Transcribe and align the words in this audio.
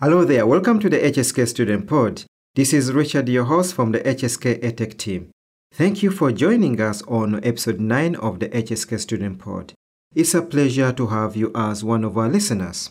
Hello 0.00 0.24
there, 0.24 0.46
welcome 0.46 0.78
to 0.78 0.88
the 0.88 0.96
HSK 0.96 1.48
Student 1.48 1.88
Pod. 1.88 2.22
This 2.54 2.72
is 2.72 2.92
Richard, 2.92 3.28
your 3.28 3.42
host 3.42 3.74
from 3.74 3.90
the 3.90 3.98
HSK 3.98 4.62
EdTech 4.62 4.96
team. 4.96 5.32
Thank 5.74 6.04
you 6.04 6.12
for 6.12 6.30
joining 6.30 6.80
us 6.80 7.02
on 7.08 7.44
episode 7.44 7.80
9 7.80 8.14
of 8.14 8.38
the 8.38 8.48
HSK 8.50 9.00
Student 9.00 9.40
Pod. 9.40 9.72
It's 10.14 10.34
a 10.34 10.42
pleasure 10.42 10.92
to 10.92 11.08
have 11.08 11.34
you 11.34 11.50
as 11.52 11.82
one 11.82 12.04
of 12.04 12.16
our 12.16 12.28
listeners. 12.28 12.90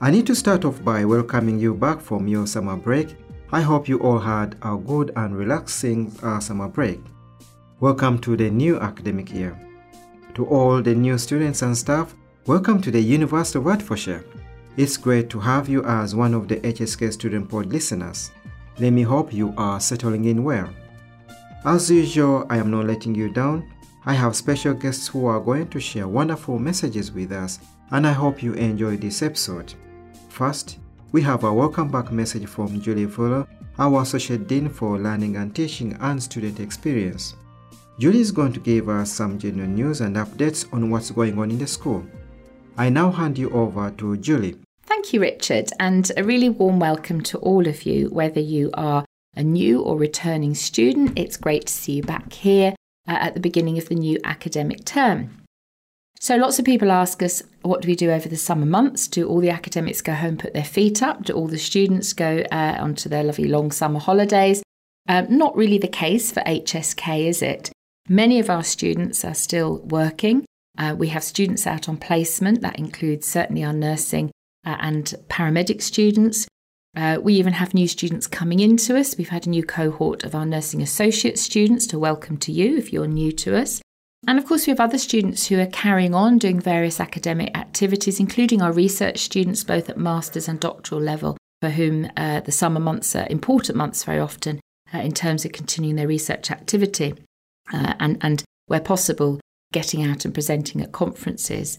I 0.00 0.10
need 0.10 0.26
to 0.26 0.34
start 0.34 0.64
off 0.64 0.82
by 0.82 1.04
welcoming 1.04 1.60
you 1.60 1.72
back 1.72 2.00
from 2.00 2.26
your 2.26 2.48
summer 2.48 2.76
break. 2.76 3.14
I 3.52 3.60
hope 3.60 3.88
you 3.88 4.00
all 4.00 4.18
had 4.18 4.56
a 4.62 4.76
good 4.76 5.12
and 5.14 5.36
relaxing 5.36 6.12
uh, 6.20 6.40
summer 6.40 6.66
break. 6.66 6.98
Welcome 7.78 8.18
to 8.22 8.36
the 8.36 8.50
new 8.50 8.80
academic 8.80 9.32
year. 9.32 9.56
To 10.34 10.46
all 10.46 10.82
the 10.82 10.96
new 10.96 11.16
students 11.16 11.62
and 11.62 11.78
staff, 11.78 12.12
welcome 12.44 12.82
to 12.82 12.90
the 12.90 13.00
University 13.00 13.60
of 13.60 13.66
Hertfordshire. 13.66 14.24
It's 14.76 14.96
great 14.96 15.30
to 15.30 15.38
have 15.38 15.68
you 15.68 15.84
as 15.84 16.16
one 16.16 16.34
of 16.34 16.48
the 16.48 16.56
HSK 16.56 17.12
Student 17.12 17.48
Pod 17.48 17.66
listeners. 17.66 18.32
Let 18.80 18.90
me 18.90 19.02
hope 19.02 19.32
you 19.32 19.54
are 19.56 19.78
settling 19.78 20.24
in 20.24 20.42
well. 20.42 20.68
As 21.64 21.88
usual, 21.88 22.44
I 22.50 22.56
am 22.56 22.72
not 22.72 22.86
letting 22.86 23.14
you 23.14 23.28
down. 23.28 23.72
I 24.04 24.14
have 24.14 24.34
special 24.34 24.74
guests 24.74 25.06
who 25.06 25.26
are 25.26 25.38
going 25.38 25.68
to 25.68 25.78
share 25.78 26.08
wonderful 26.08 26.58
messages 26.58 27.12
with 27.12 27.30
us, 27.30 27.60
and 27.92 28.04
I 28.04 28.10
hope 28.10 28.42
you 28.42 28.54
enjoy 28.54 28.96
this 28.96 29.22
episode. 29.22 29.72
First, 30.28 30.80
we 31.12 31.22
have 31.22 31.44
a 31.44 31.54
welcome 31.54 31.88
back 31.88 32.10
message 32.10 32.46
from 32.46 32.80
Julie 32.80 33.06
Fuller, 33.06 33.46
our 33.78 34.02
Associate 34.02 34.44
Dean 34.44 34.68
for 34.68 34.98
Learning 34.98 35.36
and 35.36 35.54
Teaching 35.54 35.96
and 36.00 36.20
Student 36.20 36.58
Experience. 36.58 37.36
Julie 38.00 38.18
is 38.18 38.32
going 38.32 38.52
to 38.52 38.58
give 38.58 38.88
us 38.88 39.12
some 39.12 39.38
general 39.38 39.68
news 39.68 40.00
and 40.00 40.16
updates 40.16 40.66
on 40.72 40.90
what's 40.90 41.12
going 41.12 41.38
on 41.38 41.52
in 41.52 41.60
the 41.60 41.66
school. 41.68 42.04
I 42.76 42.88
now 42.88 43.12
hand 43.12 43.38
you 43.38 43.50
over 43.50 43.92
to 43.92 44.16
Julie. 44.16 44.63
Thank 44.86 45.14
you, 45.14 45.20
Richard, 45.20 45.70
and 45.80 46.12
a 46.16 46.22
really 46.22 46.50
warm 46.50 46.78
welcome 46.78 47.22
to 47.22 47.38
all 47.38 47.66
of 47.66 47.84
you, 47.84 48.08
whether 48.10 48.40
you 48.40 48.70
are 48.74 49.06
a 49.34 49.42
new 49.42 49.80
or 49.80 49.96
returning 49.96 50.54
student. 50.54 51.18
It's 51.18 51.38
great 51.38 51.66
to 51.66 51.72
see 51.72 51.92
you 51.94 52.02
back 52.02 52.34
here 52.34 52.74
uh, 53.08 53.16
at 53.18 53.32
the 53.32 53.40
beginning 53.40 53.78
of 53.78 53.88
the 53.88 53.94
new 53.94 54.18
academic 54.24 54.84
term. 54.84 55.42
So, 56.20 56.36
lots 56.36 56.58
of 56.58 56.66
people 56.66 56.92
ask 56.92 57.22
us, 57.22 57.42
what 57.62 57.80
do 57.80 57.88
we 57.88 57.96
do 57.96 58.10
over 58.10 58.28
the 58.28 58.36
summer 58.36 58.66
months? 58.66 59.08
Do 59.08 59.26
all 59.26 59.40
the 59.40 59.50
academics 59.50 60.02
go 60.02 60.12
home, 60.12 60.36
put 60.36 60.52
their 60.52 60.64
feet 60.64 61.02
up? 61.02 61.24
Do 61.24 61.32
all 61.32 61.48
the 61.48 61.58
students 61.58 62.12
go 62.12 62.44
uh, 62.52 62.76
onto 62.78 63.08
their 63.08 63.24
lovely 63.24 63.48
long 63.48 63.72
summer 63.72 64.00
holidays? 64.00 64.62
Um, 65.08 65.26
not 65.30 65.56
really 65.56 65.78
the 65.78 65.88
case 65.88 66.30
for 66.30 66.40
HSK, 66.40 67.26
is 67.26 67.40
it? 67.40 67.72
Many 68.08 68.38
of 68.38 68.50
our 68.50 68.62
students 68.62 69.24
are 69.24 69.34
still 69.34 69.78
working. 69.78 70.44
Uh, 70.76 70.94
we 70.96 71.08
have 71.08 71.24
students 71.24 71.66
out 71.66 71.88
on 71.88 71.96
placement, 71.96 72.60
that 72.60 72.78
includes 72.78 73.26
certainly 73.26 73.64
our 73.64 73.72
nursing 73.72 74.30
uh, 74.64 74.76
and 74.80 75.14
paramedic 75.28 75.82
students. 75.82 76.46
Uh, 76.96 77.18
we 77.20 77.34
even 77.34 77.52
have 77.52 77.74
new 77.74 77.88
students 77.88 78.26
coming 78.26 78.60
into 78.60 78.96
us. 78.96 79.16
We've 79.18 79.28
had 79.28 79.46
a 79.46 79.50
new 79.50 79.64
cohort 79.64 80.22
of 80.22 80.34
our 80.34 80.46
nursing 80.46 80.80
associate 80.80 81.38
students 81.38 81.86
to 81.88 81.98
welcome 81.98 82.36
to 82.38 82.52
you 82.52 82.76
if 82.76 82.92
you're 82.92 83.08
new 83.08 83.32
to 83.32 83.56
us. 83.56 83.80
And 84.26 84.38
of 84.38 84.46
course, 84.46 84.66
we 84.66 84.70
have 84.70 84.80
other 84.80 84.98
students 84.98 85.46
who 85.46 85.58
are 85.60 85.66
carrying 85.66 86.14
on 86.14 86.38
doing 86.38 86.60
various 86.60 87.00
academic 87.00 87.56
activities, 87.56 88.20
including 88.20 88.62
our 88.62 88.72
research 88.72 89.18
students, 89.18 89.64
both 89.64 89.90
at 89.90 89.98
master's 89.98 90.48
and 90.48 90.58
doctoral 90.58 91.00
level, 91.00 91.36
for 91.60 91.70
whom 91.70 92.08
uh, 92.16 92.40
the 92.40 92.52
summer 92.52 92.80
months 92.80 93.14
are 93.14 93.26
important 93.28 93.76
months 93.76 94.04
very 94.04 94.18
often 94.18 94.60
uh, 94.94 94.98
in 94.98 95.12
terms 95.12 95.44
of 95.44 95.52
continuing 95.52 95.96
their 95.96 96.08
research 96.08 96.50
activity 96.50 97.14
uh, 97.72 97.94
and, 98.00 98.18
and, 98.22 98.44
where 98.66 98.80
possible, 98.80 99.38
getting 99.72 100.02
out 100.02 100.24
and 100.24 100.32
presenting 100.32 100.80
at 100.80 100.90
conferences. 100.90 101.78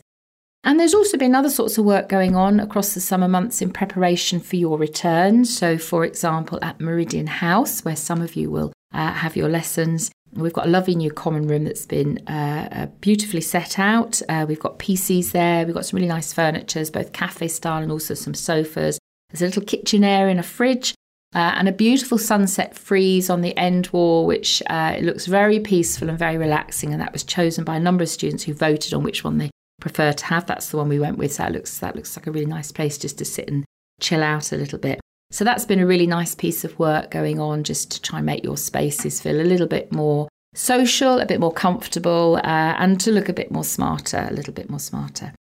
And 0.66 0.80
there's 0.80 0.96
also 0.96 1.16
been 1.16 1.36
other 1.36 1.52
sorts 1.52 1.78
of 1.78 1.86
work 1.86 2.10
going 2.10 2.36
on 2.36 2.60
across 2.60 2.96
the 2.96 3.00
summer 3.00 3.28
months 3.28 3.62
in 3.62 3.72
preparation 3.72 4.40
for 4.40 4.56
your 4.56 4.80
return. 4.80 5.46
So, 5.46 5.78
for 5.78 6.04
example, 6.04 6.58
at 6.64 6.82
Meridian 6.82 7.28
House, 7.28 7.86
where 7.86 7.96
some 7.96 8.20
of 8.20 8.36
you 8.36 8.50
will 8.50 8.74
uh, 8.92 9.14
have 9.14 9.36
your 9.36 9.48
lessons, 9.48 10.12
we've 10.34 10.54
got 10.54 10.66
a 10.66 10.70
lovely 10.70 10.96
new 10.96 11.12
common 11.12 11.48
room 11.48 11.66
that's 11.66 11.86
been 11.86 12.18
uh, 12.28 12.68
uh 12.72 12.86
beautifully 13.00 13.42
set 13.42 13.78
out. 13.78 14.24
Uh, 14.28 14.48
we've 14.50 14.60
got 14.60 14.80
PCs 14.80 15.34
there, 15.34 15.66
we've 15.66 15.76
got 15.76 15.86
some 15.86 15.98
really 15.98 16.10
nice 16.10 16.34
furniture, 16.34 16.84
both 16.92 17.14
cafe 17.14 17.48
style 17.48 17.84
and 17.84 17.92
also 17.92 18.16
some 18.16 18.34
sofas. 18.34 18.98
There's 19.30 19.44
a 19.44 19.46
little 19.46 19.64
kitchen 19.64 20.04
area 20.04 20.32
and 20.32 20.40
a 20.40 20.44
fridge. 20.44 20.96
Uh, 21.34 21.52
and 21.56 21.68
a 21.68 21.74
beautiful 21.74 22.18
sunset 22.18 22.78
frieze 22.78 23.30
on 23.30 23.42
the 23.42 23.56
end 23.58 23.88
wall, 23.88 24.26
which 24.26 24.64
uh, 24.68 24.96
looks 25.02 25.26
very 25.26 25.60
peaceful 25.60 26.08
and 26.08 26.18
very 26.18 26.38
relaxing. 26.38 26.94
And 26.94 27.02
that 27.02 27.12
was 27.12 27.26
chosen 27.26 27.66
by 27.66 27.76
a 27.76 27.80
number 27.80 28.04
of 28.04 28.10
students 28.10 28.46
who 28.46 28.54
voted 28.54 28.94
on 28.94 29.04
which 29.04 29.26
one 29.26 29.38
they 29.38 29.50
prefer 29.86 30.12
to 30.14 30.26
have. 30.26 30.48
That's 30.48 30.70
the 30.70 30.78
one 30.78 30.90
we 30.90 31.00
went 31.00 31.20
with. 31.20 31.34
So 31.34 31.44
that 31.44 31.52
looks 31.52 31.78
that 31.78 31.96
looks 31.96 32.18
like 32.18 32.26
a 32.26 32.32
really 32.32 32.48
nice 32.48 32.72
place 32.72 32.98
just 32.98 33.20
to 33.20 33.26
sit 33.26 33.48
and 33.48 33.64
chill 34.02 34.24
out 34.24 34.52
a 34.52 34.58
little 34.58 34.80
bit. 34.80 35.00
So 35.32 35.44
that's 35.44 35.66
been 35.66 35.80
a 35.80 35.86
really 35.86 36.08
nice 36.08 36.34
piece 36.34 36.64
of 36.64 36.78
work 36.80 37.12
going 37.12 37.40
on 37.40 37.64
just 37.64 37.92
to 37.92 38.02
try 38.02 38.20
and 38.20 38.26
make 38.26 38.44
your 38.44 38.58
spaces 38.58 39.22
feel 39.22 39.40
a 39.40 39.44
little 39.44 39.68
bit 39.68 39.92
more 39.92 40.28
social, 40.56 41.20
a 41.20 41.26
bit 41.26 41.40
more 41.40 41.54
comfortable, 41.54 42.38
uh, 42.38 42.74
and 42.80 43.00
to 43.02 43.12
look 43.12 43.30
a 43.30 43.34
bit 43.34 43.52
more 43.52 43.64
smarter, 43.64 44.28
a 44.30 44.34
little 44.34 44.54
bit 44.54 44.70
more 44.70 44.80
smarter. 44.80 45.34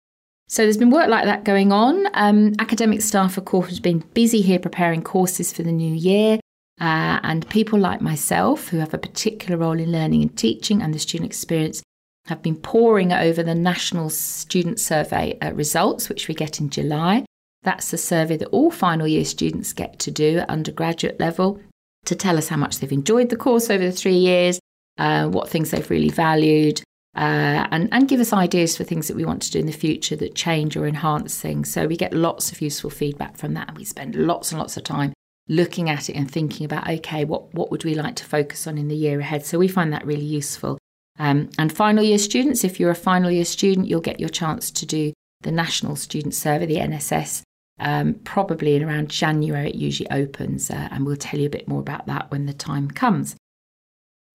So 0.50 0.64
there's 0.64 0.78
been 0.78 0.90
work 0.90 1.08
like 1.08 1.26
that 1.26 1.46
going 1.46 1.72
on. 1.72 2.08
Um, 2.14 2.54
academic 2.60 3.02
staff, 3.02 3.38
of 3.38 3.46
course, 3.46 3.70
have 3.70 3.82
been 3.82 4.04
busy 4.14 4.42
here 4.42 4.60
preparing 4.60 5.04
courses 5.04 5.54
for 5.54 5.64
the 5.64 5.72
new 5.72 5.94
year. 5.94 6.40
Uh, 6.82 7.20
and 7.24 7.48
people 7.50 7.80
like 7.80 8.02
myself, 8.02 8.68
who 8.70 8.80
have 8.80 8.94
a 8.94 8.98
particular 8.98 9.58
role 9.58 9.80
in 9.80 9.92
learning 9.92 10.22
and 10.22 10.36
teaching 10.38 10.82
and 10.82 10.94
the 10.94 11.00
student 11.00 11.30
experience, 11.30 11.82
have 12.26 12.42
been 12.42 12.56
poring 12.56 13.12
over 13.12 13.44
the 13.44 13.56
National 13.56 14.10
Student 14.10 14.80
Survey 14.80 15.38
uh, 15.42 15.52
results, 15.54 16.10
which 16.10 16.28
we 16.28 16.34
get 16.34 16.60
in 16.60 16.70
July. 16.70 17.26
That's 17.64 17.92
the 17.92 17.98
survey 17.98 18.38
that 18.38 18.50
all 18.50 18.72
final 18.72 19.08
year 19.08 19.26
students 19.26 19.74
get 19.74 20.00
to 20.00 20.12
do 20.12 20.40
at 20.40 20.50
undergraduate 20.50 21.20
level 21.20 21.60
to 22.06 22.16
tell 22.16 22.38
us 22.38 22.50
how 22.50 22.58
much 22.58 22.80
they've 22.80 22.92
enjoyed 22.92 23.30
the 23.30 23.38
course 23.38 23.70
over 23.70 23.84
the 23.84 23.92
three 23.92 24.18
years, 24.18 24.60
uh, 24.98 25.28
what 25.28 25.50
things 25.50 25.72
they've 25.72 25.90
really 25.90 26.10
valued, 26.10 26.82
uh, 27.16 27.68
and, 27.72 27.90
and 27.94 28.10
give 28.10 28.20
us 28.20 28.34
ideas 28.34 28.76
for 28.76 28.84
things 28.84 29.08
that 29.08 29.16
we 29.16 29.26
want 29.26 29.42
to 29.42 29.52
do 29.52 29.60
in 29.60 29.66
the 29.66 29.72
future 29.72 30.16
that 30.16 30.36
change 30.36 30.76
or 30.76 30.88
enhance 30.88 31.40
things. 31.40 31.72
So 31.72 31.88
we 31.88 31.96
get 31.96 32.14
lots 32.14 32.52
of 32.52 32.62
useful 32.62 32.90
feedback 32.90 33.38
from 33.38 33.54
that, 33.54 33.70
and 33.70 33.78
we 33.78 33.86
spend 33.86 34.16
lots 34.16 34.52
and 34.52 34.60
lots 34.60 34.78
of 34.78 34.84
time 34.84 35.14
looking 35.48 35.90
at 35.90 36.10
it 36.10 36.14
and 36.14 36.30
thinking 36.30 36.66
about 36.66 36.90
okay, 36.90 37.26
what, 37.26 37.54
what 37.54 37.70
would 37.70 37.84
we 37.84 37.96
like 37.96 38.16
to 38.16 38.26
focus 38.26 38.66
on 38.66 38.78
in 38.78 38.88
the 38.88 38.96
year 38.96 39.20
ahead? 39.20 39.46
So 39.46 39.60
we 39.60 39.68
find 39.68 39.94
that 39.94 40.06
really 40.06 40.26
useful. 40.26 40.78
Um, 41.20 41.50
and 41.58 41.72
final 41.72 42.04
year 42.04 42.18
students, 42.18 42.64
if 42.64 42.80
you're 42.80 42.92
a 42.92 42.96
final 42.96 43.30
year 43.30 43.46
student, 43.46 43.88
you'll 43.88 44.02
get 44.02 44.20
your 44.20 44.30
chance 44.30 44.72
to 44.72 44.86
do 44.86 45.14
the 45.42 45.52
National 45.52 45.96
Student 45.96 46.34
Survey, 46.34 46.66
the 46.66 46.78
NSS, 46.78 47.44
um, 47.80 48.16
probably 48.24 48.76
in 48.76 48.84
around 48.84 49.10
January. 49.10 49.70
It 49.70 49.76
usually 49.76 50.10
opens, 50.10 50.72
uh, 50.72 50.88
and 50.92 51.06
we'll 51.06 51.16
tell 51.16 51.40
you 51.40 51.48
a 51.48 51.52
bit 51.52 51.68
more 51.68 51.80
about 51.80 52.08
that 52.08 52.32
when 52.32 52.46
the 52.46 52.54
time 52.54 52.90
comes. 52.90 53.36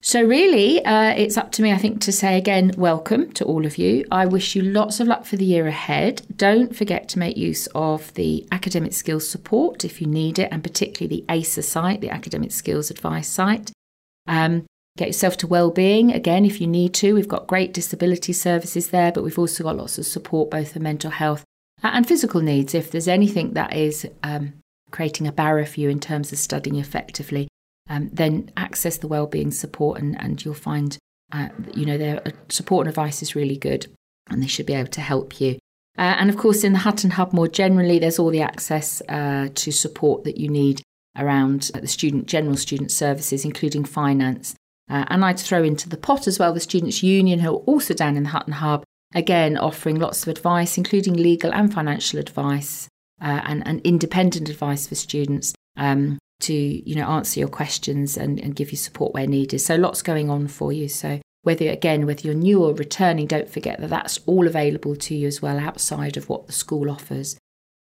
So, 0.00 0.22
really, 0.22 0.84
uh, 0.84 1.11
it's 1.11 1.37
up 1.37 1.50
to 1.53 1.62
me, 1.62 1.72
I 1.72 1.77
think, 1.77 2.00
to 2.03 2.12
say 2.12 2.39
again, 2.39 2.71
welcome 2.77 3.33
to 3.33 3.45
all 3.45 3.66
of 3.66 3.78
you. 3.78 4.05
I 4.12 4.27
wish 4.27 4.55
you 4.55 4.62
lots 4.62 5.00
of 5.00 5.09
luck 5.09 5.25
for 5.25 5.37
the 5.37 5.45
year 5.45 5.66
ahead. 5.66 6.22
Don't 6.37 6.77
forget 6.77 7.09
to 7.09 7.19
make 7.19 7.37
use 7.37 7.66
of 7.75 8.15
the 8.15 8.47
academic 8.53 8.93
skills 8.93 9.28
support 9.28 9.84
if 9.84 10.00
you 10.00 10.06
need 10.06 10.39
it, 10.39 10.50
and 10.53 10.62
particularly 10.62 11.25
the 11.27 11.34
ASA 11.41 11.65
site, 11.65 12.00
the 12.00 12.10
Academic 12.10 12.53
Skills 12.53 12.93
Advice 12.93 13.28
site. 13.28 13.72
Um, 14.28 14.66
Get 14.98 15.10
yourself 15.10 15.36
to 15.38 15.47
well-being 15.47 16.10
again 16.10 16.44
if 16.44 16.60
you 16.60 16.66
need 16.66 16.92
to. 16.94 17.14
We've 17.14 17.28
got 17.28 17.47
great 17.47 17.72
disability 17.72 18.32
services 18.32 18.88
there, 18.88 19.12
but 19.12 19.22
we've 19.22 19.38
also 19.38 19.62
got 19.62 19.76
lots 19.76 19.97
of 19.97 20.06
support 20.06 20.50
both 20.50 20.72
for 20.72 20.81
mental 20.81 21.12
health 21.12 21.44
and 21.84 22.04
physical 22.04 22.41
needs. 22.41 22.75
If 22.75 22.91
there's 22.91 23.06
anything 23.06 23.53
that 23.53 23.76
is 23.76 24.09
um, 24.25 24.54
creating 24.91 25.28
a 25.28 25.32
barrier 25.32 25.66
for 25.66 25.78
you 25.78 25.88
in 25.88 26.00
terms 26.00 26.32
of 26.32 26.38
studying 26.38 26.75
effectively, 26.75 27.47
um, 27.88 28.10
then 28.12 28.50
access 28.56 28.98
the 28.98 29.06
well-being 29.06 29.53
support, 29.53 30.00
and, 30.00 30.21
and 30.21 30.45
you'll 30.45 30.53
find 30.53 30.98
uh, 31.30 31.51
you 31.77 31.86
know 31.86 31.97
their 31.97 32.21
uh, 32.27 32.33
support 32.48 32.84
and 32.84 32.89
advice 32.89 33.22
is 33.22 33.36
really 33.36 33.56
good, 33.56 33.86
and 34.28 34.42
they 34.42 34.48
should 34.48 34.66
be 34.66 34.74
able 34.74 34.91
to 34.91 35.01
help 35.01 35.41
you. 35.41 35.60
Uh, 35.97 36.16
and 36.18 36.28
of 36.28 36.36
course, 36.36 36.65
in 36.65 36.72
the 36.72 36.80
Hutton 36.80 37.10
Hub 37.10 37.33
more 37.33 37.47
generally, 37.47 38.01
there's 38.01 38.18
all 38.18 38.30
the 38.30 38.42
access 38.42 39.01
uh, 39.09 39.48
to 39.54 39.71
support 39.71 40.24
that 40.24 40.39
you 40.39 40.48
need 40.48 40.83
around 41.16 41.71
the 41.72 41.86
student 41.86 42.27
general 42.27 42.56
student 42.56 42.91
services, 42.91 43.44
including 43.44 43.84
finance 43.84 44.56
uh, 44.91 45.05
and 45.09 45.25
I'd 45.25 45.39
throw 45.39 45.63
into 45.63 45.89
the 45.89 45.97
pot 45.97 46.27
as 46.27 46.39
well 46.39 46.53
the 46.55 46.61
Students' 46.61 47.03
Union, 47.03 47.41
who 47.41 47.51
are 47.51 47.65
also 47.67 47.95
down 47.95 48.17
in 48.17 48.23
the 48.23 48.31
Hutton 48.31 48.55
Hub, 48.55 48.85
again 49.15 49.57
offering 49.57 49.99
lots 49.99 50.23
of 50.23 50.29
advice, 50.29 50.79
including 50.79 51.15
legal 51.15 51.53
and 51.53 51.73
financial 51.73 52.19
advice 52.19 52.89
uh, 53.21 53.41
and, 53.45 53.67
and, 53.67 53.81
independent 53.83 54.49
advice 54.49 54.87
for 54.87 54.95
students 54.95 55.55
um, 55.77 56.19
to 56.41 56.55
you 56.55 56.95
know 56.95 57.07
answer 57.07 57.41
your 57.41 57.49
questions 57.49 58.17
and, 58.17 58.39
and 58.41 58.57
give 58.57 58.71
you 58.71 58.77
support 58.77 59.15
where 59.15 59.27
needed. 59.27 59.61
So 59.61 59.77
lots 59.77 60.03
going 60.03 60.31
on 60.31 60.49
for 60.49 60.73
you. 60.73 60.89
So 60.89 61.21
whether 61.43 61.69
again 61.69 62.07
whether 62.07 62.23
you're 62.23 62.35
new 62.35 62.65
or 62.65 62.75
returning, 62.75 63.27
don't 63.27 63.51
forget 63.51 63.81
that 63.81 63.91
that's 63.91 64.21
all 64.27 64.47
available 64.47 64.97
to 64.97 65.15
you 65.15 65.27
as 65.27 65.43
well 65.43 65.59
outside 65.59 66.17
of 66.17 66.29
what 66.29 66.47
the 66.47 66.53
school 66.53 66.91
offers. 66.91 67.37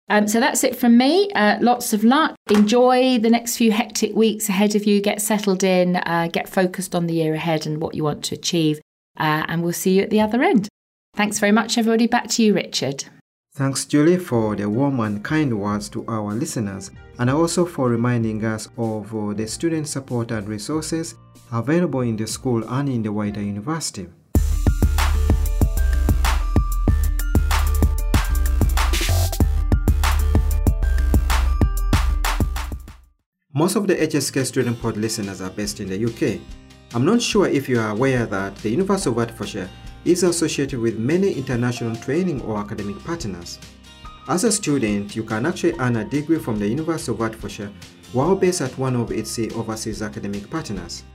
Um, 0.08 0.28
so 0.28 0.40
that's 0.40 0.64
it 0.64 0.76
from 0.76 0.98
me. 0.98 1.32
Uh, 1.32 1.58
lots 1.62 1.94
of 1.94 2.04
luck. 2.04 2.36
Enjoy 2.50 3.18
the 3.18 3.30
next 3.30 3.58
few 3.58 3.72
hectic 3.72 4.16
weeks 4.16 4.50
ahead 4.50 4.76
of 4.76 4.86
you. 4.86 5.02
Get 5.02 5.22
settled 5.22 5.64
in, 5.64 5.96
uh, 5.96 6.30
get 6.32 6.48
focused 6.48 6.94
on 6.94 7.08
the 7.08 7.16
year 7.16 7.34
ahead 7.34 7.66
and 7.66 7.82
what 7.82 7.96
you 7.96 8.04
want 8.04 8.24
to 8.26 8.36
achieve. 8.36 8.80
Uh, 9.18 9.46
and 9.48 9.64
we'll 9.64 9.74
see 9.74 9.98
you 9.98 10.04
at 10.04 10.10
the 10.10 10.22
other 10.22 10.44
end. 10.44 10.68
Thanks 11.16 11.40
very 11.40 11.52
much, 11.52 11.78
everybody. 11.78 12.08
Back 12.08 12.28
to 12.32 12.44
you, 12.44 12.54
Richard. 12.54 13.06
Thanks, 13.56 13.86
Julie, 13.86 14.18
for 14.18 14.56
the 14.56 14.70
warm 14.70 15.00
and 15.00 15.24
kind 15.24 15.58
words 15.58 15.88
to 15.90 16.06
our 16.08 16.34
listeners, 16.34 16.92
and 17.18 17.30
also 17.30 17.66
for 17.66 17.88
reminding 17.90 18.44
us 18.44 18.68
of 18.78 19.16
uh, 19.16 19.34
the 19.34 19.48
student 19.48 19.88
support 19.88 20.32
and 20.32 20.46
resources 20.46 21.16
available 21.54 22.02
in 22.02 22.18
the 22.18 22.28
school 22.28 22.68
and 22.68 22.90
in 22.90 23.02
the 23.02 23.14
wider 23.14 23.42
university. 23.42 24.08
Most 33.58 33.78
of 33.78 33.88
the 33.88 33.96
HSK 33.96 34.46
Student 34.48 34.82
Pod 34.82 34.98
listeners 34.98 35.40
are 35.40 35.50
based 35.50 35.80
in 35.80 35.88
the 35.88 36.06
UK. 36.06 36.42
I'm 36.94 37.06
not 37.06 37.22
sure 37.22 37.48
if 37.48 37.70
you 37.70 37.80
are 37.80 37.92
aware 37.92 38.26
that 38.26 38.54
the 38.58 38.70
University 38.70 39.10
of 39.10 39.16
Hertfordshire 39.16 39.70
is 40.04 40.24
associated 40.24 40.78
with 40.78 41.00
many 41.00 41.32
international 41.32 41.96
training 41.96 42.42
or 42.42 42.58
academic 42.58 43.02
partners. 43.06 43.58
As 44.28 44.44
a 44.44 44.52
student, 44.52 45.16
you 45.16 45.24
can 45.24 45.46
actually 45.46 45.80
earn 45.80 45.96
a 45.96 46.04
degree 46.04 46.38
from 46.38 46.60
the 46.60 46.68
University 46.68 47.14
of 47.14 47.20
Hertfordshire 47.20 47.72
while 48.12 48.36
based 48.36 48.60
at 48.60 48.78
one 48.78 48.98
of 48.98 49.10
its 49.14 49.40
overseas 49.40 50.02
academic 50.02 50.50
partners. 50.50 51.06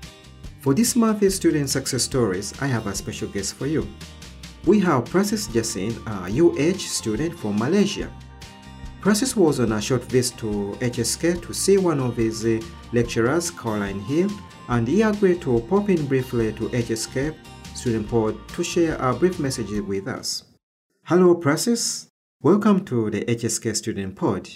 For 0.60 0.72
this 0.72 0.96
month's 0.96 1.34
student 1.34 1.69
success 1.69 2.04
stories, 2.04 2.54
I 2.62 2.69
have 2.69 2.86
a 2.86 2.94
special 2.94 3.28
guest 3.28 3.56
for 3.56 3.66
you. 3.66 3.86
We 4.64 4.81
have 4.81 5.04
Princess 5.04 5.46
Jasin, 5.46 5.93
a 6.06 6.31
UH 6.43 6.78
student 6.78 7.38
from 7.38 7.58
Malaysia. 7.58 8.10
Francis 9.00 9.35
was 9.35 9.61
on 9.61 9.73
a 9.73 9.81
short 9.81 10.05
visit 10.05 10.37
to 10.37 10.76
HSK 10.81 11.41
to 11.41 11.55
see 11.55 11.79
one 11.79 12.00
of 12.00 12.19
his 12.19 12.44
uh, 12.44 12.61
lecturers, 12.93 13.50
Caroline 13.50 14.00
Hill, 14.00 14.29
and 14.69 14.87
he 14.87 15.00
agreed 15.00 15.41
to 15.41 15.58
pop 15.70 15.88
in 15.88 16.05
briefly 16.05 16.52
to 16.52 16.69
HSK 16.69 17.35
Student 17.75 18.11
Pod 18.11 18.37
to 18.49 18.62
share 18.62 18.97
a 18.97 19.14
brief 19.14 19.41
message 19.41 19.70
with 19.70 20.06
us. 20.06 20.44
Hello, 21.05 21.35
Prasis. 21.35 22.08
Welcome 22.43 22.85
to 22.85 23.08
the 23.08 23.25
HSK 23.25 23.75
Student 23.75 24.17
Pod. 24.17 24.50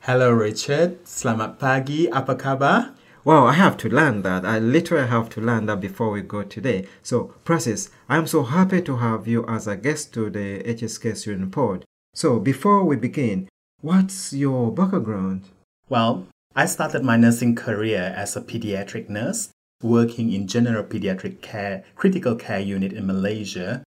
Hello, 0.00 0.30
Richard. 0.32 1.04
Selamat 1.04 1.58
pagi. 1.58 2.08
Apa 2.08 2.36
kabar? 2.36 2.94
Wow, 3.22 3.44
I 3.44 3.52
have 3.52 3.76
to 3.84 3.90
learn 3.90 4.22
that. 4.22 4.46
I 4.46 4.60
literally 4.60 5.08
have 5.08 5.28
to 5.36 5.42
learn 5.42 5.66
that 5.66 5.78
before 5.78 6.10
we 6.10 6.22
go 6.22 6.42
today. 6.42 6.88
So, 7.02 7.34
Prasis, 7.44 7.90
I'm 8.08 8.26
so 8.26 8.44
happy 8.44 8.80
to 8.80 8.96
have 8.96 9.28
you 9.28 9.44
as 9.44 9.66
a 9.66 9.76
guest 9.76 10.14
to 10.14 10.30
the 10.30 10.64
HSK 10.64 11.18
Student 11.18 11.52
Pod. 11.52 11.84
So, 12.14 12.40
before 12.40 12.82
we 12.84 12.96
begin, 12.96 13.50
what's 13.82 14.32
your 14.32 14.72
background? 14.72 15.44
Well, 15.88 16.26
I 16.54 16.66
started 16.66 17.04
my 17.04 17.16
nursing 17.16 17.54
career 17.54 18.12
as 18.16 18.36
a 18.36 18.40
pediatric 18.40 19.08
nurse 19.08 19.50
working 19.82 20.32
in 20.32 20.46
general 20.46 20.84
pediatric 20.84 21.40
care, 21.40 21.84
critical 21.96 22.34
care 22.34 22.60
unit 22.60 22.92
in 22.92 23.06
Malaysia. 23.06 23.82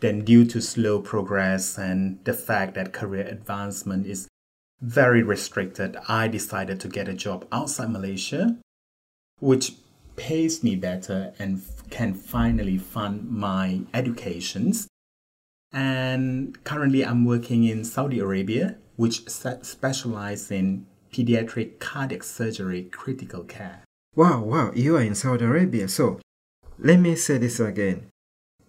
Then, 0.00 0.24
due 0.24 0.44
to 0.46 0.60
slow 0.60 1.00
progress 1.00 1.78
and 1.78 2.22
the 2.24 2.32
fact 2.32 2.74
that 2.74 2.92
career 2.92 3.26
advancement 3.26 4.06
is 4.06 4.28
very 4.80 5.22
restricted, 5.22 5.96
I 6.08 6.28
decided 6.28 6.78
to 6.80 6.88
get 6.88 7.08
a 7.08 7.14
job 7.14 7.46
outside 7.50 7.90
Malaysia, 7.90 8.56
which 9.40 9.72
pays 10.14 10.62
me 10.62 10.76
better 10.76 11.32
and 11.38 11.62
can 11.90 12.14
finally 12.14 12.78
fund 12.78 13.28
my 13.30 13.80
educations. 13.92 14.86
And 15.72 16.62
currently, 16.64 17.04
I'm 17.04 17.24
working 17.24 17.64
in 17.64 17.84
Saudi 17.84 18.20
Arabia, 18.20 18.76
which 18.98 19.28
specializes 19.30 20.50
in 20.50 20.84
pediatric 21.12 21.78
cardiac 21.78 22.24
surgery 22.24 22.82
critical 22.82 23.44
care. 23.44 23.84
Wow, 24.16 24.42
wow, 24.42 24.72
you 24.74 24.96
are 24.96 25.02
in 25.02 25.14
Saudi 25.14 25.44
Arabia. 25.44 25.86
So 25.88 26.18
let 26.80 26.98
me 26.98 27.14
say 27.14 27.38
this 27.38 27.60
again. 27.60 28.08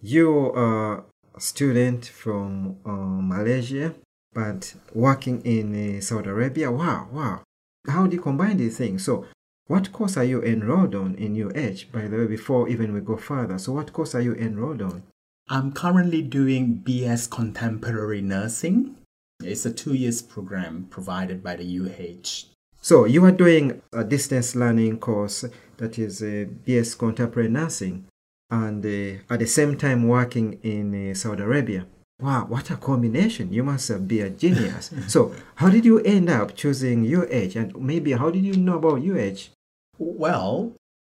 You 0.00 0.52
are 0.52 1.04
a 1.34 1.40
student 1.40 2.06
from 2.06 2.76
uh, 2.86 2.90
Malaysia, 2.90 3.94
but 4.32 4.74
working 4.94 5.42
in 5.42 5.98
uh, 5.98 6.00
Saudi 6.00 6.30
Arabia. 6.30 6.70
Wow, 6.70 7.08
wow. 7.10 7.42
How 7.88 8.06
do 8.06 8.14
you 8.14 8.22
combine 8.22 8.58
these 8.58 8.78
things? 8.78 9.04
So, 9.04 9.26
what 9.66 9.92
course 9.92 10.16
are 10.16 10.24
you 10.24 10.42
enrolled 10.42 10.94
on 10.94 11.16
in 11.16 11.34
UH, 11.34 11.90
by 11.92 12.06
the 12.06 12.18
way, 12.18 12.26
before 12.26 12.68
even 12.68 12.92
we 12.92 13.00
go 13.00 13.16
further? 13.16 13.58
So, 13.58 13.72
what 13.72 13.92
course 13.92 14.14
are 14.14 14.20
you 14.20 14.34
enrolled 14.34 14.82
on? 14.82 15.02
I'm 15.48 15.72
currently 15.72 16.22
doing 16.22 16.82
BS 16.86 17.28
Contemporary 17.28 18.20
Nursing. 18.20 18.94
It's 19.42 19.66
a 19.66 19.72
two 19.72 19.94
years 19.94 20.22
program 20.22 20.86
provided 20.90 21.42
by 21.42 21.56
the 21.56 21.78
UH. 21.80 22.50
So 22.82 23.04
you 23.04 23.24
are 23.24 23.32
doing 23.32 23.82
a 23.92 24.04
distance 24.04 24.54
learning 24.56 24.98
course 24.98 25.44
that 25.76 25.98
is 25.98 26.22
a 26.22 26.46
BS 26.46 26.98
Contemporary 26.98 27.48
Nursing 27.48 28.06
and 28.50 28.84
uh, 28.84 29.22
at 29.32 29.38
the 29.40 29.46
same 29.46 29.76
time 29.76 30.08
working 30.08 30.58
in 30.62 31.10
uh, 31.10 31.14
Saudi 31.14 31.42
Arabia. 31.42 31.86
Wow, 32.20 32.46
what 32.46 32.70
a 32.70 32.76
combination. 32.76 33.52
You 33.52 33.62
must 33.62 34.06
be 34.06 34.20
a 34.20 34.30
genius. 34.30 34.90
so 35.08 35.34
how 35.54 35.70
did 35.70 35.84
you 35.84 36.00
end 36.00 36.28
up 36.28 36.54
choosing 36.54 37.04
UH 37.04 37.58
and 37.58 37.74
maybe 37.76 38.12
how 38.12 38.30
did 38.30 38.44
you 38.44 38.56
know 38.56 38.76
about 38.76 39.02
UH? 39.02 39.50
Well, 39.98 40.72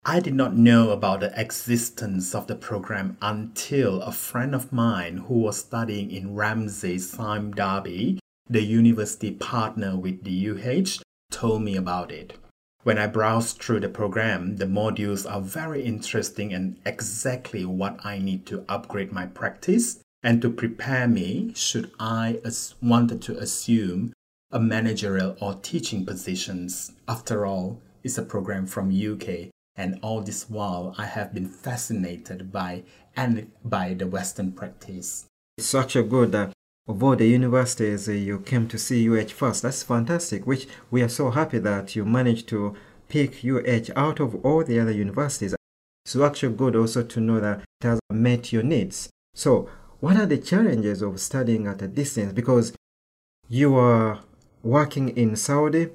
I 0.07 0.19
did 0.19 0.35
not 0.35 0.55
know 0.55 0.91
about 0.91 1.21
the 1.21 1.33
existence 1.35 2.35
of 2.35 2.45
the 2.45 2.55
program 2.55 3.17
until 3.23 4.03
a 4.03 4.11
friend 4.11 4.53
of 4.53 4.71
mine 4.71 5.17
who 5.17 5.39
was 5.39 5.57
studying 5.57 6.11
in 6.11 6.35
Ramsay 6.35 6.99
Sime 6.99 7.51
Darby, 7.53 8.19
the 8.47 8.61
university 8.61 9.31
partner 9.31 9.97
with 9.97 10.23
the 10.23 10.51
UH, 10.51 11.01
told 11.31 11.63
me 11.63 11.75
about 11.75 12.11
it. 12.11 12.37
When 12.83 12.99
I 12.99 13.07
browsed 13.07 13.59
through 13.59 13.79
the 13.79 13.89
program, 13.89 14.57
the 14.57 14.67
modules 14.67 15.27
are 15.27 15.41
very 15.41 15.81
interesting 15.81 16.53
and 16.53 16.77
exactly 16.85 17.65
what 17.65 17.99
I 18.05 18.19
need 18.19 18.45
to 18.45 18.63
upgrade 18.69 19.11
my 19.11 19.25
practice 19.25 20.01
and 20.21 20.39
to 20.43 20.51
prepare 20.51 21.07
me 21.07 21.51
should 21.55 21.89
I 21.99 22.41
as 22.45 22.75
wanted 22.79 23.23
to 23.23 23.39
assume 23.39 24.13
a 24.51 24.59
managerial 24.59 25.35
or 25.41 25.55
teaching 25.55 26.05
positions. 26.05 26.91
After 27.07 27.47
all, 27.47 27.81
it's 28.03 28.19
a 28.19 28.21
program 28.21 28.67
from 28.67 28.91
UK 28.91 29.49
and 29.77 29.99
all 30.01 30.21
this 30.21 30.49
while 30.49 30.95
I 30.97 31.05
have 31.05 31.33
been 31.33 31.47
fascinated 31.47 32.51
by 32.51 32.83
and 33.15 33.51
by 33.63 33.93
the 33.93 34.07
Western 34.07 34.51
practice. 34.51 35.25
It's 35.57 35.67
such 35.67 35.95
a 35.95 36.03
good 36.03 36.35
uh, 36.35 36.49
of 36.87 37.01
all 37.01 37.15
the 37.15 37.27
universities 37.27 38.07
uh, 38.07 38.11
you 38.11 38.39
came 38.39 38.67
to 38.67 38.77
see 38.77 39.09
UH 39.09 39.29
first. 39.29 39.63
That's 39.63 39.83
fantastic, 39.83 40.45
which 40.45 40.67
we 40.91 41.01
are 41.01 41.09
so 41.09 41.31
happy 41.31 41.59
that 41.59 41.95
you 41.95 42.05
managed 42.05 42.47
to 42.49 42.75
pick 43.07 43.43
UH 43.43 43.91
out 43.95 44.19
of 44.19 44.35
all 44.45 44.63
the 44.63 44.79
other 44.79 44.91
universities. 44.91 45.55
It's 46.05 46.15
actually 46.15 46.55
good 46.55 46.75
also 46.75 47.03
to 47.03 47.19
know 47.19 47.39
that 47.39 47.61
it 47.81 47.87
has 47.87 47.99
met 48.11 48.53
your 48.53 48.63
needs. 48.63 49.09
So 49.33 49.69
what 49.99 50.17
are 50.17 50.25
the 50.25 50.37
challenges 50.37 51.01
of 51.01 51.19
studying 51.19 51.67
at 51.67 51.81
a 51.81 51.87
distance? 51.87 52.33
Because 52.33 52.73
you 53.49 53.75
are 53.75 54.19
working 54.61 55.09
in 55.09 55.35
Saudi, 55.35 55.89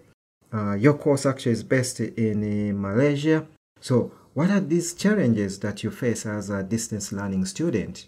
uh, 0.52 0.74
your 0.74 0.94
course 0.94 1.26
actually 1.26 1.52
is 1.52 1.62
based 1.62 2.00
in 2.00 2.42
uh, 2.42 2.74
Malaysia. 2.74 3.46
So 3.80 4.12
what 4.34 4.50
are 4.50 4.60
these 4.60 4.94
challenges 4.94 5.58
that 5.60 5.82
you 5.82 5.90
face 5.90 6.24
as 6.26 6.50
a 6.50 6.62
distance 6.62 7.12
learning 7.12 7.46
student? 7.46 8.06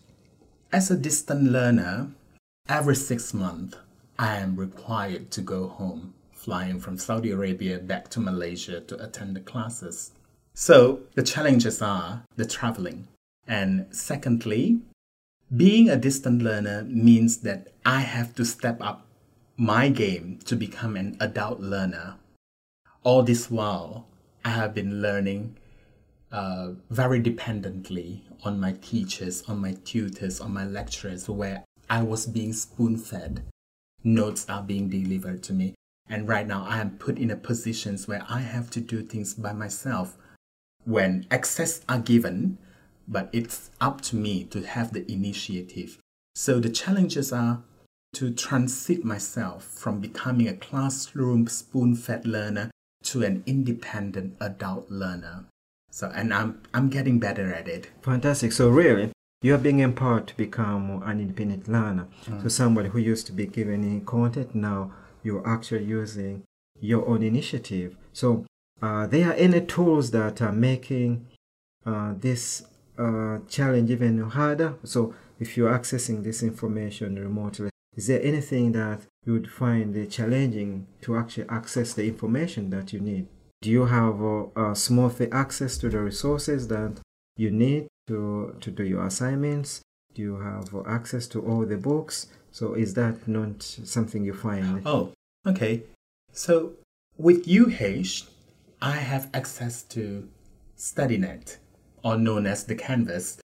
As 0.73 0.91
a 0.91 0.97
distant 0.97 1.51
learner, 1.51 2.13
Every 2.69 2.95
six 2.95 3.35
months, 3.35 3.77
I 4.19 4.37
am 4.37 4.55
required 4.55 5.33
to 5.33 5.41
go 5.41 5.67
home, 5.67 6.15
flying 6.33 6.79
from 6.79 6.97
Saudi 6.97 7.33
Arabia 7.33 7.79
back 7.81 8.09
to 8.11 8.21
Malaysia 8.21 8.81
to 8.81 9.05
attend 9.05 9.35
the 9.35 9.41
classes. 9.41 10.13
So 10.55 11.01
the 11.15 11.25
challenges 11.25 11.83
are 11.83 12.23
the 12.37 12.47
traveling. 12.47 13.09
And 13.49 13.87
secondly, 13.91 14.81
being 15.55 15.91
a 15.91 15.97
distant 15.97 16.41
learner 16.41 16.85
means 16.85 17.39
that 17.39 17.73
I 17.85 18.01
have 18.01 18.33
to 18.37 18.45
step 18.45 18.81
up 18.81 19.07
my 19.57 19.89
game 19.89 20.39
to 20.45 20.55
become 20.55 20.97
an 20.97 21.17
adult 21.19 21.59
learner. 21.59 22.15
All 23.03 23.25
this 23.25 23.51
while, 23.51 24.07
I 24.45 24.51
have 24.51 24.73
been 24.73 25.03
learning 25.03 25.57
uh, 26.33 26.73
very 26.91 27.21
dependently 27.21 28.25
on 28.43 28.59
my 28.59 28.73
teachers, 28.81 29.43
on 29.49 29.61
my 29.61 29.75
tutors, 29.85 30.41
on 30.41 30.53
my 30.53 30.65
lecturers, 30.65 31.29
where 31.29 31.65
I 31.91 32.03
was 32.03 32.27
being 32.27 32.53
spoon 32.53 32.97
fed. 32.97 33.45
Notes 34.03 34.47
are 34.49 34.63
being 34.63 34.89
delivered 34.89 35.43
to 35.45 35.53
me. 35.53 35.75
And 36.09 36.27
right 36.27 36.47
now 36.47 36.65
I 36.67 36.79
am 36.81 36.99
put 36.99 37.19
in 37.19 37.31
a 37.31 37.37
positions 37.37 38.09
where 38.09 38.25
I 38.29 38.41
have 38.41 38.71
to 38.71 38.81
do 38.81 39.03
things 39.03 39.35
by 39.35 39.53
myself 39.53 40.17
when 40.85 41.27
access 41.31 41.83
are 41.89 42.01
given, 42.01 42.59
but 43.07 43.29
it's 43.33 43.71
up 43.81 44.01
to 44.03 44.17
me 44.17 44.45
to 44.45 44.63
have 44.63 44.93
the 44.93 45.11
initiative. 45.11 45.99
So 46.35 46.59
the 46.59 46.71
challenges 46.71 47.33
are 47.33 47.63
to 48.15 48.31
transit 48.31 49.05
myself 49.05 49.65
from 49.65 50.01
becoming 50.01 50.49
a 50.49 50.57
classroom 50.57 51.47
spoon 51.47 51.95
fed 51.95 52.27
learner 52.27 52.71
to 53.05 53.23
an 53.23 53.43
independent 53.47 54.37
adult 54.41 54.91
learner. 54.91 55.47
So, 55.93 56.11
and 56.15 56.33
I'm, 56.33 56.61
I'm 56.73 56.89
getting 56.89 57.21
better 57.21 57.53
at 57.53 57.69
it. 57.69 57.91
Fantastic. 58.03 58.53
So, 58.53 58.71
really, 58.71 59.13
you 59.43 59.55
are 59.55 59.59
being 59.59 59.81
empowered 59.81 60.27
to 60.29 60.37
become 60.37 61.03
an 61.05 61.21
independent 61.21 61.69
learner. 61.69 62.07
Mm. 62.27 62.43
So 62.43 62.49
somebody 62.49 62.89
who 62.89 62.99
used 62.99 63.27
to 63.27 63.33
be 63.33 63.47
given 63.47 64.05
content, 64.07 64.55
now 64.55 64.93
you're 65.23 65.47
actually 65.47 65.85
using 65.85 66.45
your 66.81 67.07
own 67.09 67.23
initiative. 67.23 67.97
So 68.13 68.47
uh, 68.81 69.07
there 69.09 69.29
are 69.31 69.35
any 69.35 69.61
tools 69.61 70.13
that 70.13 70.41
are 70.41 70.53
making 70.53 71.27
uh, 71.85 72.15
this 72.17 72.65
uh, 72.97 73.39
challenge 73.49 73.91
even 73.91 74.19
harder. 74.21 74.75
So 74.85 75.15
if 75.41 75.57
you're 75.57 75.77
accessing 75.77 76.23
this 76.23 76.43
information 76.43 77.19
remotely, 77.19 77.71
is 77.97 78.07
there 78.07 78.23
anything 78.23 78.73
that 78.73 79.01
you 79.25 79.33
would 79.33 79.51
find 79.51 80.11
challenging 80.11 80.87
to 81.03 81.17
actually 81.17 81.49
access 81.49 81.95
the 81.95 82.07
information 82.07 82.71
that 82.71 82.93
you 82.93 83.01
need. 83.01 83.27
Do 83.63 83.71
you 83.71 83.87
have 83.87 84.21
uh, 84.57 84.75
smooth 84.75 85.29
access 85.31 85.79
to 85.79 85.89
the 85.89 86.01
resources 86.01 86.67
that 86.67 86.99
you 87.37 87.53
need 87.53 87.87
to, 88.09 88.57
to 88.61 88.71
do 88.73 88.83
your 88.83 89.07
assignments? 89.07 89.83
Do 90.15 90.23
you 90.23 90.41
have 90.41 90.75
uh, 90.75 90.83
access 90.89 91.29
to 91.29 91.41
all 91.47 91.65
the 91.65 91.77
books? 91.77 92.27
So 92.51 92.75
is 92.75 92.95
that 92.95 93.29
not 93.29 93.63
something 93.63 94.25
you 94.25 94.35
find? 94.35 94.83
Oh, 94.85 95.13
okay. 95.47 95.85
So 96.33 96.73
with 97.17 97.47
UH, 97.49 98.29
I 98.83 98.97
have 98.97 99.31
access 99.33 99.85
to 99.95 100.29
StudyNet, 100.77 101.59
or 102.03 102.19
known 102.19 102.47
as 102.49 102.65
the 102.65 102.75
Canvas. 102.75 103.39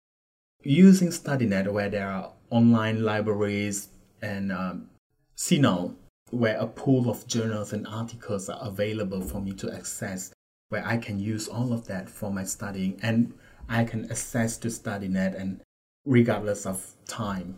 Using 0.63 1.09
StudyNet, 1.09 1.71
where 1.71 1.89
there 1.89 2.09
are 2.09 2.31
online 2.49 3.03
libraries 3.03 3.89
and 4.23 4.51
um, 4.51 4.89
CINAHL, 5.35 5.93
where 6.31 6.57
a 6.57 6.67
pool 6.67 7.09
of 7.09 7.27
journals 7.27 7.73
and 7.73 7.87
articles 7.87 8.49
are 8.49 8.59
available 8.61 9.21
for 9.21 9.41
me 9.41 9.53
to 9.53 9.71
access, 9.73 10.33
where 10.69 10.85
I 10.85 10.97
can 10.97 11.19
use 11.19 11.47
all 11.47 11.73
of 11.73 11.87
that 11.87 12.09
for 12.09 12.31
my 12.31 12.43
studying 12.43 12.99
and 13.01 13.33
I 13.69 13.83
can 13.83 14.09
access 14.11 14.57
to 14.57 14.67
StudyNet 14.67 15.39
and 15.39 15.61
regardless 16.05 16.65
of 16.65 16.93
time, 17.05 17.57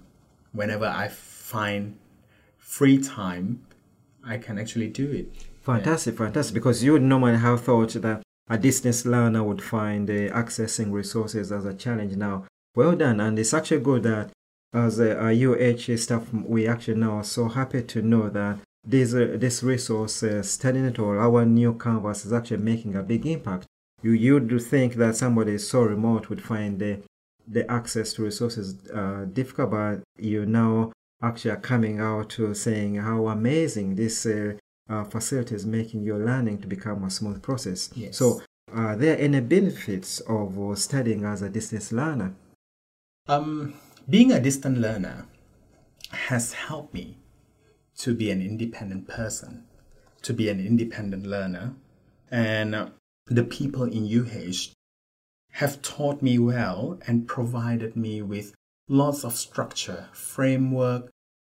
whenever 0.51 0.85
I 0.85 1.07
find 1.07 1.97
free 2.57 2.97
time, 2.97 3.65
I 4.25 4.37
can 4.37 4.59
actually 4.59 4.89
do 4.89 5.09
it. 5.11 5.31
Fantastic, 5.61 6.15
yeah. 6.15 6.25
fantastic. 6.25 6.53
Because 6.53 6.83
you 6.83 6.93
would 6.93 7.01
normally 7.01 7.37
have 7.37 7.61
thought 7.61 7.93
that 7.93 8.21
a 8.49 8.57
distance 8.57 9.05
learner 9.05 9.43
would 9.43 9.61
find 9.61 10.09
uh, 10.09 10.13
accessing 10.33 10.91
resources 10.91 11.51
as 11.51 11.65
a 11.65 11.73
challenge. 11.73 12.15
Now, 12.15 12.45
well 12.75 12.95
done, 12.95 13.19
and 13.19 13.37
it's 13.37 13.53
actually 13.53 13.81
good 13.81 14.03
that 14.03 14.31
as 14.73 14.99
a, 14.99 15.15
UH 15.33 15.97
staff, 15.97 16.31
we 16.33 16.67
actually 16.67 16.99
now 16.99 17.17
are 17.17 17.23
so 17.23 17.47
happy 17.47 17.81
to 17.83 18.01
know 18.01 18.29
that 18.29 18.59
this 18.83 19.13
uh, 19.13 19.35
this 19.37 19.61
resource, 19.63 20.23
uh, 20.23 20.41
StudyNet 20.41 20.99
or 20.99 21.19
our 21.19 21.45
new 21.45 21.73
canvas, 21.73 22.25
is 22.25 22.33
actually 22.33 22.57
making 22.57 22.95
a 22.95 23.03
big 23.03 23.25
impact. 23.25 23.65
You 24.01 24.11
you'd 24.11 24.61
think 24.61 24.95
that 24.95 25.15
somebody 25.15 25.57
so 25.57 25.81
remote 25.81 26.29
would 26.29 26.41
find 26.41 26.79
the 26.79 26.99
the 27.47 27.69
access 27.69 28.13
to 28.13 28.23
resources 28.23 28.77
uh, 28.89 29.25
difficult, 29.33 29.71
but 29.71 30.01
you 30.17 30.45
now 30.45 30.91
actually 31.21 31.51
are 31.51 31.57
coming 31.57 31.99
out 31.99 32.29
to 32.29 32.53
saying 32.53 32.95
how 32.95 33.27
amazing 33.27 33.95
this 33.95 34.25
uh, 34.25 34.53
uh, 34.89 35.03
facility 35.03 35.55
is 35.55 35.65
making 35.65 36.03
your 36.03 36.19
learning 36.19 36.59
to 36.59 36.67
become 36.67 37.03
a 37.03 37.09
smooth 37.09 37.41
process. 37.41 37.89
Yes. 37.95 38.17
So, 38.17 38.41
are 38.71 38.95
there 38.95 39.19
any 39.19 39.41
benefits 39.41 40.19
of 40.21 40.57
uh, 40.59 40.75
studying 40.75 41.25
as 41.25 41.41
a 41.41 41.49
distance 41.49 41.91
learner? 41.91 42.33
Um, 43.27 43.73
being 44.09 44.31
a 44.31 44.39
distant 44.39 44.79
learner 44.79 45.27
has 46.11 46.53
helped 46.53 46.93
me 46.93 47.17
to 47.95 48.15
be 48.15 48.31
an 48.31 48.41
independent 48.41 49.07
person, 49.07 49.65
to 50.23 50.33
be 50.33 50.49
an 50.49 50.59
independent 50.59 51.27
learner, 51.27 51.75
and 52.31 52.91
the 53.27 53.43
people 53.43 53.83
in 53.83 54.05
UH 54.05 54.73
have 55.53 55.81
taught 55.83 56.21
me 56.23 56.39
well 56.39 56.99
and 57.05 57.27
provided 57.27 57.95
me 57.95 58.21
with 58.21 58.55
lots 58.87 59.23
of 59.23 59.35
structure, 59.35 60.07
framework 60.11 61.11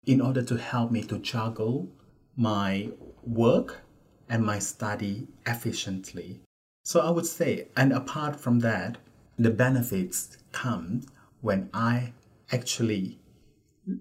in 0.07 0.19
order 0.19 0.41
to 0.41 0.57
help 0.57 0.91
me 0.91 1.03
to 1.03 1.19
juggle 1.19 1.87
my 2.35 2.89
work 3.23 3.81
and 4.27 4.43
my 4.43 4.57
study 4.57 5.27
efficiently. 5.45 6.39
So 6.83 7.01
I 7.01 7.11
would 7.11 7.27
say, 7.27 7.67
and 7.77 7.93
apart 7.93 8.39
from 8.39 8.59
that, 8.59 8.97
the 9.37 9.51
benefits 9.51 10.37
come 10.51 11.03
when 11.41 11.69
I 11.73 12.13
actually 12.51 13.19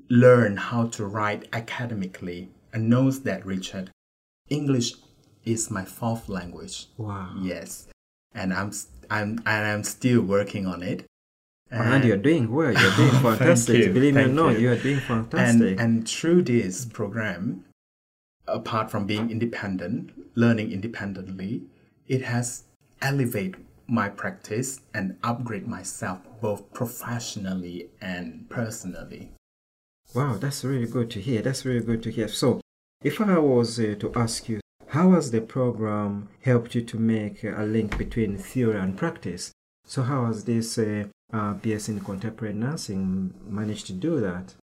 learn 0.08 0.56
how 0.56 0.86
to 0.88 1.06
write 1.06 1.48
academically 1.52 2.50
and 2.72 2.88
knows 2.88 3.22
that 3.22 3.44
Richard, 3.44 3.90
English 4.48 4.94
is 5.44 5.70
my 5.70 5.84
fourth 5.84 6.28
language. 6.28 6.86
Wow. 6.96 7.34
Yes. 7.40 7.88
And 8.34 8.52
I'm 8.52 8.72
I'm 9.10 9.40
and 9.46 9.66
I'm 9.66 9.84
still 9.84 10.22
working 10.22 10.66
on 10.66 10.82
it. 10.82 11.04
And, 11.70 11.94
and 11.94 12.04
you're 12.04 12.16
doing 12.16 12.50
well. 12.52 12.72
You're 12.72 12.96
doing 12.96 13.10
fantastic. 13.22 13.76
you, 13.76 13.92
Believe 13.92 14.14
me 14.14 14.22
or 14.22 14.28
not, 14.28 14.52
you. 14.54 14.60
you 14.60 14.72
are 14.72 14.76
doing 14.76 15.00
fantastic. 15.00 15.70
And, 15.72 15.80
and 15.80 16.08
through 16.08 16.42
this 16.42 16.86
program, 16.86 17.64
apart 18.46 18.90
from 18.90 19.06
being 19.06 19.30
independent, 19.30 20.12
learning 20.34 20.72
independently, 20.72 21.62
it 22.06 22.22
has 22.22 22.64
elevated 23.02 23.56
my 23.88 24.08
practice 24.08 24.80
and 24.94 25.16
upgrade 25.22 25.66
myself 25.66 26.20
both 26.40 26.72
professionally 26.72 27.88
and 28.00 28.48
personally. 28.50 29.32
Wow, 30.14 30.36
that's 30.36 30.64
really 30.64 30.86
good 30.86 31.10
to 31.10 31.20
hear. 31.20 31.42
That's 31.42 31.64
really 31.64 31.84
good 31.84 32.02
to 32.04 32.10
hear. 32.10 32.28
So, 32.28 32.60
if 33.02 33.20
I 33.20 33.38
was 33.38 33.78
uh, 33.78 33.94
to 34.00 34.12
ask 34.14 34.48
you, 34.48 34.60
how 34.88 35.12
has 35.12 35.30
the 35.30 35.40
program 35.40 36.28
helped 36.42 36.74
you 36.74 36.82
to 36.82 36.98
make 36.98 37.44
a 37.44 37.62
link 37.62 37.98
between 37.98 38.38
theory 38.38 38.78
and 38.78 38.96
practice? 38.96 39.52
So, 39.86 40.02
how 40.02 40.26
has 40.26 40.44
this 40.44 40.78
uh, 40.78 41.04
uh, 41.32 41.54
BS 41.54 41.88
in 41.88 42.00
Contemporary 42.00 42.54
Nursing 42.54 43.34
managed 43.46 43.86
to 43.86 43.92
do 43.92 44.20
that? 44.20 44.54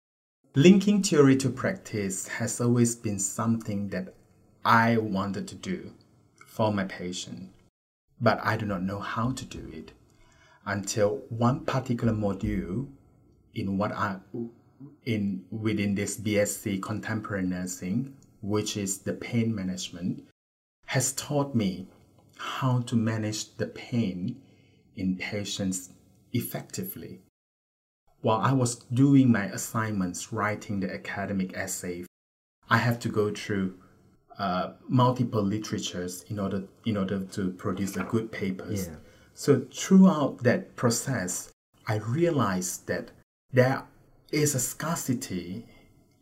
Linking 0.55 1.03
theory 1.03 1.37
to 1.39 1.51
practice 1.51 2.29
has 2.29 2.61
always 2.61 2.95
been 2.95 3.19
something 3.19 3.89
that 3.89 4.15
I 4.65 4.97
wanted 4.97 5.49
to 5.49 5.55
do 5.55 5.93
for 6.47 6.73
my 6.73 6.85
patient, 6.85 7.51
but 8.25 8.41
I 8.43 8.57
do 8.57 8.65
not 8.65 8.83
know 8.83 9.01
how 9.01 9.33
to 9.33 9.45
do 9.45 9.71
it 9.71 9.93
until 10.65 11.23
one 11.29 11.61
particular 11.61 12.15
module 12.15 12.89
in 13.55 13.77
what 13.77 13.93
I 13.93 14.17
in 15.05 15.45
within 15.51 15.95
this 15.95 16.19
BSc 16.19 16.83
Contemporary 16.83 17.45
Nursing, 17.45 18.17
which 18.41 18.79
is 18.79 18.99
the 18.99 19.13
pain 19.13 19.55
management, 19.55 20.25
has 20.87 21.13
taught 21.13 21.55
me 21.55 21.87
how 22.39 22.81
to 22.81 22.97
manage 22.97 23.57
the 23.57 23.67
pain 23.67 24.41
in 24.97 25.17
patients 25.17 25.91
effectively. 26.33 27.21
While 28.23 28.41
I 28.41 28.53
was 28.53 28.77
doing 28.77 29.31
my 29.31 29.45
assignments, 29.45 30.33
writing 30.33 30.81
the 30.81 30.93
academic 30.93 31.55
essay, 31.55 32.07
I 32.71 32.79
have 32.79 32.99
to 33.01 33.11
go 33.11 33.31
through 33.31 33.75
uh, 34.39 34.73
multiple 34.89 35.43
literatures 35.43 36.25
in 36.29 36.39
order 36.39 36.65
in 36.85 36.97
order 36.97 37.21
to 37.21 37.51
produce 37.53 37.97
a 37.97 38.05
good 38.05 38.33
papers. 38.33 38.89
Yeah. 38.89 38.97
So 39.35 39.67
throughout 39.73 40.43
that 40.45 40.77
process, 40.77 41.53
I 41.87 41.97
realized 41.97 42.87
that 42.87 43.11
there 43.53 43.85
is 44.33 44.55
a 44.55 44.61
scarcity 44.61 45.67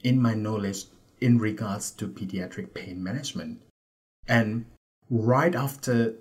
in 0.03 0.21
my 0.21 0.35
knowledge 0.35 0.85
in 1.21 1.39
regards 1.39 1.91
to 1.93 2.09
pediatric 2.09 2.75
pain 2.75 3.03
management. 3.03 3.61
And 4.27 4.67
right 5.09 5.55
after 5.55 6.15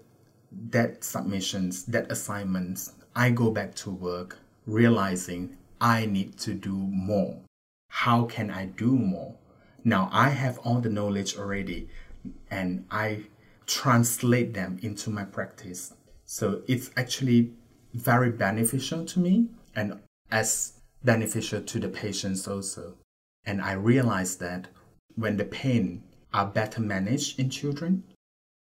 that 0.70 1.04
submissions, 1.04 1.86
that 1.86 2.12
assignments, 2.12 2.94
I 3.16 3.32
go 3.32 3.52
back 3.52 3.74
to 3.76 3.90
work 3.90 4.38
realizing 4.66 5.58
I 5.80 6.06
need 6.06 6.38
to 6.40 6.54
do 6.54 6.76
more. 6.76 7.42
How 7.90 8.26
can 8.26 8.52
I 8.52 8.66
do 8.66 8.96
more? 8.96 9.36
Now 9.84 10.10
I 10.12 10.30
have 10.30 10.60
all 10.60 10.80
the 10.80 10.90
knowledge 10.90 11.38
already 11.38 11.90
and 12.50 12.86
I 12.92 13.26
translate 13.66 14.54
them 14.54 14.78
into 14.82 15.10
my 15.10 15.24
practice. 15.24 15.94
So 16.26 16.62
it's 16.68 16.92
actually 16.96 17.52
very 17.94 18.32
beneficial 18.32 19.06
to 19.06 19.20
me 19.20 19.48
and 19.76 20.00
as 20.32 20.74
beneficial 21.04 21.62
to 21.62 21.80
the 21.80 21.90
patients 21.90 22.48
also. 22.48 22.96
And 23.46 23.62
I 23.62 23.74
realized 23.74 24.40
that 24.40 24.68
when 25.16 25.38
the 25.38 25.46
pain 25.46 26.04
are 26.34 26.46
better 26.46 26.82
managed 26.82 27.40
in 27.40 27.50
children 27.50 28.04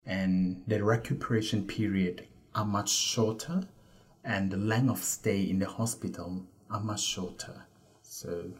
and 0.06 0.62
the 0.66 0.82
recuperation 0.82 1.66
period 1.66 2.26
are 2.54 2.64
much 2.64 2.90
shorter 2.90 3.64
and 4.24 4.50
the 4.50 4.56
length 4.56 4.90
of 4.90 5.04
stay 5.04 5.42
in 5.42 5.58
the 5.58 5.66
hospital 5.66 6.46
are 6.70 6.80
much 6.80 7.02
shorter. 7.02 7.66
So 8.02 8.52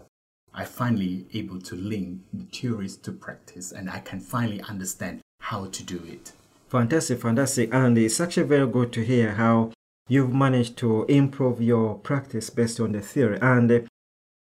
I 0.54 0.64
finally 0.64 1.26
able 1.32 1.60
to 1.62 1.74
link 1.74 2.20
the 2.32 2.44
theories 2.44 2.96
to 2.98 3.12
practice 3.12 3.72
and 3.72 3.88
I 3.88 4.00
can 4.00 4.20
finally 4.20 4.60
understand 4.62 5.20
how 5.40 5.66
to 5.66 5.82
do 5.82 6.02
it. 6.06 6.32
Fantastic, 6.68 7.20
fantastic. 7.20 7.72
And 7.72 7.96
it's 7.98 8.20
actually 8.20 8.46
very 8.46 8.66
good 8.66 8.92
to 8.92 9.04
hear 9.04 9.32
how 9.32 9.72
you've 10.08 10.32
managed 10.32 10.76
to 10.78 11.04
improve 11.04 11.60
your 11.60 11.96
practice 11.96 12.50
based 12.50 12.80
on 12.80 12.92
the 12.92 13.00
theory. 13.00 13.38
And 13.40 13.88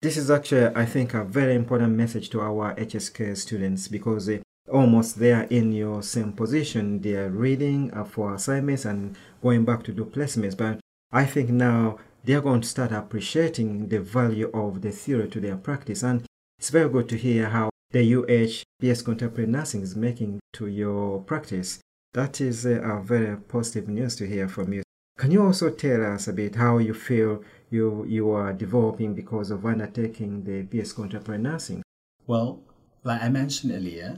this 0.02 0.18
is 0.18 0.32
actually, 0.32 0.68
I 0.76 0.86
think, 0.86 1.14
a 1.14 1.24
very 1.24 1.56
important 1.56 1.96
message 1.96 2.30
to 2.32 2.42
our 2.42 2.76
HSK 2.76 3.36
students 3.38 3.88
because 3.88 4.30
almost 4.72 5.20
they 5.20 5.34
are 5.34 5.44
in 5.44 5.72
your 5.72 6.02
same 6.04 6.34
position. 6.34 7.02
They 7.02 7.16
are 7.16 7.30
reading 7.30 7.92
for 8.06 8.34
assignments 8.34 8.86
and 8.86 9.16
going 9.42 9.66
back 9.66 9.84
to 9.84 9.92
do 9.92 10.06
placements. 10.06 10.58
But 10.58 10.80
I 11.12 11.26
think 11.26 11.50
now 11.50 11.98
they're 12.24 12.42
going 12.42 12.62
to 12.62 12.68
start 12.68 12.92
appreciating 12.92 13.88
the 13.90 14.00
value 14.00 14.50
of 14.54 14.82
the 14.82 14.92
theory 14.92 15.30
to 15.30 15.40
their 15.40 15.58
practice. 15.58 16.04
And 16.04 16.26
it's 16.58 16.70
very 16.70 16.90
good 16.90 17.10
to 17.10 17.18
hear 17.18 17.50
how 17.50 17.70
the 17.92 18.16
UH 18.16 18.64
Contemporary 19.04 19.50
Nursing 19.50 19.82
is 19.82 19.96
making 19.96 20.40
to 20.54 20.68
your 20.68 21.22
practice. 21.22 21.80
That 22.14 22.42
is 22.42 22.66
uh, 22.66 22.82
a 22.82 23.02
very 23.02 23.38
positive 23.38 23.88
news 23.88 24.16
to 24.18 24.28
hear 24.28 24.48
from 24.48 24.74
you. 24.74 24.84
Can 25.18 25.32
you 25.32 25.46
also 25.46 25.70
tell 25.70 26.06
us 26.06 26.28
a 26.28 26.34
bit 26.34 26.56
how 26.56 26.78
you 26.78 26.94
feel 26.94 27.44
you, 27.70 28.06
you 28.06 28.32
are 28.32 28.54
developing 28.54 29.14
because 29.14 29.52
of 29.52 29.66
undertaking 29.66 30.44
the 30.44 30.64
BS 30.64 30.96
Contemporary 30.96 31.42
Nursing? 31.42 31.84
Well, 32.26 32.62
like 33.04 33.22
I 33.22 33.30
mentioned 33.30 33.74
earlier, 33.74 34.18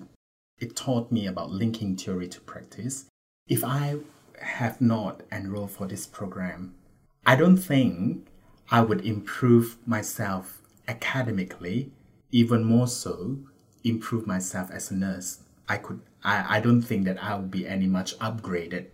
it 0.60 0.76
taught 0.76 1.12
me 1.12 1.28
about 1.28 1.52
linking 1.52 1.96
theory 1.96 2.28
to 2.28 2.42
practice. 2.42 3.06
If 3.48 3.64
I 3.64 3.98
have 4.40 4.80
not 4.80 5.24
enrolled 5.32 5.72
for 5.72 5.88
this 5.88 6.06
program, 6.06 6.76
I 7.26 7.36
don't 7.36 7.58
think 7.58 8.28
I 8.72 8.82
would 8.82 9.06
improve 9.06 9.78
myself 9.86 10.62
academically, 10.88 11.92
even 12.32 12.64
more 12.64 12.88
so, 12.88 13.38
improve 13.84 14.26
myself 14.26 14.72
as 14.72 14.90
a 14.90 14.96
nurse. 14.96 15.40
I 15.70 15.78
could 15.78 16.02
I, 16.24 16.58
I 16.58 16.60
don't 16.60 16.82
think 16.82 17.06
that 17.06 17.24
I 17.24 17.36
would 17.36 17.52
be 17.52 17.68
any 17.68 17.88
much 17.88 18.18
upgraded 18.20 18.88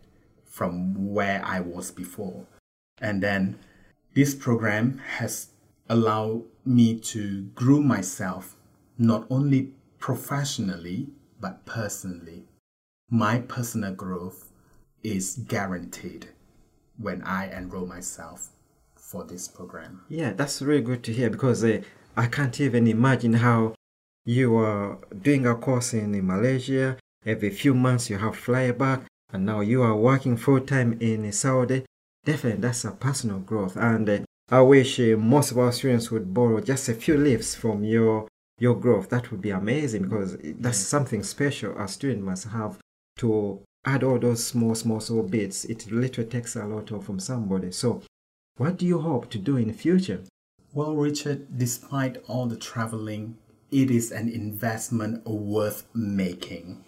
from 0.45 1.13
where 1.13 1.41
I 1.43 1.59
was 1.61 1.91
before. 1.91 2.45
And 2.99 3.23
then 3.23 3.59
this 4.13 4.35
program 4.35 4.97
has 5.19 5.49
allowed 5.89 6.43
me 6.65 6.99
to 6.99 7.43
groom 7.55 7.87
myself 7.87 8.55
not 8.97 9.25
only 9.29 9.73
professionally 9.99 11.07
but 11.39 11.65
personally. 11.65 12.45
My 13.09 13.39
personal 13.39 13.93
growth 13.93 14.51
is 15.01 15.37
guaranteed 15.47 16.27
when 16.97 17.21
I 17.23 17.51
enroll 17.55 17.85
myself 17.85 18.49
for 18.95 19.23
this 19.23 19.47
program. 19.47 20.01
Yeah, 20.09 20.33
that's 20.33 20.61
really 20.61 20.81
good 20.81 21.03
to 21.03 21.13
hear 21.13 21.29
because 21.29 21.63
uh, 21.63 21.81
I 22.15 22.27
can't 22.27 22.59
even 22.59 22.87
imagine 22.87 23.33
how 23.33 23.75
you 24.25 24.57
are 24.57 24.99
doing 25.21 25.45
a 25.45 25.55
course 25.55 25.93
in 25.93 26.25
Malaysia. 26.25 26.97
Every 27.25 27.49
few 27.49 27.73
months 27.73 28.09
you 28.09 28.17
have 28.17 28.35
fly 28.35 28.71
back, 28.71 29.03
and 29.31 29.45
now 29.45 29.61
you 29.61 29.81
are 29.81 29.95
working 29.95 30.37
full 30.37 30.61
time 30.61 30.97
in 30.99 31.31
Saudi. 31.31 31.85
Definitely, 32.25 32.61
that's 32.61 32.85
a 32.85 32.91
personal 32.91 33.39
growth. 33.39 33.77
And 33.77 34.09
uh, 34.09 34.19
I 34.49 34.61
wish 34.61 34.99
uh, 34.99 35.17
most 35.17 35.51
of 35.51 35.57
our 35.57 35.71
students 35.71 36.11
would 36.11 36.33
borrow 36.33 36.59
just 36.61 36.89
a 36.89 36.93
few 36.93 37.17
leaves 37.17 37.55
from 37.55 37.83
your 37.83 38.27
your 38.59 38.75
growth. 38.75 39.09
That 39.09 39.31
would 39.31 39.41
be 39.41 39.51
amazing 39.51 40.03
because 40.03 40.37
that's 40.41 40.77
something 40.77 41.23
special 41.23 41.77
a 41.77 41.87
student 41.87 42.23
must 42.23 42.47
have 42.49 42.79
to 43.17 43.61
add 43.87 44.03
all 44.03 44.19
those 44.19 44.43
small, 44.43 44.75
small, 44.75 44.99
small 44.99 45.23
bits. 45.23 45.65
It 45.65 45.89
literally 45.89 46.29
takes 46.29 46.55
a 46.55 46.65
lot 46.65 46.91
of 46.91 47.05
from 47.05 47.19
somebody. 47.19 47.71
So, 47.71 48.01
what 48.57 48.77
do 48.77 48.85
you 48.85 48.99
hope 48.99 49.29
to 49.31 49.37
do 49.37 49.55
in 49.55 49.69
the 49.69 49.73
future? 49.73 50.23
Well, 50.73 50.95
Richard, 50.95 51.57
despite 51.57 52.17
all 52.27 52.47
the 52.47 52.57
traveling, 52.57 53.37
it 53.71 53.89
is 53.89 54.11
an 54.11 54.29
investment 54.29 55.25
worth 55.25 55.85
making. 55.93 56.83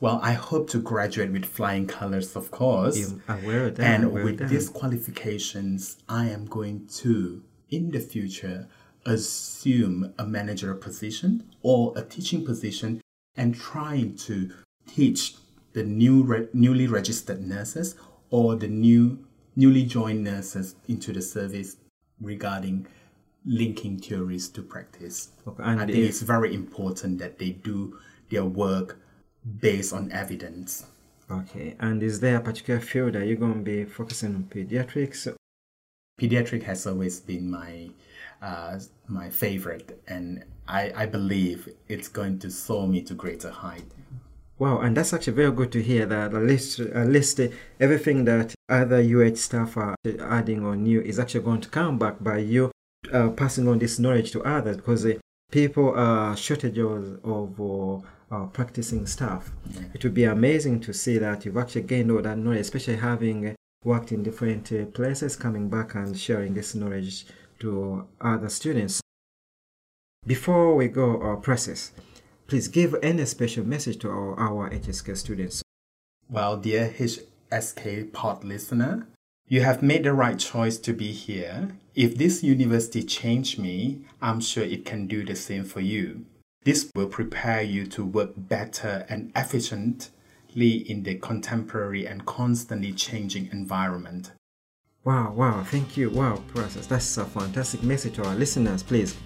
Well, 0.00 0.20
I 0.22 0.34
hope 0.34 0.70
to 0.70 0.78
graduate 0.78 1.32
with 1.32 1.44
flying 1.44 1.86
colors, 1.86 2.36
of 2.36 2.50
course. 2.50 3.14
aware 3.26 3.66
of 3.66 3.76
that, 3.76 3.84
and 3.84 4.04
aware 4.04 4.24
with 4.24 4.38
that. 4.38 4.50
these 4.50 4.68
qualifications, 4.68 5.96
I 6.08 6.28
am 6.28 6.44
going 6.44 6.86
to, 6.98 7.42
in 7.70 7.90
the 7.90 8.00
future, 8.00 8.68
assume 9.04 10.12
a 10.18 10.24
manager 10.24 10.74
position 10.74 11.50
or 11.62 11.94
a 11.96 12.02
teaching 12.02 12.44
position 12.44 13.00
and 13.34 13.54
trying 13.54 14.14
to 14.16 14.50
teach 14.86 15.34
the 15.78 15.84
new 15.84 16.24
re- 16.24 16.48
newly 16.52 16.88
registered 16.88 17.40
nurses 17.40 17.94
or 18.30 18.56
the 18.56 18.66
new 18.66 19.24
newly 19.54 19.84
joined 19.84 20.24
nurses 20.24 20.74
into 20.88 21.12
the 21.12 21.22
service 21.22 21.76
regarding 22.20 22.84
linking 23.44 23.96
theories 23.96 24.48
to 24.48 24.60
practice. 24.60 25.28
Okay, 25.46 25.62
and 25.62 25.80
I 25.80 25.86
think 25.86 25.98
it's 25.98 26.22
very 26.22 26.52
important 26.52 27.20
that 27.20 27.38
they 27.38 27.50
do 27.50 27.96
their 28.28 28.44
work 28.44 28.98
based 29.60 29.92
on 29.92 30.10
evidence. 30.10 30.86
Okay, 31.30 31.76
and 31.78 32.02
is 32.02 32.18
there 32.18 32.38
a 32.38 32.40
particular 32.40 32.80
field 32.80 33.12
that 33.12 33.26
you're 33.28 33.36
going 33.36 33.64
to 33.64 33.70
be 33.76 33.84
focusing 33.84 34.34
on 34.34 34.42
pediatrics? 34.50 35.32
Pediatric 36.20 36.64
has 36.64 36.88
always 36.88 37.20
been 37.20 37.48
my 37.48 37.90
uh, 38.42 38.80
my 39.06 39.30
favorite, 39.30 40.02
and 40.08 40.42
I, 40.66 40.92
I 41.02 41.06
believe 41.06 41.68
it's 41.86 42.08
going 42.08 42.40
to 42.40 42.50
soar 42.50 42.88
me 42.88 43.00
to 43.02 43.14
greater 43.14 43.50
height. 43.50 43.86
Wow, 44.58 44.80
and 44.80 44.96
that's 44.96 45.12
actually 45.12 45.34
very 45.34 45.52
good 45.52 45.70
to 45.72 45.82
hear 45.82 46.04
that 46.06 46.34
at 46.34 46.42
least, 46.42 46.80
at 46.80 47.06
least 47.06 47.38
uh, 47.38 47.48
everything 47.78 48.24
that 48.24 48.54
other 48.68 49.00
UH 49.00 49.36
staff 49.36 49.76
are 49.76 49.94
adding 50.20 50.64
on 50.64 50.84
you 50.84 51.00
is 51.00 51.20
actually 51.20 51.44
going 51.44 51.60
to 51.60 51.68
come 51.68 51.96
back 51.96 52.16
by 52.20 52.38
you 52.38 52.72
uh, 53.12 53.28
passing 53.30 53.68
on 53.68 53.78
this 53.78 54.00
knowledge 54.00 54.32
to 54.32 54.42
others 54.42 54.76
because 54.76 55.06
uh, 55.06 55.14
people 55.52 55.94
are 55.94 56.36
shortages 56.36 57.18
of 57.22 57.60
uh, 57.60 58.00
uh, 58.30 58.46
practicing 58.46 59.06
staff. 59.06 59.50
It 59.94 60.02
would 60.04 60.14
be 60.14 60.24
amazing 60.24 60.80
to 60.80 60.92
see 60.92 61.18
that 61.18 61.44
you've 61.44 61.56
actually 61.56 61.82
gained 61.82 62.10
all 62.10 62.22
that 62.22 62.38
knowledge, 62.38 62.60
especially 62.60 62.96
having 62.96 63.48
uh, 63.48 63.54
worked 63.84 64.12
in 64.12 64.22
different 64.22 64.70
uh, 64.72 64.86
places, 64.86 65.36
coming 65.36 65.68
back 65.68 65.94
and 65.94 66.18
sharing 66.18 66.54
this 66.54 66.74
knowledge 66.74 67.26
to 67.60 68.06
other 68.20 68.48
students. 68.48 69.00
Before 70.26 70.74
we 70.74 70.88
go 70.88 71.20
our 71.22 71.36
Prasis, 71.36 71.92
please 72.48 72.66
give 72.66 72.96
any 73.02 73.24
special 73.26 73.64
message 73.64 73.98
to 73.98 74.08
our, 74.08 74.38
our 74.40 74.70
HSK 74.70 75.16
students. 75.16 75.62
Well, 76.30 76.56
dear 76.56 76.94
HSK 76.98 78.12
pod 78.12 78.42
listener, 78.42 79.06
you 79.46 79.60
have 79.60 79.82
made 79.82 80.04
the 80.04 80.14
right 80.14 80.38
choice 80.38 80.78
to 80.78 80.92
be 80.92 81.12
here. 81.12 81.76
If 81.94 82.16
this 82.16 82.42
university 82.42 83.02
changed 83.02 83.58
me, 83.58 84.00
I'm 84.20 84.40
sure 84.40 84.64
it 84.64 84.84
can 84.84 85.06
do 85.06 85.24
the 85.24 85.36
same 85.36 85.64
for 85.64 85.80
you. 85.80 86.24
This 86.64 86.90
will 86.94 87.06
prepare 87.06 87.62
you 87.62 87.86
to 87.88 88.04
work 88.04 88.32
better 88.36 89.06
and 89.08 89.30
efficiently 89.36 90.10
in 90.90 91.02
the 91.02 91.16
contemporary 91.16 92.06
and 92.06 92.26
constantly 92.26 92.92
changing 92.92 93.50
environment. 93.52 94.32
Wow, 95.04 95.32
wow, 95.32 95.62
thank 95.64 95.96
you. 95.96 96.10
Wow, 96.10 96.42
Prasis. 96.52 96.88
That's 96.88 97.16
a 97.16 97.24
fantastic 97.24 97.82
message 97.82 98.16
to 98.16 98.24
our 98.24 98.34
listeners, 98.34 98.82
please. 98.82 99.16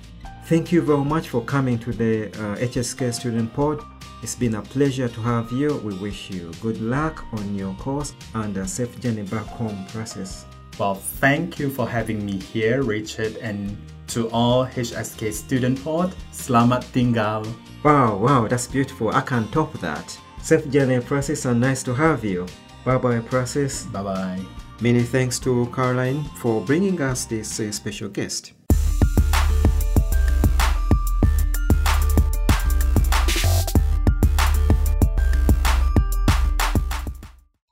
Thank 0.46 0.72
you 0.72 0.82
very 0.82 1.04
much 1.04 1.28
for 1.28 1.40
coming 1.44 1.78
to 1.78 1.92
the 1.92 2.26
uh, 2.26 2.56
HSK 2.56 3.14
Student 3.14 3.54
Pod. 3.54 3.80
It's 4.22 4.34
been 4.34 4.56
a 4.56 4.62
pleasure 4.62 5.08
to 5.08 5.20
have 5.20 5.52
you. 5.52 5.76
We 5.78 5.94
wish 5.94 6.30
you 6.30 6.50
good 6.60 6.80
luck 6.80 7.24
on 7.32 7.54
your 7.54 7.74
course 7.74 8.14
and 8.34 8.56
a 8.56 8.66
safe 8.66 8.98
journey 9.00 9.22
back 9.22 9.46
home, 9.46 9.86
Prasis. 9.88 10.44
Well, 10.78 10.96
thank 10.96 11.58
you 11.58 11.70
for 11.70 11.88
having 11.88 12.26
me 12.26 12.38
here, 12.38 12.82
Richard, 12.82 13.36
and 13.36 13.76
to 14.08 14.28
all 14.30 14.66
HSK 14.66 15.32
student 15.32 15.82
pod, 15.84 16.14
selamat 16.32 16.90
tinggal. 16.92 17.46
Wow, 17.84 18.16
wow, 18.16 18.48
that's 18.48 18.66
beautiful. 18.66 19.10
I 19.10 19.20
can't 19.20 19.50
top 19.52 19.72
that. 19.80 20.18
Safe 20.42 20.68
journey, 20.70 20.98
Prasis, 20.98 21.46
and 21.46 21.60
nice 21.60 21.82
to 21.84 21.94
have 21.94 22.24
you. 22.24 22.46
Bye 22.84 22.98
bye, 22.98 23.20
Prasis. 23.20 23.90
Bye 23.92 24.02
bye. 24.02 24.40
Many 24.80 25.02
thanks 25.02 25.38
to 25.40 25.66
Caroline 25.72 26.24
for 26.42 26.60
bringing 26.60 27.00
us 27.00 27.26
this 27.26 27.60
uh, 27.60 27.70
special 27.70 28.08
guest. 28.08 28.52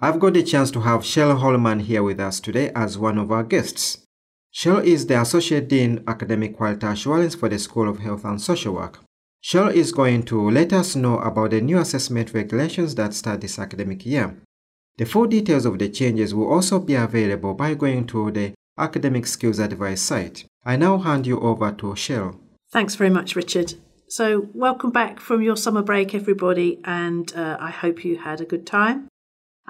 I've 0.02 0.18
got 0.18 0.32
the 0.32 0.42
chance 0.42 0.70
to 0.70 0.80
have 0.80 1.04
Shell 1.04 1.36
Holman 1.36 1.80
here 1.80 2.02
with 2.02 2.20
us 2.20 2.40
today 2.40 2.70
as 2.74 2.96
one 2.96 3.18
of 3.18 3.30
our 3.30 3.42
guests. 3.42 3.98
Shell 4.50 4.78
is 4.78 5.06
the 5.06 5.20
Associate 5.20 5.68
Dean 5.68 6.02
Academic 6.06 6.56
Quality 6.56 6.86
Assurance 6.86 7.34
for 7.34 7.50
the 7.50 7.58
School 7.58 7.86
of 7.86 7.98
Health 7.98 8.24
and 8.24 8.40
Social 8.40 8.72
Work. 8.72 9.00
Shell 9.42 9.68
is 9.68 9.92
going 9.92 10.22
to 10.22 10.48
let 10.50 10.72
us 10.72 10.96
know 10.96 11.18
about 11.18 11.50
the 11.50 11.60
new 11.60 11.76
assessment 11.76 12.32
regulations 12.32 12.94
that 12.94 13.12
start 13.12 13.42
this 13.42 13.58
academic 13.58 14.06
year. 14.06 14.38
The 14.96 15.04
full 15.04 15.26
details 15.26 15.66
of 15.66 15.78
the 15.78 15.90
changes 15.90 16.34
will 16.34 16.50
also 16.50 16.78
be 16.78 16.94
available 16.94 17.52
by 17.52 17.74
going 17.74 18.06
to 18.06 18.30
the 18.30 18.54
Academic 18.78 19.26
Skills 19.26 19.58
Advice 19.58 20.00
site. 20.00 20.46
I 20.64 20.76
now 20.76 20.96
hand 20.96 21.26
you 21.26 21.38
over 21.40 21.72
to 21.72 21.94
Shell. 21.94 22.40
Thanks 22.70 22.94
very 22.94 23.10
much, 23.10 23.36
Richard. 23.36 23.74
So, 24.08 24.48
welcome 24.54 24.92
back 24.92 25.20
from 25.20 25.42
your 25.42 25.56
summer 25.56 25.82
break, 25.82 26.14
everybody, 26.14 26.80
and 26.84 27.30
uh, 27.36 27.58
I 27.60 27.70
hope 27.70 28.02
you 28.02 28.16
had 28.16 28.40
a 28.40 28.46
good 28.46 28.66
time. 28.66 29.09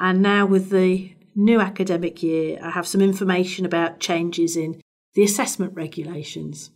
And 0.00 0.22
now, 0.22 0.46
with 0.46 0.70
the 0.70 1.14
new 1.36 1.60
academic 1.60 2.22
year, 2.22 2.58
I 2.62 2.70
have 2.70 2.86
some 2.86 3.02
information 3.02 3.66
about 3.66 4.00
changes 4.00 4.56
in 4.56 4.80
the 5.14 5.22
assessment 5.22 5.74
regulations 5.74 6.70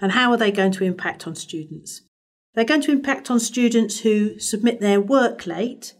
and 0.00 0.12
how 0.12 0.30
are 0.30 0.38
they 0.38 0.50
going 0.50 0.72
to 0.72 0.84
impact 0.84 1.26
on 1.26 1.34
students. 1.34 2.00
They're 2.54 2.64
going 2.64 2.80
to 2.82 2.92
impact 2.92 3.30
on 3.30 3.38
students 3.38 4.00
who 4.00 4.38
submit 4.38 4.80
their 4.80 5.00
work 5.00 5.46
late 5.46 5.94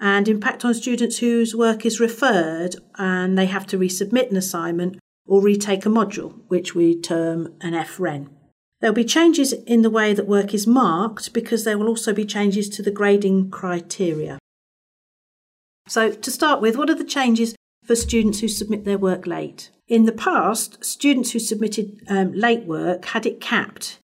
and 0.00 0.26
impact 0.26 0.64
on 0.64 0.74
students 0.74 1.18
whose 1.18 1.54
work 1.54 1.84
is 1.86 2.00
referred 2.00 2.76
and 2.96 3.38
they 3.38 3.46
have 3.46 3.66
to 3.68 3.78
resubmit 3.78 4.30
an 4.30 4.36
assignment 4.36 4.98
or 5.26 5.42
retake 5.42 5.86
a 5.86 5.88
module, 5.88 6.40
which 6.48 6.74
we 6.74 6.98
term 6.98 7.54
an 7.60 7.74
FREN. 7.84 8.30
There'll 8.80 8.94
be 8.94 9.04
changes 9.04 9.52
in 9.52 9.82
the 9.82 9.90
way 9.90 10.12
that 10.14 10.26
work 10.26 10.52
is 10.52 10.66
marked 10.66 11.32
because 11.32 11.64
there 11.64 11.78
will 11.78 11.88
also 11.88 12.12
be 12.12 12.24
changes 12.24 12.68
to 12.70 12.82
the 12.82 12.90
grading 12.90 13.50
criteria. 13.50 14.38
So, 15.86 16.10
to 16.10 16.30
start 16.30 16.60
with, 16.60 16.76
what 16.76 16.90
are 16.90 16.94
the 16.94 17.04
changes 17.04 17.54
for 17.84 17.94
students 17.94 18.40
who 18.40 18.48
submit 18.48 18.84
their 18.84 18.98
work 18.98 19.26
late? 19.26 19.70
In 19.86 20.06
the 20.06 20.12
past, 20.12 20.82
students 20.84 21.32
who 21.32 21.38
submitted 21.38 22.02
um, 22.08 22.32
late 22.32 22.64
work 22.64 23.04
had 23.06 23.26
it 23.26 23.40
capped 23.40 23.98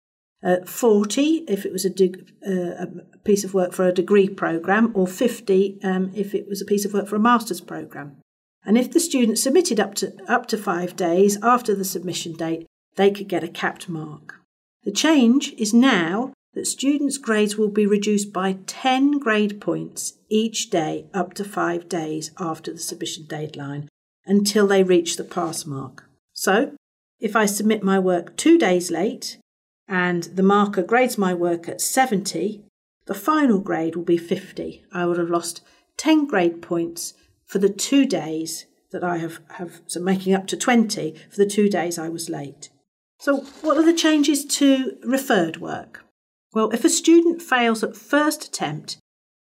at 0.44 0.68
40 0.68 1.46
if 1.48 1.66
it 1.66 1.72
was 1.72 1.86
a, 1.86 1.90
deg- 1.90 2.32
uh, 2.48 2.86
a 2.86 3.18
piece 3.24 3.44
of 3.44 3.54
work 3.54 3.74
for 3.74 3.88
a 3.88 3.94
degree 3.94 4.28
programme, 4.28 4.92
or 4.96 5.08
50 5.08 5.80
um, 5.84 6.12
if 6.16 6.34
it 6.34 6.48
was 6.48 6.62
a 6.62 6.66
piece 6.66 6.86
of 6.86 6.94
work 6.94 7.08
for 7.08 7.16
a 7.16 7.20
master's 7.20 7.62
programme. 7.62 8.18
And 8.66 8.78
if 8.78 8.92
the 8.92 9.00
student 9.00 9.38
submitted 9.38 9.80
up 9.80 9.96
to, 9.96 10.14
up 10.28 10.48
to 10.48 10.58
five 10.58 10.96
days 10.96 11.38
after 11.44 11.76
the 11.76 11.86
submission 11.86 12.34
date, 12.34 12.66
they 12.96 13.12
could 13.12 13.28
get 13.28 13.44
a 13.44 13.48
capped 13.48 13.88
mark. 13.88 14.36
The 14.84 14.92
change 14.92 15.54
is 15.58 15.74
now 15.74 16.34
that 16.58 16.66
students' 16.66 17.20
grades 17.20 17.56
will 17.56 17.70
be 17.70 17.86
reduced 17.86 18.34
by 18.34 18.58
10 18.66 19.20
grade 19.20 19.62
points 19.62 20.14
each 20.28 20.72
day 20.72 21.06
up 21.14 21.36
to 21.36 21.44
five 21.44 21.88
days 21.88 22.32
after 22.40 22.74
the 22.74 22.80
submission 22.80 23.26
deadline 23.28 23.88
until 24.26 24.66
they 24.66 24.82
reach 24.82 25.18
the 25.18 25.24
pass 25.24 25.68
mark. 25.68 26.06
So, 26.34 26.74
if 27.20 27.36
I 27.36 27.46
submit 27.46 27.84
my 27.84 28.00
work 28.00 28.36
two 28.38 28.58
days 28.58 28.90
late 28.90 29.38
and 29.88 30.24
the 30.24 30.42
marker 30.42 30.82
grades 30.82 31.16
my 31.16 31.32
work 31.32 31.70
at 31.70 31.80
70, 31.80 32.64
the 33.06 33.14
final 33.14 33.60
grade 33.60 33.96
will 33.96 34.04
be 34.04 34.18
50. 34.18 34.84
I 34.92 35.06
would 35.06 35.20
have 35.20 35.30
lost 35.30 35.62
10 35.98 36.26
grade 36.26 36.64
points 36.64 37.14
for 37.46 37.60
the 37.60 37.70
two 37.70 38.04
days 38.08 38.66
that 38.92 39.04
I 39.04 39.18
have, 39.18 39.42
have 39.52 39.82
so 39.86 40.00
making 40.00 40.34
up 40.34 40.48
to 40.48 40.58
20 40.58 41.14
for 41.30 41.36
the 41.36 41.46
two 41.46 41.70
days 41.70 42.00
I 42.00 42.10
was 42.10 42.30
late. 42.30 42.70
So, 43.20 43.42
what 43.62 43.78
are 43.78 43.86
the 43.86 43.94
changes 43.94 44.44
to 44.46 44.98
referred 45.04 45.58
work? 45.62 46.04
Well, 46.58 46.72
if 46.72 46.84
a 46.84 46.90
student 46.90 47.40
fails 47.40 47.84
at 47.84 47.96
first 47.96 48.44
attempt, 48.44 48.98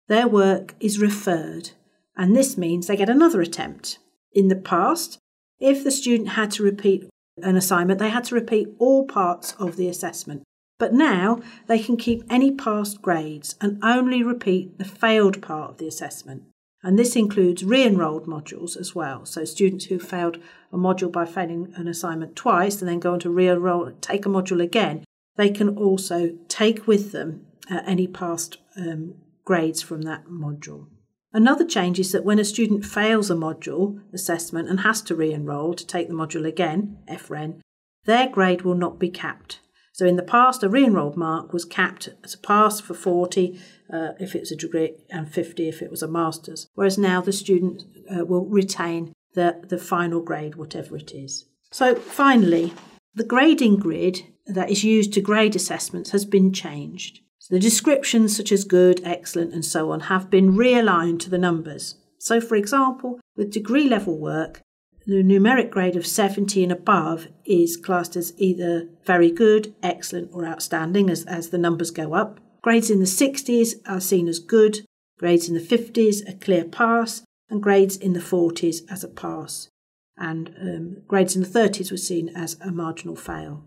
their 0.10 0.28
work 0.28 0.76
is 0.82 1.00
referred, 1.00 1.70
and 2.18 2.36
this 2.36 2.58
means 2.58 2.88
they 2.88 2.98
get 2.98 3.10
another 3.10 3.40
attempt. 3.40 4.00
In 4.34 4.50
the 4.50 4.58
past, 4.58 5.18
if 5.58 5.82
the 5.82 5.92
student 5.92 6.32
had 6.32 6.52
to 6.52 6.64
repeat 6.64 7.08
an 7.38 7.56
assignment, 7.56 8.00
they 8.00 8.10
had 8.10 8.26
to 8.26 8.36
repeat 8.36 8.68
all 8.80 9.06
parts 9.06 9.54
of 9.54 9.78
the 9.78 9.88
assessment. 9.88 10.44
But 10.78 10.94
now 10.94 11.40
they 11.68 11.80
can 11.80 11.96
keep 11.96 12.22
any 12.30 12.52
past 12.52 13.02
grades 13.02 13.56
and 13.62 13.82
only 13.82 14.22
repeat 14.22 14.78
the 14.78 14.84
failed 14.84 15.42
part 15.42 15.70
of 15.70 15.78
the 15.78 15.88
assessment. 15.88 16.44
And 16.84 17.00
this 17.00 17.16
includes 17.16 17.64
re 17.64 17.82
enrolled 17.82 18.26
modules 18.28 18.76
as 18.76 18.94
well. 18.94 19.26
So, 19.26 19.46
students 19.46 19.86
who 19.86 20.00
failed 20.00 20.38
a 20.70 20.78
module 20.78 21.14
by 21.14 21.24
failing 21.24 21.72
an 21.78 21.88
assignment 21.88 22.36
twice 22.36 22.82
and 22.82 22.90
then 22.90 23.00
go 23.00 23.14
on 23.14 23.22
to 23.22 23.30
re 23.30 23.48
enroll, 23.48 23.90
take 24.02 24.26
a 24.26 24.30
module 24.30 24.62
again, 24.62 25.06
they 25.38 25.50
can 25.50 25.78
also 25.78 26.38
take 26.56 26.88
with 26.88 27.12
them 27.12 27.46
uh, 27.70 27.82
any 27.86 28.08
past 28.08 28.58
um, 28.78 29.16
grades 29.44 29.82
from 29.82 30.04
that 30.04 30.26
module. 30.28 30.88
Another 31.34 31.66
change 31.66 32.00
is 32.00 32.14
that 32.14 32.24
when 32.24 32.40
a 32.40 32.46
student 32.46 32.86
fails 32.86 33.30
a 33.30 33.36
module 33.36 34.00
assessment 34.14 34.70
and 34.70 34.80
has 34.80 35.02
to 35.02 35.16
re 35.16 35.34
enroll 35.34 35.74
to 35.74 35.86
take 35.86 36.08
the 36.08 36.14
module 36.14 36.48
again, 36.48 36.98
FREN, 37.18 37.62
their 38.06 38.30
grade 38.30 38.62
will 38.62 38.76
not 38.76 39.00
be 39.00 39.10
capped. 39.10 39.60
So 39.92 40.06
in 40.06 40.16
the 40.16 40.24
past, 40.24 40.62
a 40.62 40.68
re-enrolled 40.68 41.16
mark 41.16 41.54
was 41.54 41.64
capped 41.64 42.10
as 42.24 42.34
a 42.34 42.38
pass 42.38 42.82
for 42.82 42.94
40 42.94 43.58
uh, 43.94 44.10
if 44.20 44.36
it 44.36 44.42
was 44.42 44.52
a 44.52 44.58
degree 44.58 44.94
and 45.10 45.34
50 45.34 45.70
if 45.70 45.82
it 45.82 45.90
was 45.90 46.04
a 46.04 46.08
master's, 46.08 46.68
whereas 46.76 46.98
now 46.98 47.22
the 47.22 47.32
student 47.32 47.84
uh, 48.14 48.26
will 48.26 48.46
retain 48.46 49.14
the, 49.36 49.62
the 49.70 49.78
final 49.78 50.20
grade, 50.20 50.56
whatever 50.56 50.98
it 50.98 51.14
is. 51.14 51.46
So 51.72 51.96
finally, 51.96 52.74
the 53.14 53.24
grading 53.24 53.78
grid 53.78 54.24
that 54.48 54.70
is 54.70 54.84
used 54.84 55.14
to 55.14 55.22
grade 55.22 55.56
assessments 55.56 56.12
has 56.12 56.26
been 56.26 56.54
changed. 56.54 57.22
So 57.40 57.56
the 57.56 57.60
descriptions 57.60 58.36
such 58.36 58.52
as 58.52 58.64
good, 58.64 59.02
excellent 59.04 59.54
and 59.54 59.64
so 59.64 59.92
on 59.92 60.02
have 60.02 60.30
been 60.30 60.54
realigned 60.54 61.20
to 61.22 61.30
the 61.30 61.38
numbers. 61.38 61.96
So 62.20 62.42
for 62.42 62.56
example, 62.56 63.20
with 63.36 63.52
degree 63.52 63.88
level 63.88 64.18
work, 64.18 64.62
the 65.06 65.24
numeric 65.24 65.70
grade 65.70 65.96
of 65.96 66.08
70 66.08 66.64
and 66.64 66.72
above 66.72 67.28
is 67.46 67.78
classed 67.78 68.16
as 68.16 68.34
either 68.38 68.90
very 69.06 69.30
good, 69.30 69.76
excellent, 69.84 70.32
or 70.34 70.48
outstanding 70.48 71.12
as, 71.12 71.24
as 71.26 71.50
the 71.50 71.60
numbers 71.60 71.92
go 71.92 72.16
up. 72.16 72.40
Grades 72.64 72.90
in 72.90 73.00
the 73.00 73.06
60s 73.06 73.76
are 73.88 74.00
seen 74.00 74.28
as 74.28 74.40
good, 74.40 74.80
grades 75.20 75.48
in 75.48 75.54
the 75.54 75.62
50s 75.62 76.28
a 76.28 76.34
clear 76.34 76.66
pass, 76.66 77.22
and 77.48 77.62
grades 77.62 77.96
in 77.96 78.14
the 78.14 78.20
40s 78.20 78.78
as 78.90 79.04
a 79.04 79.08
pass. 79.08 79.70
And 80.18 80.56
um, 80.60 80.98
grades 81.08 81.36
in 81.36 81.44
the 81.44 81.48
30s 81.48 81.92
were 81.92 81.98
seen 81.98 82.30
as 82.30 82.58
a 82.60 82.72
marginal 82.72 83.16
fail. 83.16 83.64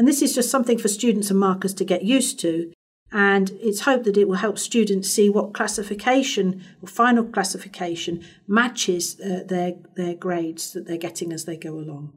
And 0.00 0.08
this 0.08 0.22
is 0.22 0.34
just 0.34 0.50
something 0.50 0.78
for 0.78 0.88
students 0.88 1.28
and 1.30 1.38
markers 1.38 1.74
to 1.74 1.84
get 1.84 2.04
used 2.04 2.40
to 2.40 2.72
and 3.12 3.50
it's 3.60 3.80
hoped 3.80 4.04
that 4.04 4.16
it 4.16 4.28
will 4.28 4.36
help 4.36 4.58
students 4.58 5.10
see 5.10 5.28
what 5.28 5.52
classification 5.52 6.64
or 6.80 6.88
final 6.88 7.22
classification 7.22 8.24
matches 8.46 9.20
uh, 9.20 9.42
their 9.46 9.74
their 9.96 10.14
grades 10.14 10.72
that 10.72 10.86
they're 10.86 10.96
getting 10.96 11.34
as 11.34 11.44
they 11.44 11.58
go 11.58 11.74
along. 11.74 12.14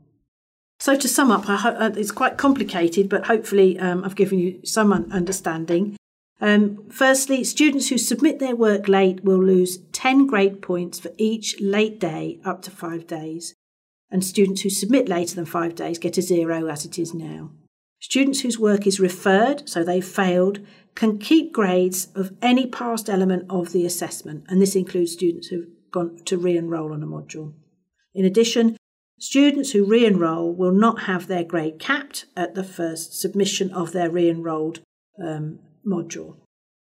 So 0.79 0.95
to 0.95 1.09
sum 1.09 1.29
up, 1.29 1.43
ho- 1.43 1.69
uh, 1.69 1.91
it's 1.97 2.13
quite 2.13 2.37
complicated, 2.37 3.09
but 3.09 3.25
hopefully 3.25 3.77
um, 3.77 4.05
I've 4.05 4.15
given 4.15 4.39
you 4.39 4.61
some 4.63 4.93
un- 4.93 5.11
understanding. 5.11 5.97
Um, 6.39 6.89
firstly, 6.89 7.43
students 7.43 7.89
who 7.89 7.97
submit 7.97 8.39
their 8.39 8.55
work 8.55 8.87
late 8.87 9.25
will 9.25 9.43
lose 9.43 9.79
10 9.91 10.25
grade 10.25 10.61
points 10.61 11.01
for 11.01 11.11
each 11.17 11.59
late 11.59 11.99
day 11.99 12.39
up 12.45 12.61
to 12.61 12.71
five 12.71 13.07
days, 13.07 13.55
and 14.09 14.23
students 14.23 14.61
who 14.61 14.69
submit 14.69 15.09
later 15.09 15.35
than 15.35 15.45
five 15.45 15.75
days 15.75 15.99
get 15.99 16.17
a 16.17 16.21
zero 16.21 16.67
as 16.67 16.85
it 16.85 16.97
is 16.97 17.13
now. 17.13 17.51
Students 18.03 18.41
whose 18.41 18.59
work 18.59 18.85
is 18.85 18.99
referred, 18.99 19.69
so 19.69 19.81
they 19.81 20.01
failed, 20.01 20.59
can 20.93 21.17
keep 21.17 21.53
grades 21.53 22.09
of 22.13 22.33
any 22.41 22.67
past 22.67 23.09
element 23.09 23.45
of 23.49 23.71
the 23.71 23.85
assessment, 23.85 24.43
and 24.49 24.61
this 24.61 24.75
includes 24.75 25.13
students 25.13 25.47
who've 25.47 25.69
gone 25.89 26.17
to 26.25 26.37
re 26.37 26.57
enroll 26.57 26.91
on 26.91 27.01
a 27.01 27.07
module. 27.07 27.53
In 28.13 28.25
addition, 28.25 28.75
students 29.21 29.71
who 29.71 29.85
re 29.85 30.05
enroll 30.05 30.53
will 30.53 30.73
not 30.73 31.03
have 31.03 31.27
their 31.27 31.45
grade 31.45 31.79
capped 31.79 32.25
at 32.35 32.55
the 32.55 32.63
first 32.65 33.17
submission 33.17 33.71
of 33.71 33.93
their 33.93 34.11
re 34.11 34.29
enrolled 34.29 34.81
um, 35.25 35.59
module. 35.87 36.35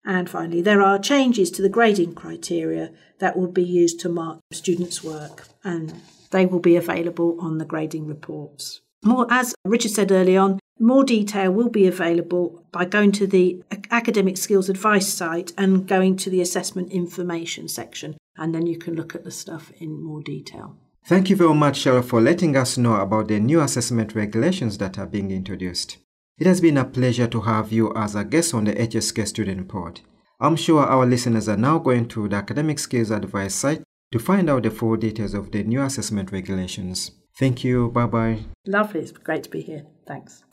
And 0.06 0.30
finally, 0.30 0.62
there 0.62 0.82
are 0.82 0.98
changes 0.98 1.52
to 1.52 1.62
the 1.62 1.68
grading 1.68 2.16
criteria 2.16 2.94
that 3.20 3.38
will 3.38 3.52
be 3.52 3.66
used 3.66 4.00
to 4.00 4.10
mark 4.10 4.40
students' 4.54 5.04
work, 5.04 5.50
and 5.66 6.02
they 6.32 6.46
will 6.46 6.62
be 6.62 6.78
available 6.78 7.38
on 7.42 7.58
the 7.58 7.66
grading 7.66 8.08
reports. 8.08 8.80
More, 9.04 9.28
as 9.30 9.56
Richard 9.66 9.92
said 9.92 10.12
early 10.12 10.36
on, 10.36 10.60
more 10.80 11.04
detail 11.04 11.52
will 11.52 11.70
be 11.70 11.88
available 11.88 12.66
by 12.72 12.86
going 12.86 13.12
to 13.14 13.28
the 13.28 13.64
Academic 13.92 14.38
Skills 14.38 14.70
Advice 14.70 15.08
site 15.08 15.54
and 15.58 15.88
going 15.88 16.16
to 16.18 16.30
the 16.30 16.42
Assessment 16.42 16.92
Information 16.92 17.68
section, 17.68 18.18
and 18.38 18.54
then 18.54 18.66
you 18.66 18.78
can 18.78 18.96
look 18.96 19.16
at 19.16 19.24
the 19.24 19.32
stuff 19.32 19.72
in 19.80 20.02
more 20.02 20.22
detail. 20.22 20.78
Thank 21.06 21.30
you 21.30 21.36
very 21.36 21.54
much, 21.54 21.80
Cheryl, 21.80 22.04
for 22.04 22.22
letting 22.22 22.56
us 22.56 22.78
know 22.78 22.96
about 22.96 23.30
the 23.30 23.40
new 23.40 23.62
assessment 23.62 24.16
regulations 24.16 24.78
that 24.78 25.00
are 25.00 25.08
being 25.08 25.32
introduced. 25.32 25.98
It 26.38 26.48
has 26.48 26.62
been 26.62 26.78
a 26.78 26.86
pleasure 26.86 27.28
to 27.28 27.42
have 27.42 27.72
you 27.72 27.94
as 27.96 28.16
a 28.16 28.24
guest 28.24 28.54
on 28.54 28.66
the 28.66 28.74
HSK 28.74 29.28
Student 29.28 29.68
Pod. 29.68 30.02
I'm 30.40 30.56
sure 30.56 30.86
our 30.86 31.06
listeners 31.06 31.50
are 31.50 31.58
now 31.58 31.80
going 31.80 32.08
to 32.10 32.30
the 32.30 32.36
Academic 32.38 32.80
Skills 32.80 33.12
Advice 33.12 33.56
site 33.56 33.84
to 34.12 34.20
find 34.20 34.50
out 34.50 34.64
the 34.64 34.72
full 34.72 34.96
details 34.96 35.34
of 35.34 35.52
the 35.52 35.64
new 35.64 35.82
assessment 35.82 36.32
regulations. 36.32 37.12
Thank 37.40 37.64
you. 37.64 37.90
Bye 37.92 38.06
bye. 38.06 38.40
Lovely. 38.68 39.00
It's 39.00 39.14
great 39.14 39.44
to 39.44 39.50
be 39.50 39.62
here. 39.62 39.86
Thanks. 40.06 40.44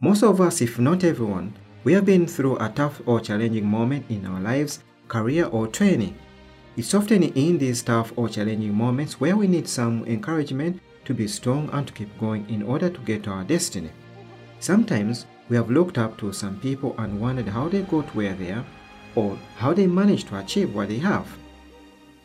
Most 0.00 0.22
of 0.22 0.40
us, 0.40 0.60
if 0.60 0.78
not 0.78 1.02
everyone, 1.02 1.54
we 1.82 1.92
have 1.94 2.04
been 2.04 2.28
through 2.28 2.56
a 2.58 2.68
tough 2.68 3.02
or 3.04 3.18
challenging 3.18 3.66
moment 3.66 4.06
in 4.08 4.26
our 4.26 4.40
lives, 4.40 4.84
career, 5.08 5.46
or 5.46 5.66
training. 5.66 6.16
It's 6.76 6.94
often 6.94 7.24
in 7.24 7.58
these 7.58 7.82
tough 7.82 8.12
or 8.14 8.28
challenging 8.28 8.74
moments 8.74 9.20
where 9.20 9.36
we 9.36 9.48
need 9.48 9.66
some 9.66 10.04
encouragement 10.06 10.80
to 11.04 11.14
be 11.14 11.26
strong 11.26 11.68
and 11.72 11.84
to 11.88 11.92
keep 11.92 12.16
going 12.20 12.48
in 12.48 12.62
order 12.62 12.88
to 12.88 13.00
get 13.00 13.24
to 13.24 13.30
our 13.30 13.42
destiny. 13.42 13.90
Sometimes 14.60 15.26
we 15.48 15.56
have 15.56 15.70
looked 15.70 15.98
up 15.98 16.16
to 16.18 16.32
some 16.32 16.58
people 16.60 16.94
and 16.98 17.20
wondered 17.20 17.48
how 17.48 17.68
they 17.68 17.82
got 17.82 18.14
where 18.14 18.34
they 18.34 18.52
are 18.52 18.64
or 19.14 19.36
how 19.56 19.72
they 19.72 19.86
managed 19.86 20.28
to 20.28 20.38
achieve 20.38 20.74
what 20.74 20.88
they 20.88 20.98
have. 20.98 21.26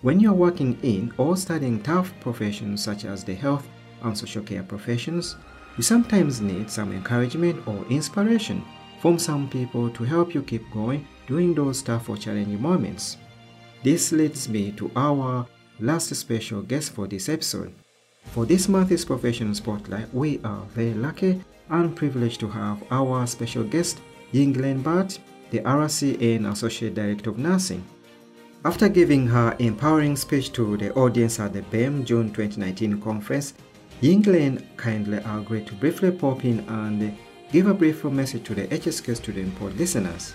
When 0.01 0.19
you 0.19 0.31
are 0.31 0.35
working 0.35 0.77
in 0.83 1.13
or 1.17 1.35
studying 1.35 1.81
tough 1.81 2.13
professions 2.21 2.83
such 2.83 3.03
as 3.03 3.23
the 3.23 3.33
health 3.33 3.67
and 4.03 4.17
social 4.17 4.43
care 4.43 4.63
professions, 4.63 5.35
you 5.75 5.83
sometimes 5.83 6.39
need 6.39 6.69
some 6.69 6.91
encouragement 6.91 7.67
or 7.67 7.85
inspiration 7.89 8.63
from 9.01 9.19
some 9.19 9.49
people 9.49 9.89
to 9.91 10.03
help 10.03 10.33
you 10.33 10.41
keep 10.41 10.69
going 10.71 11.07
during 11.27 11.53
those 11.53 11.81
tough 11.81 12.09
or 12.09 12.17
challenging 12.17 12.61
moments. 12.61 13.17
This 13.83 14.11
leads 14.11 14.47
me 14.49 14.71
to 14.73 14.91
our 14.95 15.45
last 15.79 16.13
special 16.15 16.61
guest 16.61 16.93
for 16.93 17.07
this 17.07 17.29
episode. 17.29 17.73
For 18.25 18.45
this 18.45 18.67
month's 18.67 19.05
Professional 19.05 19.53
Spotlight, 19.53 20.13
we 20.13 20.39
are 20.43 20.61
very 20.73 20.93
lucky 20.93 21.43
and 21.69 21.95
privileged 21.95 22.39
to 22.41 22.47
have 22.47 22.83
our 22.91 23.25
special 23.27 23.63
guest, 23.63 24.01
Yinglen 24.33 24.83
Butt, 24.83 25.17
the 25.51 25.59
RCN 25.59 26.51
Associate 26.51 26.93
Director 26.93 27.29
of 27.29 27.37
Nursing. 27.37 27.83
After 28.65 28.89
giving 28.89 29.27
her 29.27 29.55
empowering 29.59 30.15
speech 30.15 30.51
to 30.53 30.77
the 30.77 30.93
audience 30.93 31.39
at 31.39 31.53
the 31.53 31.61
BAME 31.61 32.05
June 32.05 32.33
2019 32.33 33.01
conference, 33.01 33.53
Yinglen 34.01 34.63
kindly 34.77 35.17
agreed 35.25 35.65
to 35.67 35.73
briefly 35.75 36.11
pop 36.11 36.43
in 36.45 36.59
and 36.67 37.17
give 37.51 37.67
a 37.67 37.73
brief 37.73 38.03
message 38.03 38.43
to 38.43 38.53
the 38.53 38.67
HSK 38.67 39.15
student 39.15 39.57
pod 39.57 39.73
listeners. 39.75 40.33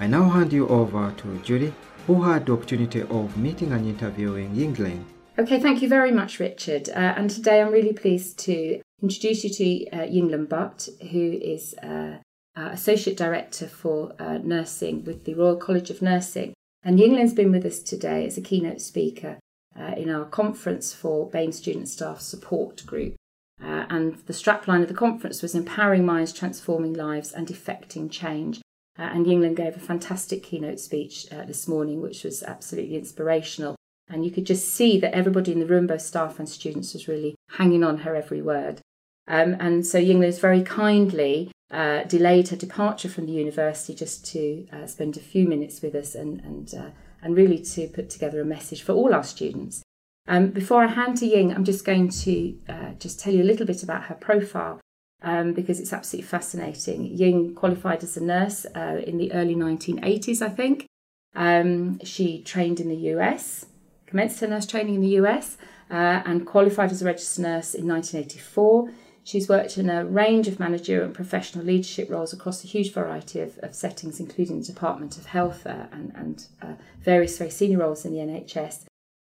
I 0.00 0.08
now 0.08 0.28
hand 0.28 0.52
you 0.52 0.68
over 0.68 1.14
to 1.18 1.38
Julie, 1.44 1.72
who 2.06 2.20
had 2.22 2.46
the 2.46 2.52
opportunity 2.52 3.02
of 3.02 3.36
meeting 3.36 3.72
and 3.72 3.86
interviewing 3.86 4.54
Yinglen. 4.54 5.04
Okay, 5.38 5.60
thank 5.60 5.80
you 5.80 5.88
very 5.88 6.10
much, 6.10 6.40
Richard. 6.40 6.90
Uh, 6.90 7.14
and 7.16 7.30
today 7.30 7.62
I'm 7.62 7.72
really 7.72 7.94
pleased 7.94 8.38
to 8.40 8.81
introduce 9.02 9.42
you 9.42 9.50
to 9.50 9.90
uh, 9.90 10.06
Yinglen 10.06 10.48
Butt, 10.48 10.88
who 11.10 11.38
is 11.42 11.74
uh, 11.82 12.18
uh, 12.56 12.68
Associate 12.70 13.16
Director 13.16 13.66
for 13.66 14.12
uh, 14.18 14.38
Nursing 14.38 15.04
with 15.04 15.24
the 15.24 15.34
Royal 15.34 15.56
College 15.56 15.90
of 15.90 16.02
Nursing. 16.02 16.54
And 16.84 16.98
Yinglen's 16.98 17.34
been 17.34 17.50
with 17.50 17.66
us 17.66 17.80
today 17.80 18.26
as 18.26 18.38
a 18.38 18.42
keynote 18.42 18.80
speaker 18.80 19.38
uh, 19.78 19.94
in 19.96 20.08
our 20.08 20.24
conference 20.24 20.92
for 20.92 21.28
BAME 21.30 21.52
Student 21.52 21.88
Staff 21.88 22.20
Support 22.20 22.86
Group. 22.86 23.14
Uh, 23.62 23.86
and 23.90 24.16
the 24.26 24.32
strapline 24.32 24.82
of 24.82 24.88
the 24.88 24.94
conference 24.94 25.42
was 25.42 25.54
Empowering 25.54 26.04
Minds, 26.04 26.32
Transforming 26.32 26.94
Lives 26.94 27.32
and 27.32 27.50
Effecting 27.50 28.08
Change. 28.08 28.60
And 28.96 29.26
Yinglen 29.26 29.56
gave 29.56 29.76
a 29.76 29.80
fantastic 29.80 30.42
keynote 30.42 30.78
speech 30.78 31.26
this 31.30 31.66
morning, 31.66 32.02
which 32.02 32.24
was 32.24 32.42
absolutely 32.42 32.96
inspirational. 32.96 33.74
And 34.08 34.24
you 34.24 34.30
could 34.30 34.44
just 34.44 34.68
see 34.68 35.00
that 35.00 35.14
everybody 35.14 35.52
in 35.52 35.60
the 35.60 35.66
room, 35.66 35.86
both 35.86 36.02
staff 36.02 36.38
and 36.38 36.48
students, 36.48 36.92
was 36.92 37.08
really 37.08 37.34
hanging 37.52 37.82
on 37.82 37.98
her 37.98 38.14
every 38.14 38.42
word. 38.42 38.80
Um, 39.28 39.56
and 39.60 39.86
so 39.86 39.98
Yinglen 40.00 40.24
has 40.24 40.38
very 40.38 40.62
kindly 40.62 41.50
uh, 41.70 42.04
delayed 42.04 42.48
her 42.48 42.56
departure 42.56 43.08
from 43.08 43.26
the 43.26 43.32
university 43.32 43.94
just 43.94 44.26
to 44.26 44.66
uh, 44.72 44.86
spend 44.86 45.16
a 45.16 45.20
few 45.20 45.46
minutes 45.46 45.80
with 45.80 45.94
us 45.94 46.14
and, 46.14 46.40
and, 46.40 46.74
uh, 46.74 46.90
and 47.22 47.36
really 47.36 47.58
to 47.58 47.88
put 47.88 48.10
together 48.10 48.40
a 48.40 48.44
message 48.44 48.82
for 48.82 48.92
all 48.92 49.14
our 49.14 49.24
students. 49.24 49.82
Um, 50.28 50.48
before 50.48 50.84
I 50.84 50.88
hand 50.88 51.16
to 51.18 51.26
Ying, 51.26 51.52
I'm 51.52 51.64
just 51.64 51.84
going 51.84 52.08
to 52.08 52.56
uh, 52.68 52.90
just 52.98 53.18
tell 53.18 53.32
you 53.32 53.42
a 53.42 53.44
little 53.44 53.66
bit 53.66 53.82
about 53.82 54.04
her 54.04 54.14
profile 54.14 54.80
um, 55.22 55.52
because 55.52 55.80
it's 55.80 55.92
absolutely 55.92 56.28
fascinating. 56.28 57.06
Ying 57.06 57.54
qualified 57.54 58.02
as 58.02 58.16
a 58.16 58.22
nurse 58.22 58.66
uh, 58.76 59.00
in 59.04 59.18
the 59.18 59.32
early 59.32 59.54
1980s, 59.54 60.42
I 60.42 60.48
think. 60.48 60.86
Um, 61.34 61.98
she 62.04 62.42
trained 62.42 62.80
in 62.80 62.88
the 62.88 63.10
US, 63.14 63.66
commenced 64.06 64.40
her 64.40 64.46
nurse 64.46 64.66
training 64.66 64.96
in 64.96 65.00
the 65.00 65.16
US, 65.22 65.56
uh, 65.90 66.22
and 66.24 66.46
qualified 66.46 66.90
as 66.90 67.02
a 67.02 67.06
registered 67.06 67.44
nurse 67.44 67.74
in 67.74 67.86
1984. 67.88 68.90
She's 69.24 69.48
worked 69.48 69.78
in 69.78 69.88
a 69.88 70.04
range 70.04 70.48
of 70.48 70.58
managerial 70.58 71.06
and 71.06 71.14
professional 71.14 71.64
leadership 71.64 72.10
roles 72.10 72.32
across 72.32 72.64
a 72.64 72.66
huge 72.66 72.92
variety 72.92 73.40
of, 73.40 73.58
of 73.58 73.74
settings, 73.74 74.18
including 74.18 74.58
the 74.60 74.66
Department 74.66 75.16
of 75.16 75.26
Health 75.26 75.64
uh, 75.64 75.86
and, 75.92 76.12
and 76.16 76.46
uh, 76.60 76.74
various 77.00 77.38
very 77.38 77.50
senior 77.50 77.78
roles 77.78 78.04
in 78.04 78.12
the 78.12 78.18
NHS. 78.18 78.84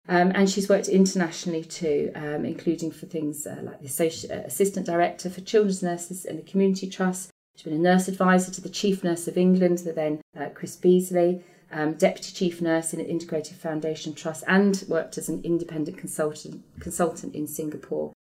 Um, 0.10 0.32
and 0.36 0.50
she's 0.50 0.70
worked 0.70 0.88
internationally 0.88 1.64
too, 1.64 2.12
um, 2.16 2.46
including 2.46 2.92
for 2.92 3.06
things 3.06 3.46
uh, 3.46 3.60
like 3.62 3.82
the 3.82 4.28
uh, 4.30 4.46
Assistant 4.46 4.86
Director 4.86 5.30
for 5.30 5.42
Children's 5.42 5.84
Nurses 5.84 6.26
in 6.26 6.38
the 6.38 6.44
Community 6.44 6.90
Trust. 6.90 7.30
She's 7.56 7.64
been 7.64 7.74
a 7.74 7.78
nurse 7.78 8.08
advisor 8.08 8.52
to 8.52 8.62
the 8.62 8.70
Chief 8.70 9.04
Nurse 9.04 9.28
of 9.28 9.38
England, 9.38 9.80
the 9.80 9.92
then 9.92 10.22
uh, 10.38 10.50
Chris 10.54 10.76
Beasley, 10.76 11.44
um, 11.72 11.94
Deputy 11.94 12.32
Chief 12.32 12.62
Nurse 12.62 12.94
in 12.94 13.00
an 13.00 13.08
Integrated 13.08 13.58
Foundation 13.58 14.14
Trust, 14.14 14.44
and 14.48 14.84
worked 14.88 15.18
as 15.18 15.28
an 15.28 15.42
independent 15.44 15.98
consultant, 15.98 16.64
consultant 16.80 17.36
in 17.36 17.48
Singapore. 17.48 18.14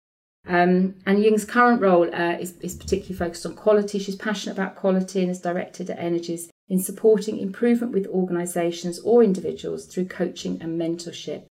Um, 0.47 0.95
and 1.05 1.21
Ying's 1.21 1.45
current 1.45 1.81
role 1.81 2.13
uh, 2.13 2.37
is, 2.39 2.53
is 2.61 2.75
particularly 2.75 3.15
focused 3.15 3.45
on 3.45 3.55
quality. 3.55 3.99
She's 3.99 4.15
passionate 4.15 4.53
about 4.53 4.75
quality 4.75 5.19
and 5.19 5.27
has 5.29 5.41
directed 5.41 5.89
her 5.89 5.95
energies 5.95 6.49
in 6.69 6.79
supporting 6.79 7.37
improvement 7.37 7.93
with 7.93 8.07
organisations 8.07 8.99
or 8.99 9.23
individuals 9.23 9.85
through 9.85 10.05
coaching 10.05 10.61
and 10.61 10.79
mentorship. 10.79 11.43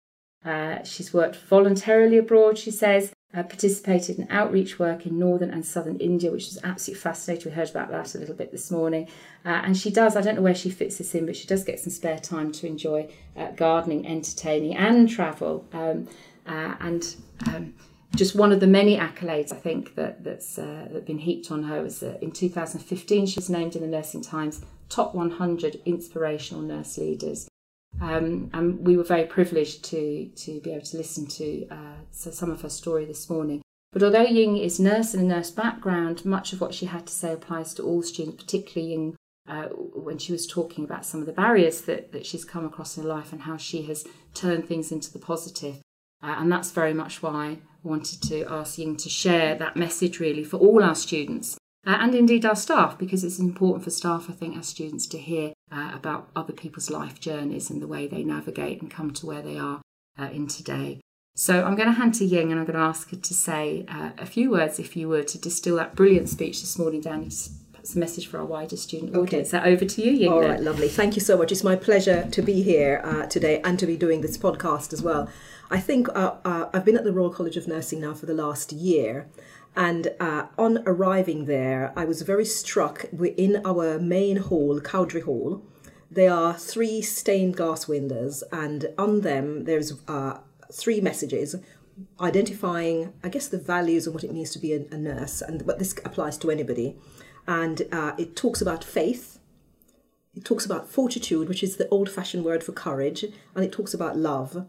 Uh, 0.44 0.82
she's 0.84 1.14
worked 1.14 1.36
voluntarily 1.36 2.18
abroad, 2.18 2.58
she 2.58 2.70
says, 2.70 3.12
uh, 3.34 3.42
participated 3.42 4.18
in 4.18 4.30
outreach 4.30 4.78
work 4.78 5.06
in 5.06 5.18
northern 5.18 5.50
and 5.50 5.64
southern 5.64 5.98
India, 5.98 6.30
which 6.30 6.46
was 6.46 6.58
absolutely 6.62 7.00
fascinating. 7.00 7.50
We 7.50 7.56
heard 7.56 7.70
about 7.70 7.90
that 7.90 8.14
a 8.14 8.18
little 8.18 8.34
bit 8.34 8.52
this 8.52 8.70
morning. 8.70 9.08
Uh, 9.44 9.62
and 9.64 9.76
she 9.76 9.90
does, 9.90 10.16
I 10.16 10.20
don't 10.20 10.36
know 10.36 10.42
where 10.42 10.54
she 10.54 10.70
fits 10.70 10.98
this 10.98 11.14
in, 11.14 11.26
but 11.26 11.36
she 11.36 11.46
does 11.46 11.64
get 11.64 11.80
some 11.80 11.90
spare 11.90 12.18
time 12.18 12.52
to 12.52 12.66
enjoy 12.66 13.08
uh, 13.36 13.50
gardening, 13.52 14.06
entertaining, 14.06 14.76
and 14.76 15.08
travel. 15.08 15.64
Um, 15.72 16.08
uh, 16.46 16.74
and 16.80 17.16
um, 17.46 17.74
just 18.14 18.34
one 18.34 18.52
of 18.52 18.60
the 18.60 18.66
many 18.66 18.96
accolades 18.96 19.52
I 19.52 19.56
think 19.56 19.94
that 19.96 20.24
that's 20.24 20.58
uh, 20.58 20.88
that 20.92 21.06
been 21.06 21.18
heaped 21.18 21.50
on 21.50 21.64
her 21.64 21.82
was 21.82 22.00
that 22.00 22.22
in 22.22 22.30
2015 22.30 23.26
she 23.26 23.38
was 23.38 23.50
named 23.50 23.76
in 23.76 23.82
the 23.82 23.88
Nursing 23.88 24.22
Times 24.22 24.62
top 24.88 25.14
100 25.14 25.80
inspirational 25.84 26.62
nurse 26.62 26.98
leaders. 26.98 27.48
Um, 28.00 28.50
and 28.52 28.84
we 28.84 28.96
were 28.96 29.04
very 29.04 29.24
privileged 29.24 29.84
to 29.86 30.26
to 30.26 30.60
be 30.60 30.72
able 30.72 30.84
to 30.86 30.96
listen 30.96 31.26
to 31.26 31.66
uh, 31.68 31.96
some 32.10 32.50
of 32.50 32.62
her 32.62 32.68
story 32.68 33.04
this 33.04 33.28
morning. 33.28 33.62
But 33.92 34.02
although 34.02 34.22
Ying 34.22 34.56
is 34.56 34.80
nurse 34.80 35.14
and 35.14 35.22
a 35.22 35.36
nurse 35.36 35.52
background, 35.52 36.24
much 36.24 36.52
of 36.52 36.60
what 36.60 36.74
she 36.74 36.86
had 36.86 37.06
to 37.06 37.12
say 37.12 37.32
applies 37.32 37.74
to 37.74 37.84
all 37.84 38.02
students, 38.02 38.42
particularly 38.42 38.92
Ying 38.92 39.16
uh, 39.48 39.68
when 39.68 40.18
she 40.18 40.32
was 40.32 40.46
talking 40.46 40.84
about 40.84 41.06
some 41.06 41.20
of 41.20 41.26
the 41.26 41.32
barriers 41.32 41.82
that, 41.82 42.10
that 42.12 42.26
she's 42.26 42.44
come 42.44 42.64
across 42.64 42.96
in 42.96 43.04
her 43.04 43.08
life 43.08 43.32
and 43.32 43.42
how 43.42 43.56
she 43.56 43.82
has 43.82 44.04
turned 44.32 44.66
things 44.66 44.90
into 44.90 45.12
the 45.12 45.18
positive. 45.18 45.76
Uh, 46.24 46.36
and 46.38 46.50
that's 46.50 46.70
very 46.70 46.94
much 46.94 47.22
why 47.22 47.30
I 47.30 47.58
wanted 47.82 48.22
to 48.22 48.46
ask 48.46 48.78
Ying 48.78 48.96
to 48.96 49.10
share 49.10 49.54
that 49.56 49.76
message 49.76 50.18
really 50.18 50.42
for 50.42 50.56
all 50.56 50.82
our 50.82 50.94
students 50.94 51.58
uh, 51.86 51.98
and 52.00 52.14
indeed 52.14 52.46
our 52.46 52.56
staff, 52.56 52.96
because 52.96 53.24
it's 53.24 53.38
important 53.38 53.84
for 53.84 53.90
staff, 53.90 54.30
I 54.30 54.32
think, 54.32 54.56
as 54.56 54.66
students 54.66 55.06
to 55.08 55.18
hear 55.18 55.52
uh, 55.70 55.90
about 55.92 56.30
other 56.34 56.54
people's 56.54 56.90
life 56.90 57.20
journeys 57.20 57.68
and 57.68 57.82
the 57.82 57.86
way 57.86 58.06
they 58.06 58.24
navigate 58.24 58.80
and 58.80 58.90
come 58.90 59.10
to 59.12 59.26
where 59.26 59.42
they 59.42 59.58
are 59.58 59.82
uh, 60.18 60.30
in 60.32 60.46
today. 60.46 61.00
So 61.36 61.64
I'm 61.64 61.74
going 61.74 61.88
to 61.88 61.94
hand 61.94 62.14
to 62.14 62.24
Ying 62.24 62.50
and 62.50 62.58
I'm 62.58 62.66
going 62.66 62.78
to 62.78 62.84
ask 62.84 63.10
her 63.10 63.16
to 63.16 63.34
say 63.34 63.84
uh, 63.88 64.10
a 64.16 64.24
few 64.24 64.50
words, 64.50 64.78
if 64.78 64.96
you 64.96 65.08
were, 65.08 65.24
to 65.24 65.38
distill 65.38 65.76
that 65.76 65.94
brilliant 65.94 66.30
speech 66.30 66.60
this 66.60 66.78
morning 66.78 67.02
down 67.02 67.24
into 67.24 67.50
a 67.74 67.98
message 67.98 68.28
for 68.28 68.38
our 68.38 68.46
wider 68.46 68.76
student 68.76 69.10
okay. 69.10 69.20
audience. 69.20 69.50
So 69.50 69.60
over 69.60 69.84
to 69.84 70.02
you, 70.02 70.12
Ying. 70.12 70.32
All 70.32 70.40
right, 70.40 70.60
lovely. 70.60 70.88
Thank 70.88 71.16
you 71.16 71.20
so 71.20 71.36
much. 71.36 71.52
It's 71.52 71.64
my 71.64 71.76
pleasure 71.76 72.26
to 72.30 72.40
be 72.40 72.62
here 72.62 73.02
uh, 73.04 73.26
today 73.26 73.60
and 73.62 73.78
to 73.78 73.86
be 73.86 73.96
doing 73.96 74.22
this 74.22 74.38
podcast 74.38 74.94
as 74.94 75.02
well. 75.02 75.28
I 75.70 75.80
think 75.80 76.08
uh, 76.14 76.36
I've 76.72 76.84
been 76.84 76.96
at 76.96 77.04
the 77.04 77.12
Royal 77.12 77.30
College 77.30 77.56
of 77.56 77.66
Nursing 77.66 78.00
now 78.00 78.14
for 78.14 78.26
the 78.26 78.34
last 78.34 78.72
year. 78.72 79.28
And 79.76 80.12
uh, 80.20 80.46
on 80.56 80.82
arriving 80.86 81.46
there, 81.46 81.92
I 81.96 82.04
was 82.04 82.22
very 82.22 82.44
struck. 82.44 83.06
We're 83.12 83.34
in 83.36 83.60
our 83.64 83.98
main 83.98 84.36
hall, 84.36 84.80
Cowdray 84.80 85.22
Hall. 85.22 85.64
There 86.10 86.32
are 86.32 86.54
three 86.54 87.02
stained 87.02 87.56
glass 87.56 87.88
windows, 87.88 88.44
and 88.52 88.86
on 88.96 89.22
them 89.22 89.64
there's 89.64 89.94
uh, 90.06 90.38
three 90.72 91.00
messages 91.00 91.56
identifying, 92.20 93.12
I 93.24 93.28
guess, 93.30 93.48
the 93.48 93.58
values 93.58 94.06
and 94.06 94.14
what 94.14 94.22
it 94.22 94.32
means 94.32 94.50
to 94.50 94.60
be 94.60 94.74
a, 94.74 94.84
a 94.92 94.96
nurse, 94.96 95.42
and 95.42 95.66
but 95.66 95.80
this 95.80 95.92
applies 96.04 96.38
to 96.38 96.50
anybody. 96.52 96.96
And 97.48 97.82
uh, 97.90 98.12
it 98.16 98.36
talks 98.36 98.60
about 98.60 98.84
faith, 98.84 99.40
it 100.36 100.44
talks 100.44 100.64
about 100.64 100.88
fortitude, 100.88 101.48
which 101.48 101.64
is 101.64 101.76
the 101.76 101.88
old-fashioned 101.88 102.44
word 102.44 102.62
for 102.62 102.72
courage, 102.72 103.24
and 103.54 103.64
it 103.64 103.72
talks 103.72 103.92
about 103.92 104.16
love. 104.16 104.66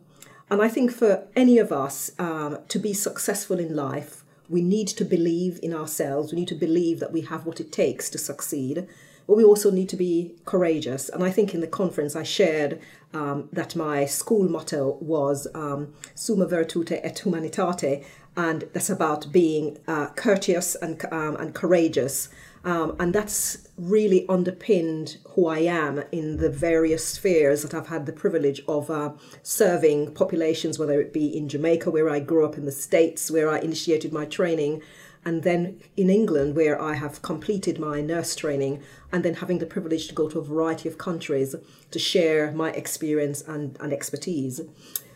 And 0.49 0.61
I 0.61 0.67
think 0.67 0.91
for 0.91 1.27
any 1.35 1.57
of 1.57 1.71
us 1.71 2.11
um, 2.19 2.59
to 2.67 2.79
be 2.79 2.93
successful 2.93 3.59
in 3.59 3.75
life, 3.75 4.23
we 4.47 4.61
need 4.61 4.87
to 4.89 5.05
believe 5.05 5.59
in 5.63 5.73
ourselves. 5.73 6.31
We 6.31 6.39
need 6.39 6.47
to 6.49 6.55
believe 6.55 6.99
that 6.99 7.11
we 7.11 7.21
have 7.21 7.45
what 7.45 7.59
it 7.59 7.71
takes 7.71 8.09
to 8.11 8.17
succeed. 8.17 8.87
But 9.27 9.37
we 9.37 9.43
also 9.43 9.71
need 9.71 9.89
to 9.89 9.95
be 9.95 10.35
courageous. 10.45 11.09
And 11.09 11.23
I 11.23 11.31
think 11.31 11.55
in 11.55 11.61
the 11.61 11.67
conference 11.67 12.15
I 12.15 12.21
shared 12.21 12.79
um, 13.11 13.49
that 13.51 13.75
my 13.75 14.05
school 14.05 14.47
motto 14.47 14.97
was 15.01 15.47
um, 15.55 15.93
Summa 16.13 16.45
Virtute 16.45 16.99
et 17.03 17.21
Humanitate, 17.23 18.05
and 18.37 18.65
that's 18.73 18.89
about 18.89 19.31
being 19.31 19.79
uh, 19.87 20.07
courteous 20.15 20.75
and, 20.75 21.03
um, 21.11 21.37
and 21.37 21.55
courageous. 21.55 22.29
Um, 22.65 22.95
and 22.99 23.13
that's 23.13 23.67
really 23.77 24.25
underpinned 24.27 25.17
who 25.29 25.45
I 25.47 25.59
am 25.59 26.03
in 26.11 26.37
the 26.37 26.49
various 26.49 27.05
spheres 27.07 27.61
that 27.61 27.75
I've 27.75 27.87
had 27.87 28.07
the 28.07 28.11
privilege 28.11 28.61
of 28.67 28.89
uh, 28.89 29.11
serving 29.43 30.15
populations, 30.15 30.79
whether 30.79 30.99
it 30.99 31.13
be 31.13 31.27
in 31.27 31.47
Jamaica, 31.47 31.91
where 31.91 32.09
I 32.09 32.19
grew 32.19 32.43
up, 32.43 32.57
in 32.57 32.65
the 32.65 32.71
States, 32.71 33.29
where 33.29 33.51
I 33.51 33.59
initiated 33.59 34.11
my 34.11 34.25
training, 34.25 34.81
and 35.23 35.43
then 35.43 35.79
in 35.95 36.09
England, 36.09 36.55
where 36.55 36.81
I 36.81 36.95
have 36.95 37.21
completed 37.21 37.79
my 37.79 38.01
nurse 38.01 38.35
training, 38.35 38.81
and 39.11 39.23
then 39.23 39.35
having 39.35 39.59
the 39.59 39.67
privilege 39.67 40.07
to 40.07 40.15
go 40.15 40.27
to 40.27 40.39
a 40.39 40.43
variety 40.43 40.89
of 40.89 40.97
countries 40.97 41.55
to 41.91 41.99
share 41.99 42.51
my 42.51 42.71
experience 42.71 43.43
and, 43.43 43.77
and 43.79 43.93
expertise. 43.93 44.61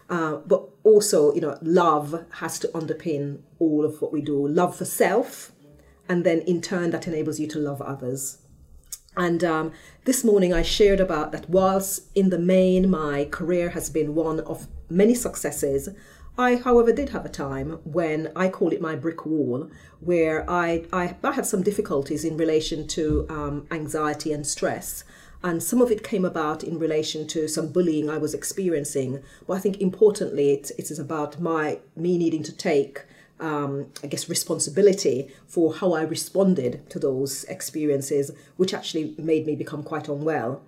Uh, 0.07 0.37
but 0.37 0.67
also, 0.83 1.33
you 1.33 1.41
know, 1.41 1.57
love 1.61 2.25
has 2.33 2.59
to 2.59 2.67
underpin 2.69 3.39
all 3.57 3.85
of 3.85 4.01
what 4.01 4.11
we 4.11 4.21
do. 4.21 4.47
Love 4.47 4.75
for 4.75 4.85
self, 4.85 5.51
and 6.09 6.25
then 6.25 6.39
in 6.41 6.59
turn 6.61 6.89
that 6.89 7.07
enables 7.07 7.39
you 7.39 7.47
to 7.47 7.59
love 7.59 7.81
others. 7.81 8.39
And 9.15 9.43
um, 9.43 9.71
this 10.05 10.23
morning 10.23 10.53
I 10.53 10.61
shared 10.63 10.99
about 10.99 11.31
that 11.31 11.49
whilst 11.49 12.03
in 12.15 12.29
the 12.29 12.39
main 12.39 12.89
my 12.89 13.25
career 13.25 13.69
has 13.69 13.89
been 13.89 14.15
one 14.15 14.39
of 14.41 14.67
many 14.89 15.13
successes, 15.13 15.89
I, 16.37 16.55
however, 16.55 16.93
did 16.93 17.09
have 17.09 17.25
a 17.25 17.29
time 17.29 17.79
when 17.83 18.31
I 18.33 18.47
call 18.47 18.71
it 18.71 18.81
my 18.81 18.95
brick 18.95 19.25
wall, 19.25 19.69
where 19.99 20.49
I, 20.49 20.85
I, 20.93 21.17
I 21.21 21.33
had 21.33 21.45
some 21.45 21.63
difficulties 21.63 22.23
in 22.23 22.37
relation 22.37 22.87
to 22.87 23.25
um, 23.29 23.67
anxiety 23.71 24.31
and 24.31 24.47
stress. 24.47 25.03
And 25.43 25.61
some 25.61 25.81
of 25.81 25.91
it 25.91 26.03
came 26.03 26.23
about 26.23 26.63
in 26.63 26.79
relation 26.79 27.27
to 27.27 27.49
some 27.49 27.73
bullying 27.73 28.09
I 28.09 28.17
was 28.17 28.33
experiencing. 28.33 29.21
But 29.47 29.55
I 29.55 29.59
think 29.59 29.81
importantly, 29.81 30.51
it, 30.51 30.71
it 30.77 30.89
is 30.91 30.99
about 30.99 31.41
my 31.41 31.79
me 31.95 32.17
needing 32.17 32.43
to 32.43 32.55
take 32.55 33.05
um, 33.39 33.87
I 34.03 34.07
guess, 34.07 34.29
responsibility 34.29 35.29
for 35.47 35.73
how 35.73 35.93
I 35.93 36.01
responded 36.01 36.89
to 36.89 36.99
those 36.99 37.43
experiences, 37.45 38.31
which 38.57 38.73
actually 38.73 39.15
made 39.17 39.45
me 39.45 39.55
become 39.55 39.83
quite 39.83 40.07
unwell. 40.07 40.61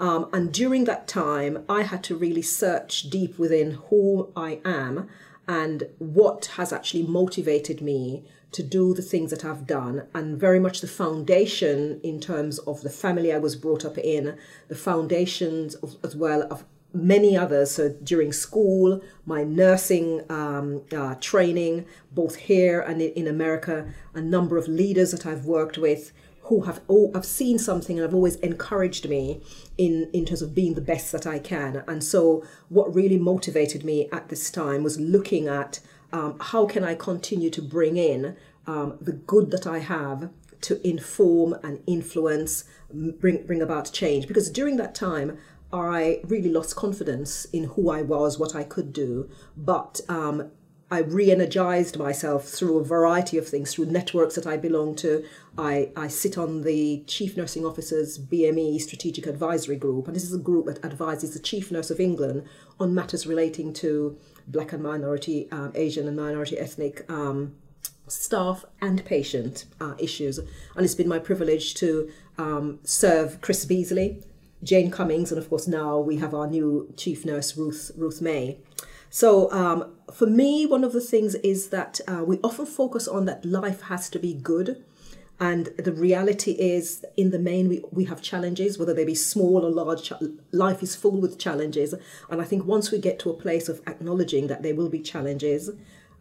Um, 0.00 0.28
and 0.32 0.52
during 0.52 0.84
that 0.84 1.06
time, 1.06 1.64
I 1.68 1.82
had 1.82 2.02
to 2.04 2.16
really 2.16 2.42
search 2.42 3.10
deep 3.10 3.38
within 3.38 3.72
who 3.88 4.32
I 4.34 4.60
am 4.64 5.08
and 5.46 5.84
what 5.98 6.46
has 6.56 6.72
actually 6.72 7.04
motivated 7.04 7.80
me 7.80 8.24
to 8.52 8.62
do 8.62 8.94
the 8.94 9.02
things 9.02 9.30
that 9.30 9.44
I've 9.44 9.66
done, 9.66 10.06
and 10.14 10.38
very 10.38 10.60
much 10.60 10.80
the 10.80 10.86
foundation 10.86 12.00
in 12.04 12.20
terms 12.20 12.60
of 12.60 12.82
the 12.82 12.88
family 12.88 13.32
I 13.32 13.38
was 13.38 13.56
brought 13.56 13.84
up 13.84 13.98
in, 13.98 14.38
the 14.68 14.76
foundations 14.76 15.74
of, 15.74 15.96
as 16.04 16.14
well 16.14 16.42
of 16.50 16.64
many 16.94 17.36
others. 17.36 17.72
So 17.72 17.90
during 18.02 18.32
school, 18.32 19.02
my 19.26 19.42
nursing 19.42 20.22
um, 20.30 20.82
uh, 20.96 21.16
training, 21.16 21.86
both 22.12 22.36
here 22.36 22.80
and 22.80 23.02
in 23.02 23.26
America, 23.26 23.92
a 24.14 24.20
number 24.20 24.56
of 24.56 24.68
leaders 24.68 25.10
that 25.10 25.26
I've 25.26 25.44
worked 25.44 25.76
with 25.76 26.12
who 26.44 26.62
have 26.62 26.82
oh, 26.88 27.10
have 27.14 27.24
seen 27.24 27.58
something 27.58 27.98
and 27.98 28.04
have 28.04 28.14
always 28.14 28.36
encouraged 28.36 29.08
me 29.08 29.42
in 29.78 30.10
in 30.12 30.24
terms 30.26 30.42
of 30.42 30.54
being 30.54 30.74
the 30.74 30.80
best 30.80 31.10
that 31.12 31.26
I 31.26 31.38
can. 31.38 31.82
And 31.88 32.04
so, 32.04 32.44
what 32.68 32.94
really 32.94 33.18
motivated 33.18 33.84
me 33.84 34.08
at 34.12 34.28
this 34.28 34.50
time 34.50 34.82
was 34.82 35.00
looking 35.00 35.48
at 35.48 35.80
um, 36.12 36.36
how 36.38 36.66
can 36.66 36.84
I 36.84 36.94
continue 36.94 37.50
to 37.50 37.62
bring 37.62 37.96
in 37.96 38.36
um, 38.66 38.98
the 39.00 39.12
good 39.12 39.50
that 39.50 39.66
I 39.66 39.78
have 39.78 40.30
to 40.62 40.86
inform 40.86 41.54
and 41.62 41.82
influence, 41.86 42.64
bring 42.92 43.46
bring 43.46 43.60
about 43.60 43.92
change. 43.92 44.26
Because 44.26 44.50
during 44.50 44.76
that 44.76 44.94
time, 44.94 45.38
I 45.74 46.20
really 46.24 46.50
lost 46.50 46.76
confidence 46.76 47.46
in 47.46 47.64
who 47.64 47.90
I 47.90 48.02
was, 48.02 48.38
what 48.38 48.54
I 48.54 48.62
could 48.62 48.92
do, 48.92 49.28
but 49.56 50.00
um, 50.08 50.52
I 50.88 51.00
re-energized 51.00 51.98
myself 51.98 52.44
through 52.44 52.78
a 52.78 52.84
variety 52.84 53.36
of 53.38 53.48
things, 53.48 53.74
through 53.74 53.86
networks 53.86 54.36
that 54.36 54.46
I 54.46 54.56
belong 54.56 54.94
to. 54.96 55.24
I, 55.58 55.90
I 55.96 56.06
sit 56.06 56.38
on 56.38 56.62
the 56.62 57.02
Chief 57.08 57.36
Nursing 57.36 57.66
Officer's 57.66 58.20
BME 58.20 58.80
Strategic 58.80 59.26
Advisory 59.26 59.74
Group, 59.74 60.06
and 60.06 60.14
this 60.14 60.22
is 60.22 60.32
a 60.32 60.38
group 60.38 60.66
that 60.66 60.84
advises 60.84 61.32
the 61.32 61.40
Chief 61.40 61.72
Nurse 61.72 61.90
of 61.90 61.98
England 61.98 62.44
on 62.78 62.94
matters 62.94 63.26
relating 63.26 63.72
to 63.74 64.16
Black 64.46 64.72
and 64.72 64.82
minority, 64.82 65.48
um, 65.50 65.72
Asian 65.74 66.06
and 66.06 66.16
minority 66.16 66.56
ethnic 66.56 67.04
um, 67.10 67.56
staff 68.06 68.64
and 68.80 69.04
patient 69.04 69.64
uh, 69.80 69.94
issues. 69.98 70.38
And 70.38 70.84
it's 70.84 70.94
been 70.94 71.08
my 71.08 71.18
privilege 71.18 71.74
to 71.74 72.12
um, 72.38 72.78
serve 72.84 73.40
Chris 73.40 73.64
Beasley, 73.64 74.22
Jane 74.64 74.90
Cummings, 74.90 75.30
and 75.30 75.38
of 75.38 75.48
course 75.48 75.68
now 75.68 75.98
we 76.00 76.16
have 76.16 76.34
our 76.34 76.48
new 76.48 76.92
chief 76.96 77.24
nurse, 77.24 77.56
Ruth 77.56 77.92
Ruth 77.96 78.20
May. 78.20 78.58
So 79.10 79.48
um, 79.52 79.94
for 80.12 80.26
me, 80.26 80.66
one 80.66 80.82
of 80.82 80.92
the 80.92 81.00
things 81.00 81.36
is 81.36 81.68
that 81.68 82.00
uh, 82.08 82.24
we 82.26 82.40
often 82.42 82.66
focus 82.66 83.06
on 83.06 83.26
that 83.26 83.44
life 83.44 83.82
has 83.82 84.10
to 84.10 84.18
be 84.18 84.34
good. 84.34 84.82
And 85.40 85.66
the 85.78 85.92
reality 85.92 86.52
is, 86.52 87.04
in 87.16 87.30
the 87.30 87.38
main, 87.38 87.68
we, 87.68 87.82
we 87.90 88.04
have 88.04 88.22
challenges, 88.22 88.78
whether 88.78 88.94
they 88.94 89.04
be 89.04 89.16
small 89.16 89.64
or 89.64 89.70
large. 89.70 90.12
Life 90.52 90.82
is 90.82 90.94
full 90.96 91.20
with 91.20 91.38
challenges. 91.38 91.94
And 92.30 92.40
I 92.40 92.44
think 92.44 92.66
once 92.66 92.90
we 92.90 92.98
get 92.98 93.18
to 93.20 93.30
a 93.30 93.34
place 93.34 93.68
of 93.68 93.80
acknowledging 93.86 94.46
that 94.46 94.62
there 94.62 94.76
will 94.76 94.88
be 94.88 95.00
challenges, 95.00 95.70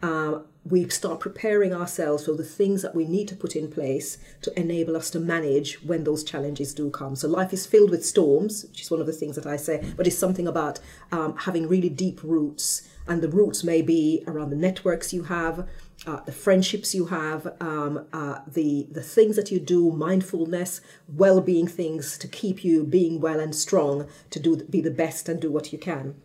um, 0.01 0.45
we 0.65 0.87
start 0.89 1.19
preparing 1.19 1.73
ourselves 1.73 2.25
for 2.25 2.33
the 2.33 2.43
things 2.43 2.81
that 2.81 2.95
we 2.95 3.05
need 3.05 3.27
to 3.27 3.35
put 3.35 3.55
in 3.55 3.69
place 3.69 4.17
to 4.41 4.57
enable 4.59 4.95
us 4.95 5.09
to 5.09 5.19
manage 5.19 5.83
when 5.83 6.03
those 6.03 6.23
challenges 6.23 6.73
do 6.73 6.89
come. 6.89 7.15
So 7.15 7.27
life 7.27 7.51
is 7.51 7.65
filled 7.65 7.89
with 7.89 8.05
storms, 8.05 8.65
which 8.65 8.81
is 8.81 8.91
one 8.91 9.01
of 9.01 9.07
the 9.07 9.13
things 9.13 9.35
that 9.35 9.45
I 9.45 9.57
say, 9.57 9.93
but 9.97 10.07
it's 10.07 10.17
something 10.17 10.47
about 10.47 10.79
um, 11.11 11.35
having 11.37 11.67
really 11.67 11.89
deep 11.89 12.21
roots. 12.23 12.87
And 13.05 13.21
the 13.21 13.27
roots 13.27 13.65
may 13.65 13.81
be 13.81 14.23
around 14.25 14.51
the 14.51 14.55
networks 14.55 15.11
you 15.11 15.23
have, 15.23 15.67
uh, 16.07 16.21
the 16.21 16.31
friendships 16.31 16.95
you 16.95 17.07
have, 17.07 17.53
um, 17.59 18.05
uh, 18.13 18.39
the 18.47 18.87
the 18.89 19.01
things 19.01 19.35
that 19.35 19.51
you 19.51 19.59
do, 19.59 19.91
mindfulness, 19.91 20.79
well-being 21.09 21.67
things 21.67 22.17
to 22.19 22.27
keep 22.29 22.63
you 22.63 22.85
being 22.85 23.19
well 23.19 23.41
and 23.41 23.53
strong 23.53 24.07
to 24.29 24.39
do 24.39 24.55
be 24.55 24.79
the 24.79 24.89
best 24.89 25.27
and 25.27 25.41
do 25.41 25.51
what 25.51 25.73
you 25.73 25.79
can. 25.79 26.15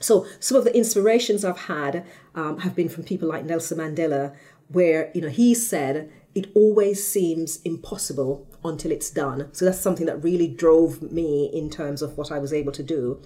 So 0.00 0.26
some 0.40 0.56
of 0.56 0.64
the 0.64 0.76
inspirations 0.76 1.44
I've 1.44 1.58
had 1.58 2.04
um, 2.34 2.58
have 2.60 2.74
been 2.74 2.88
from 2.88 3.04
people 3.04 3.28
like 3.28 3.44
Nelson 3.44 3.78
Mandela, 3.78 4.34
where 4.68 5.10
you 5.14 5.20
know 5.20 5.28
he 5.28 5.54
said 5.54 6.10
it 6.34 6.50
always 6.54 7.06
seems 7.06 7.60
impossible 7.62 8.46
until 8.64 8.90
it's 8.90 9.10
done. 9.10 9.48
So 9.52 9.64
that's 9.64 9.80
something 9.80 10.06
that 10.06 10.22
really 10.22 10.48
drove 10.48 11.02
me 11.12 11.50
in 11.52 11.70
terms 11.70 12.02
of 12.02 12.16
what 12.16 12.30
I 12.30 12.38
was 12.38 12.52
able 12.52 12.72
to 12.72 12.82
do. 12.82 13.20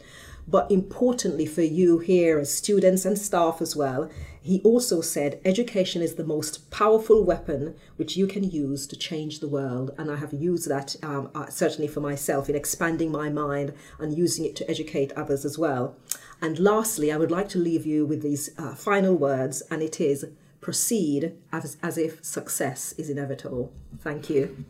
But 0.47 0.71
importantly 0.71 1.47
for 1.47 1.63
you 1.63 1.99
here 1.99 2.39
as 2.39 2.53
students 2.53 3.05
and 3.05 3.19
staff 3.19 3.63
as 3.63 3.75
well, 3.75 4.11
he 4.43 4.61
also 4.61 5.01
said 5.01 5.41
education 5.43 6.03
is 6.03 6.17
the 6.17 6.25
most 6.25 6.71
powerful 6.71 7.25
weapon 7.25 7.75
which 7.97 8.15
you 8.15 8.27
can 8.27 8.45
use 8.45 8.87
to 8.89 8.97
change 8.97 9.41
the 9.41 9.49
world. 9.49 9.95
And 9.97 10.11
I 10.11 10.17
have 10.17 10.35
used 10.35 10.69
that 10.69 10.97
um, 11.03 11.31
uh, 11.35 11.47
certainly 11.47 11.89
for 11.89 12.01
myself 12.01 12.51
in 12.51 12.55
expanding 12.55 13.11
my 13.11 13.31
mind 13.31 13.73
and 13.99 14.17
using 14.17 14.45
it 14.45 14.55
to 14.57 14.71
educate 14.71 15.13
others 15.13 15.47
as 15.47 15.57
well. 15.57 15.97
And 16.43 16.59
lastly, 16.59 17.11
I 17.11 17.17
would 17.17 17.31
like 17.31 17.49
to 17.51 17.59
leave 17.59 17.87
you 17.87 18.05
with 18.05 18.21
these 18.21 18.51
uh, 18.59 18.75
final 18.75 19.15
words, 19.15 19.63
and 19.71 19.81
it 19.83 19.99
is 19.99 20.27
proceed 20.61 21.33
as, 21.51 21.79
as 21.83 21.97
if 21.97 22.23
success 22.23 22.93
is 22.99 23.09
inevitable. 23.09 23.73
Thank 24.01 24.29
you. 24.29 24.65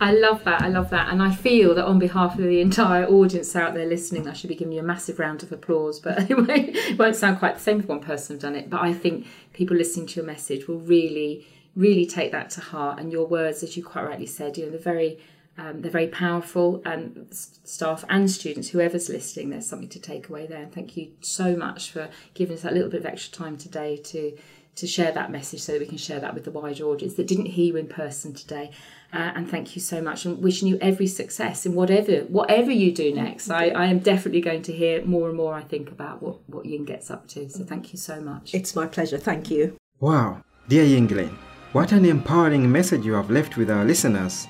I 0.00 0.12
love 0.12 0.44
that. 0.44 0.62
I 0.62 0.68
love 0.68 0.90
that. 0.90 1.12
And 1.12 1.22
I 1.22 1.34
feel 1.34 1.74
that 1.74 1.84
on 1.84 1.98
behalf 1.98 2.38
of 2.38 2.44
the 2.44 2.60
entire 2.60 3.06
audience 3.06 3.54
out 3.56 3.74
there 3.74 3.86
listening, 3.86 4.28
I 4.28 4.32
should 4.32 4.48
be 4.48 4.54
giving 4.54 4.72
you 4.72 4.80
a 4.80 4.84
massive 4.84 5.18
round 5.18 5.42
of 5.42 5.52
applause. 5.52 6.00
But 6.00 6.18
anyway, 6.30 6.70
it 6.72 6.98
won't 6.98 7.16
sound 7.16 7.38
quite 7.38 7.54
the 7.54 7.60
same 7.60 7.80
if 7.80 7.86
one 7.86 8.00
person 8.00 8.38
done 8.38 8.56
it. 8.56 8.70
But 8.70 8.80
I 8.80 8.92
think 8.92 9.26
people 9.52 9.76
listening 9.76 10.06
to 10.08 10.16
your 10.16 10.26
message 10.26 10.68
will 10.68 10.80
really, 10.80 11.46
really 11.76 12.06
take 12.06 12.32
that 12.32 12.50
to 12.50 12.60
heart. 12.60 12.98
And 12.98 13.12
your 13.12 13.26
words, 13.26 13.62
as 13.62 13.76
you 13.76 13.84
quite 13.84 14.04
rightly 14.04 14.26
said, 14.26 14.56
you 14.56 14.64
know, 14.64 14.70
they're 14.70 14.80
very 14.80 15.18
um, 15.58 15.82
they're 15.82 15.90
very 15.90 16.06
powerful, 16.06 16.80
and 16.86 17.26
staff 17.30 18.04
and 18.08 18.30
students, 18.30 18.70
whoever's 18.70 19.10
listening, 19.10 19.50
there's 19.50 19.66
something 19.66 19.90
to 19.90 20.00
take 20.00 20.30
away 20.30 20.46
there. 20.46 20.62
And 20.62 20.72
thank 20.72 20.96
you 20.96 21.10
so 21.20 21.54
much 21.54 21.90
for 21.90 22.08
giving 22.32 22.56
us 22.56 22.62
that 22.62 22.72
little 22.72 22.88
bit 22.88 23.00
of 23.00 23.06
extra 23.06 23.32
time 23.32 23.58
today 23.58 23.96
to 23.96 24.38
to 24.76 24.86
share 24.86 25.12
that 25.12 25.30
message 25.30 25.60
so 25.60 25.72
that 25.72 25.80
we 25.80 25.86
can 25.86 25.98
share 25.98 26.20
that 26.20 26.32
with 26.32 26.44
the 26.44 26.50
wider 26.50 26.84
audience 26.84 27.14
that 27.14 27.26
didn't 27.26 27.46
hear 27.46 27.66
you 27.66 27.76
in 27.76 27.88
person 27.88 28.32
today. 28.32 28.70
Uh, 29.12 29.32
and 29.34 29.50
thank 29.50 29.74
you 29.74 29.82
so 29.82 30.00
much 30.00 30.24
and 30.24 30.40
wishing 30.40 30.68
you 30.68 30.78
every 30.80 31.06
success 31.06 31.66
in 31.66 31.74
whatever 31.74 32.20
whatever 32.28 32.70
you 32.70 32.92
do 32.92 33.12
next. 33.12 33.50
I, 33.50 33.70
I 33.70 33.86
am 33.86 33.98
definitely 33.98 34.40
going 34.40 34.62
to 34.62 34.72
hear 34.72 35.04
more 35.04 35.28
and 35.28 35.36
more, 35.36 35.54
I 35.54 35.62
think, 35.62 35.90
about 35.90 36.22
what, 36.22 36.36
what 36.48 36.64
Ying 36.64 36.84
gets 36.84 37.10
up 37.10 37.26
to. 37.28 37.48
So 37.50 37.64
thank 37.64 37.92
you 37.92 37.98
so 37.98 38.20
much. 38.20 38.54
It's 38.54 38.76
my 38.76 38.86
pleasure. 38.86 39.18
Thank 39.18 39.50
you. 39.50 39.76
Wow. 39.98 40.42
Dear 40.68 40.84
Yinglen, 40.84 41.36
what 41.72 41.90
an 41.90 42.04
empowering 42.04 42.70
message 42.70 43.04
you 43.04 43.14
have 43.14 43.30
left 43.30 43.56
with 43.56 43.70
our 43.70 43.84
listeners. 43.84 44.46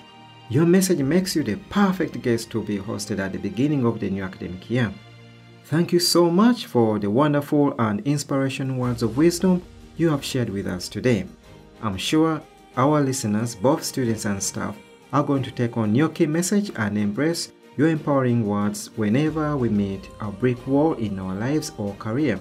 Your 0.51 0.67
message 0.67 0.99
makes 0.99 1.35
you 1.35 1.43
the 1.43 1.57
perfect 1.71 2.21
guest 2.21 2.51
to 2.51 2.63
be 2.63 2.79
hosted 2.79 3.19
at 3.19 3.33
the 3.33 3.39
beginning 3.39 3.87
of 3.87 4.01
the 4.01 4.11
new 4.11 4.25
academic 4.25 4.69
year. 4.69 4.93
Thank 5.65 5.93
you 5.93 6.01
so 6.01 6.29
much 6.29 6.67
for 6.67 6.99
the 6.99 7.09
wonderful 7.09 7.75
and 7.79 8.01
inspirational 8.07 8.77
words 8.77 9.03
of 9.03 9.17
wisdom 9.17 9.63
you 9.97 10.11
have 10.11 10.25
shared 10.25 10.51
with 10.51 10.67
us 10.67 10.89
today. 10.89 11.27
I'm 11.81 11.97
sure 11.97 12.43
our 12.77 13.01
listeners, 13.01 13.55
both 13.55 13.83
students 13.83 14.25
and 14.25 14.43
staff, 14.43 14.77
are 15.13 15.23
going 15.23 15.43
to 15.43 15.51
take 15.51 15.77
on 15.77 15.95
your 15.95 16.09
key 16.09 16.27
message 16.27 16.71
and 16.77 16.97
embrace 16.97 17.53
your 17.77 17.89
empowering 17.89 18.47
words 18.47 18.91
whenever 18.97 19.57
we 19.57 19.69
meet 19.69 20.09
a 20.21 20.31
brick 20.31 20.67
wall 20.67 20.95
in 20.95 21.19
our 21.19 21.35
lives 21.35 21.73
or 21.79 21.95
career. 21.95 22.39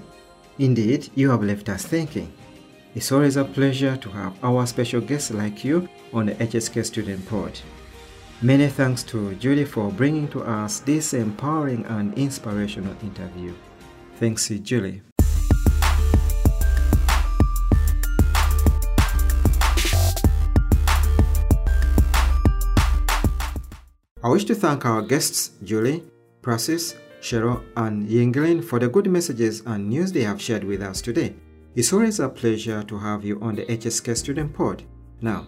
Indeed, 0.57 1.09
you 1.15 1.29
have 1.29 1.43
left 1.43 1.69
us 1.69 1.85
thinking. 1.85 2.31
It's 2.95 3.11
always 3.11 3.37
a 3.37 3.45
pleasure 3.45 3.95
to 3.97 4.09
have 4.09 4.43
our 4.43 4.65
special 4.67 5.01
guests 5.01 5.31
like 5.31 5.63
you 5.63 5.87
on 6.13 6.25
the 6.25 6.35
HSK 6.35 6.85
Student 6.85 7.27
Pod. 7.27 7.59
Many 8.41 8.67
thanks 8.67 9.03
to 9.03 9.35
Julie 9.35 9.65
for 9.65 9.91
bringing 9.91 10.27
to 10.29 10.43
us 10.43 10.79
this 10.79 11.13
empowering 11.13 11.85
and 11.85 12.17
inspirational 12.17 12.95
interview. 13.03 13.53
Thanks, 14.15 14.49
Julie. 14.49 15.01
I 24.21 24.27
wish 24.27 24.43
to 24.45 24.55
thank 24.55 24.85
our 24.85 25.01
guests, 25.01 25.51
Julie, 25.63 26.03
Prasis, 26.41 26.97
Cheryl, 27.21 27.63
and 27.77 28.05
Yinglen 28.05 28.61
for 28.61 28.77
the 28.77 28.89
good 28.89 29.07
messages 29.09 29.61
and 29.65 29.87
news 29.87 30.11
they 30.11 30.23
have 30.23 30.41
shared 30.41 30.65
with 30.65 30.81
us 30.81 31.01
today. 31.01 31.35
It's 31.73 31.93
always 31.93 32.19
a 32.19 32.27
pleasure 32.27 32.83
to 32.83 32.97
have 32.97 33.23
you 33.23 33.39
on 33.39 33.55
the 33.55 33.65
HSK 33.67 34.17
Student 34.17 34.53
Pod. 34.53 34.83
Now, 35.21 35.47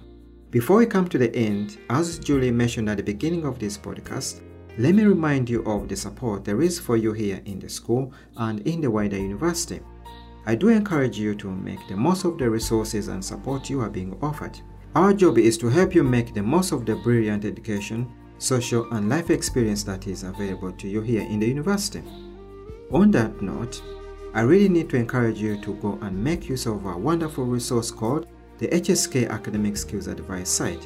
before 0.52 0.78
we 0.78 0.86
come 0.86 1.10
to 1.10 1.18
the 1.18 1.36
end, 1.36 1.80
as 1.90 2.18
Julie 2.18 2.50
mentioned 2.50 2.90
at 2.90 2.96
the 2.96 3.04
beginning 3.04 3.46
of 3.46 3.60
this 3.60 3.78
podcast, 3.78 4.40
let 4.78 4.96
me 4.96 5.04
remind 5.04 5.50
you 5.50 5.66
of 5.66 5.90
the 5.90 5.98
support 5.98 6.46
there 6.46 6.62
is 6.62 6.80
for 6.80 6.96
you 6.96 7.12
here 7.12 7.42
in 7.44 7.60
the 7.60 7.68
school 7.68 8.14
and 8.38 8.62
in 8.62 8.80
the 8.80 8.90
wider 8.90 9.18
university. 9.18 9.82
I 10.46 10.56
do 10.56 10.70
encourage 10.70 11.20
you 11.20 11.36
to 11.36 11.52
make 11.52 11.86
the 11.90 11.98
most 11.98 12.24
of 12.24 12.38
the 12.38 12.50
resources 12.50 13.10
and 13.10 13.24
support 13.24 13.70
you 13.70 13.82
are 13.82 13.90
being 13.90 14.18
offered. 14.22 14.58
Our 14.96 15.14
job 15.14 15.38
is 15.40 15.58
to 15.58 15.68
help 15.68 15.94
you 15.94 16.04
make 16.04 16.34
the 16.34 16.44
most 16.44 16.72
of 16.72 16.86
the 16.86 16.96
brilliant 16.96 17.44
education 17.44 18.10
social, 18.42 18.92
and 18.92 19.08
life 19.08 19.30
experience 19.30 19.84
that 19.84 20.08
is 20.08 20.24
available 20.24 20.72
to 20.72 20.88
you 20.88 21.02
here 21.02 21.22
in 21.22 21.40
the 21.40 21.48
university. 21.48 22.02
On 22.92 23.12
that 23.12 23.42
note, 23.42 23.82
I 24.34 24.42
really 24.42 24.70
need 24.70 24.90
to 24.90 24.98
encourage 24.98 25.40
you 25.40 25.62
to 25.62 25.76
go 25.76 26.00
and 26.02 26.22
make 26.22 26.50
use 26.50 26.66
of 26.66 26.86
a 26.86 26.98
wonderful 26.98 27.46
resource 27.46 27.92
called 27.92 28.28
the 28.58 28.68
HSK 28.68 29.30
Academic 29.30 29.78
Skills 29.78 30.08
Advice 30.08 30.50
site, 30.50 30.84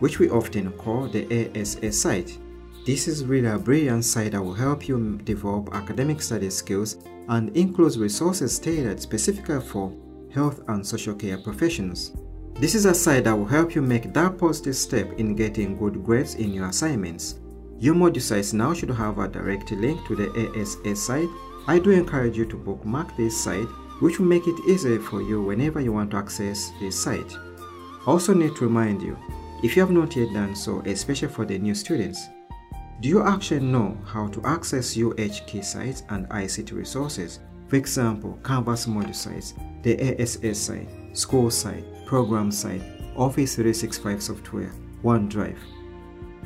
which 0.00 0.18
we 0.18 0.28
often 0.30 0.70
call 0.72 1.08
the 1.08 1.50
ASA 1.56 1.92
site. 1.92 2.38
This 2.84 3.08
is 3.08 3.24
really 3.24 3.48
a 3.48 3.58
brilliant 3.58 4.04
site 4.04 4.32
that 4.32 4.42
will 4.42 4.54
help 4.54 4.86
you 4.88 5.18
develop 5.24 5.74
academic 5.74 6.20
study 6.20 6.50
skills 6.50 6.98
and 7.28 7.54
includes 7.56 7.98
resources 7.98 8.58
tailored 8.58 9.00
specifically 9.00 9.60
for 9.60 9.92
health 10.32 10.62
and 10.68 10.86
social 10.86 11.14
care 11.14 11.38
professionals. 11.38 12.12
This 12.60 12.74
is 12.74 12.86
a 12.86 12.94
site 12.94 13.22
that 13.22 13.38
will 13.38 13.46
help 13.46 13.76
you 13.76 13.82
make 13.82 14.12
that 14.12 14.36
positive 14.36 14.74
step 14.74 15.12
in 15.12 15.36
getting 15.36 15.78
good 15.78 16.04
grades 16.04 16.34
in 16.34 16.52
your 16.52 16.66
assignments. 16.66 17.38
Your 17.78 17.94
module 17.94 18.20
sites 18.20 18.52
now 18.52 18.74
should 18.74 18.90
have 18.90 19.20
a 19.20 19.28
direct 19.28 19.70
link 19.70 20.04
to 20.08 20.16
the 20.16 20.28
ASA 20.56 20.96
site. 20.96 21.28
I 21.68 21.78
do 21.78 21.90
encourage 21.90 22.36
you 22.36 22.46
to 22.46 22.56
bookmark 22.56 23.16
this 23.16 23.40
site, 23.40 23.68
which 24.00 24.18
will 24.18 24.26
make 24.26 24.48
it 24.48 24.58
easier 24.66 24.98
for 24.98 25.22
you 25.22 25.40
whenever 25.40 25.80
you 25.80 25.92
want 25.92 26.10
to 26.10 26.16
access 26.16 26.72
this 26.80 27.00
site. 27.00 27.32
Also 28.06 28.34
need 28.34 28.56
to 28.56 28.64
remind 28.64 29.02
you, 29.02 29.16
if 29.62 29.76
you 29.76 29.82
have 29.82 29.92
not 29.92 30.16
yet 30.16 30.32
done 30.32 30.56
so, 30.56 30.80
especially 30.80 31.28
for 31.28 31.44
the 31.44 31.56
new 31.60 31.76
students, 31.76 32.26
do 33.00 33.08
you 33.08 33.22
actually 33.22 33.60
know 33.60 33.96
how 34.04 34.26
to 34.26 34.44
access 34.44 34.96
UHK 34.96 35.64
sites 35.64 36.02
and 36.08 36.28
ICT 36.30 36.72
resources? 36.72 37.38
For 37.68 37.76
example, 37.76 38.36
Canvas 38.42 38.86
module 38.86 39.14
sites, 39.14 39.54
the 39.82 40.20
ASA 40.20 40.56
site, 40.56 40.88
school 41.16 41.52
site, 41.52 41.84
program 42.08 42.50
site, 42.50 42.80
Office 43.16 43.56
365 43.56 44.22
software, 44.22 44.72
OneDrive. 45.04 45.58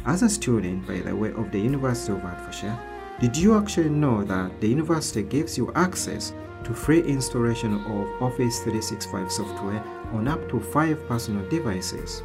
As 0.04 0.24
a 0.24 0.28
student, 0.28 0.84
by 0.88 0.98
the 0.98 1.14
way, 1.14 1.30
of 1.30 1.52
the 1.52 1.60
University 1.60 2.12
of 2.12 2.20
Hertfordshire, 2.20 2.76
did 3.20 3.36
you 3.36 3.56
actually 3.56 3.90
know 3.90 4.24
that 4.24 4.60
the 4.60 4.66
university 4.66 5.22
gives 5.22 5.56
you 5.56 5.72
access 5.76 6.32
to 6.64 6.74
free 6.74 7.00
installation 7.02 7.74
of 7.74 8.20
Office 8.20 8.58
365 8.64 9.30
software 9.30 9.84
on 10.12 10.26
up 10.26 10.48
to 10.48 10.58
5 10.58 11.06
personal 11.06 11.48
devices? 11.48 12.24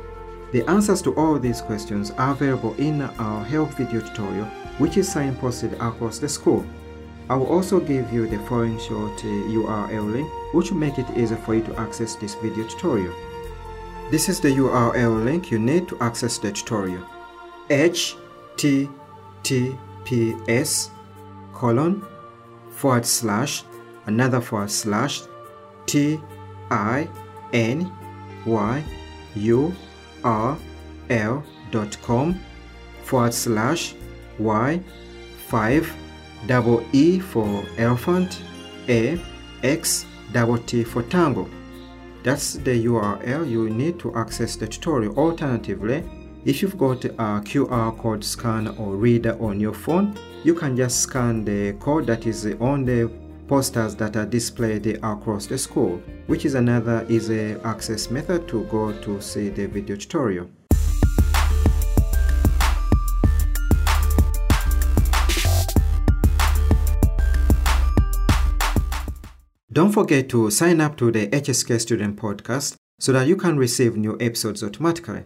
The 0.51 0.67
answers 0.67 1.03
to 1.03 1.13
all 1.13 1.37
these 1.37 1.61
questions 1.61 2.09
are 2.17 2.31
available 2.31 2.73
in 2.79 3.01
our 3.03 3.45
help 3.45 3.69
video 3.73 4.01
tutorial 4.01 4.45
which 4.79 4.97
is 4.97 5.13
signposted 5.13 5.73
across 5.73 6.17
the 6.17 6.27
school. 6.27 6.65
I 7.29 7.35
will 7.35 7.53
also 7.53 7.79
give 7.79 8.11
you 8.11 8.25
the 8.25 8.39
following 8.47 8.79
short 8.79 9.19
uh, 9.19 9.27
URL 9.27 10.11
link 10.11 10.31
which 10.53 10.71
will 10.71 10.79
make 10.79 10.97
it 10.97 11.09
easier 11.17 11.37
for 11.37 11.55
you 11.55 11.63
to 11.63 11.79
access 11.79 12.15
this 12.15 12.35
video 12.35 12.67
tutorial. 12.67 13.13
This 14.09 14.29
is 14.29 14.39
the 14.39 14.49
URL 14.49 15.23
link 15.23 15.51
you 15.51 15.59
need 15.59 15.87
to 15.89 15.97
access 15.99 16.37
the 16.37 16.51
tutorial. 16.51 17.03
https 17.69 18.79
colon 21.53 22.05
forward 22.71 23.05
slash 23.05 23.63
another 24.05 24.39
forward 24.39 24.71
slash 24.71 25.23
t 25.85 26.19
i 26.69 27.07
n 27.51 27.91
y 28.45 28.83
u 29.35 29.73
r 30.23 30.57
l 31.09 31.43
dot 31.71 31.97
com 32.01 32.39
forward 33.03 33.33
slash 33.33 33.95
y 34.39 34.79
5 35.49 35.95
double 36.47 36.83
e 36.93 37.19
for 37.19 37.63
elephant 37.77 38.41
a 38.87 39.19
x 39.63 40.05
double 40.31 40.57
for 40.85 41.03
tango 41.03 41.49
that's 42.23 42.53
the 42.53 42.85
url 42.85 43.49
you 43.49 43.69
need 43.69 43.97
to 43.99 44.13
access 44.15 44.55
the 44.55 44.67
tutorial 44.67 45.17
alternatively 45.17 46.03
if 46.45 46.61
you've 46.61 46.77
got 46.77 47.03
a 47.05 47.41
qr 47.49 47.97
code 47.99 48.23
scanner 48.23 48.71
or 48.77 48.95
reader 48.95 49.37
on 49.41 49.59
your 49.59 49.73
phone 49.73 50.17
you 50.43 50.53
can 50.53 50.75
just 50.75 50.99
scan 50.99 51.43
the 51.43 51.73
code 51.73 52.05
that 52.05 52.25
is 52.25 52.45
on 52.59 52.85
the 52.85 53.11
posters 53.47 53.95
that 53.95 54.15
are 54.15 54.25
displayed 54.25 54.87
across 55.03 55.45
the 55.47 55.57
school, 55.57 56.01
which 56.27 56.45
is 56.45 56.55
another 56.55 57.05
easy 57.09 57.55
access 57.63 58.11
method 58.11 58.47
to 58.47 58.65
go 58.65 58.91
to 59.01 59.21
see 59.21 59.49
the 59.49 59.65
video 59.65 59.95
tutorial. 59.95 60.49
Don't 69.77 69.91
forget 69.91 70.27
to 70.29 70.49
sign 70.49 70.81
up 70.81 70.97
to 70.97 71.11
the 71.11 71.27
HSK 71.27 71.79
Student 71.79 72.15
Podcast 72.15 72.77
so 72.99 73.11
that 73.11 73.27
you 73.27 73.35
can 73.35 73.59
receive 73.59 73.95
new 73.95 74.17
episodes 74.19 74.63
automatically. 74.63 75.25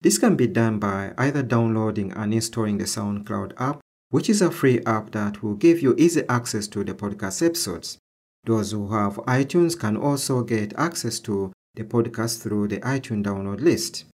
This 0.00 0.18
can 0.18 0.34
be 0.34 0.48
done 0.48 0.80
by 0.80 1.12
either 1.16 1.44
downloading 1.44 2.10
and 2.10 2.34
installing 2.34 2.78
the 2.78 2.84
SoundCloud 2.86 3.52
app 3.58 3.78
which 4.10 4.28
is 4.28 4.42
a 4.42 4.50
free 4.50 4.80
app 4.86 5.12
that 5.12 5.44
will 5.44 5.54
give 5.54 5.80
you 5.80 5.94
easy 5.96 6.24
access 6.28 6.66
to 6.66 6.82
the 6.82 6.94
podcast 6.94 7.46
episodes. 7.46 7.98
Those 8.42 8.72
who 8.72 8.92
have 8.92 9.18
iTunes 9.18 9.78
can 9.78 9.96
also 9.96 10.42
get 10.42 10.74
access 10.76 11.20
to 11.20 11.52
the 11.76 11.84
podcast 11.84 12.42
through 12.42 12.66
the 12.68 12.78
iTunes 12.80 13.22
download 13.22 13.60
list. 13.60 14.06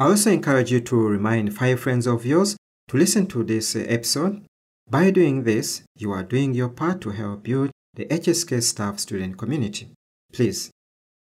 I 0.00 0.06
also 0.06 0.32
encourage 0.32 0.72
you 0.72 0.80
to 0.80 0.96
remind 0.96 1.56
five 1.56 1.78
friends 1.78 2.08
of 2.08 2.26
yours 2.26 2.56
to 2.88 2.96
listen 2.96 3.28
to 3.28 3.44
this 3.44 3.76
episode. 3.76 4.44
By 4.90 5.12
doing 5.12 5.44
this, 5.44 5.84
you 5.96 6.10
are 6.10 6.24
doing 6.24 6.54
your 6.54 6.70
part 6.70 7.00
to 7.02 7.10
help 7.10 7.44
build 7.44 7.70
the 7.94 8.06
HSK 8.06 8.62
staff 8.62 8.98
student 8.98 9.36
community. 9.38 9.88
Please 10.32 10.70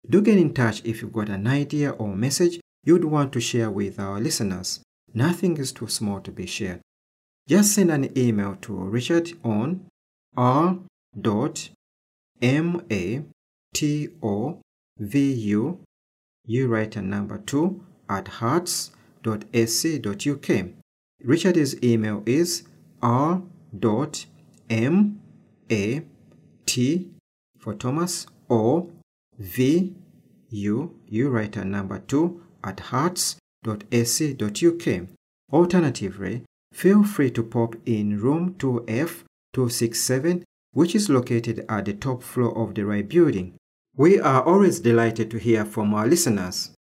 do 0.10 0.22
get 0.22 0.38
in 0.38 0.54
touch 0.54 0.84
if 0.84 1.02
you've 1.02 1.14
got 1.14 1.30
an 1.30 1.48
idea 1.48 1.92
or 1.92 2.16
message 2.16 2.60
you'd 2.84 3.06
want 3.06 3.32
to 3.34 3.40
share 3.40 3.72
with 3.72 4.00
our 4.00 4.20
listeners. 4.20 4.82
Nothing 5.14 5.58
is 5.58 5.72
too 5.72 5.88
small 5.88 6.20
to 6.22 6.32
be 6.32 6.46
shared 6.46 6.82
just 7.48 7.74
send 7.74 7.92
an 7.92 8.18
email 8.18 8.56
to 8.62 8.74
Richard 8.74 9.34
on 9.44 9.86
r.matovu, 10.36 10.90
you 16.46 16.68
write 16.68 16.96
a 16.96 17.02
number 17.02 17.38
2 17.40 17.86
at 18.10 18.26
herts.ac.uk. 18.26 18.90
Richard's 21.22 21.84
email 21.84 22.24
is 22.26 22.64
r.mat 26.68 27.02
for 27.58 27.74
Thomas 27.74 28.26
or 28.50 28.88
vu, 29.38 29.94
you 30.50 31.30
write 31.30 31.56
a 31.56 31.66
number 31.66 32.00
2 32.00 32.42
at 32.64 32.78
herts.ac.uk. 32.78 33.38
Alternatively, 35.52 36.44
feel 36.72 37.04
free 37.04 37.32
to 37.32 37.44
pop 37.44 37.76
in 37.86 38.20
room 38.20 38.56
2F267, 38.56 40.44
which 40.72 40.96
is 40.96 41.10
located 41.10 41.66
at 41.70 41.86
the 41.86 41.94
top 41.94 42.24
floor 42.24 42.58
of 42.58 42.76
the 42.76 42.86
Wright 42.86 43.08
building. 43.08 43.56
We 43.96 44.20
are 44.20 44.44
always 44.44 44.80
delighted 44.80 45.30
to 45.32 45.38
hear 45.38 45.66
from 45.66 45.94
our 45.94 46.08
listeners. 46.08 46.72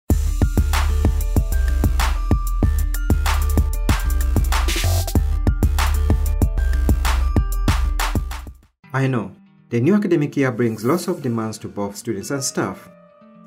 I 8.94 9.06
know, 9.06 9.32
the 9.72 9.80
new 9.80 9.94
academic 9.94 10.36
year 10.36 10.52
brings 10.52 10.84
lots 10.84 11.08
of 11.08 11.22
demands 11.22 11.56
to 11.56 11.66
both 11.66 11.96
students 11.96 12.30
and 12.30 12.44
staff. 12.44 12.90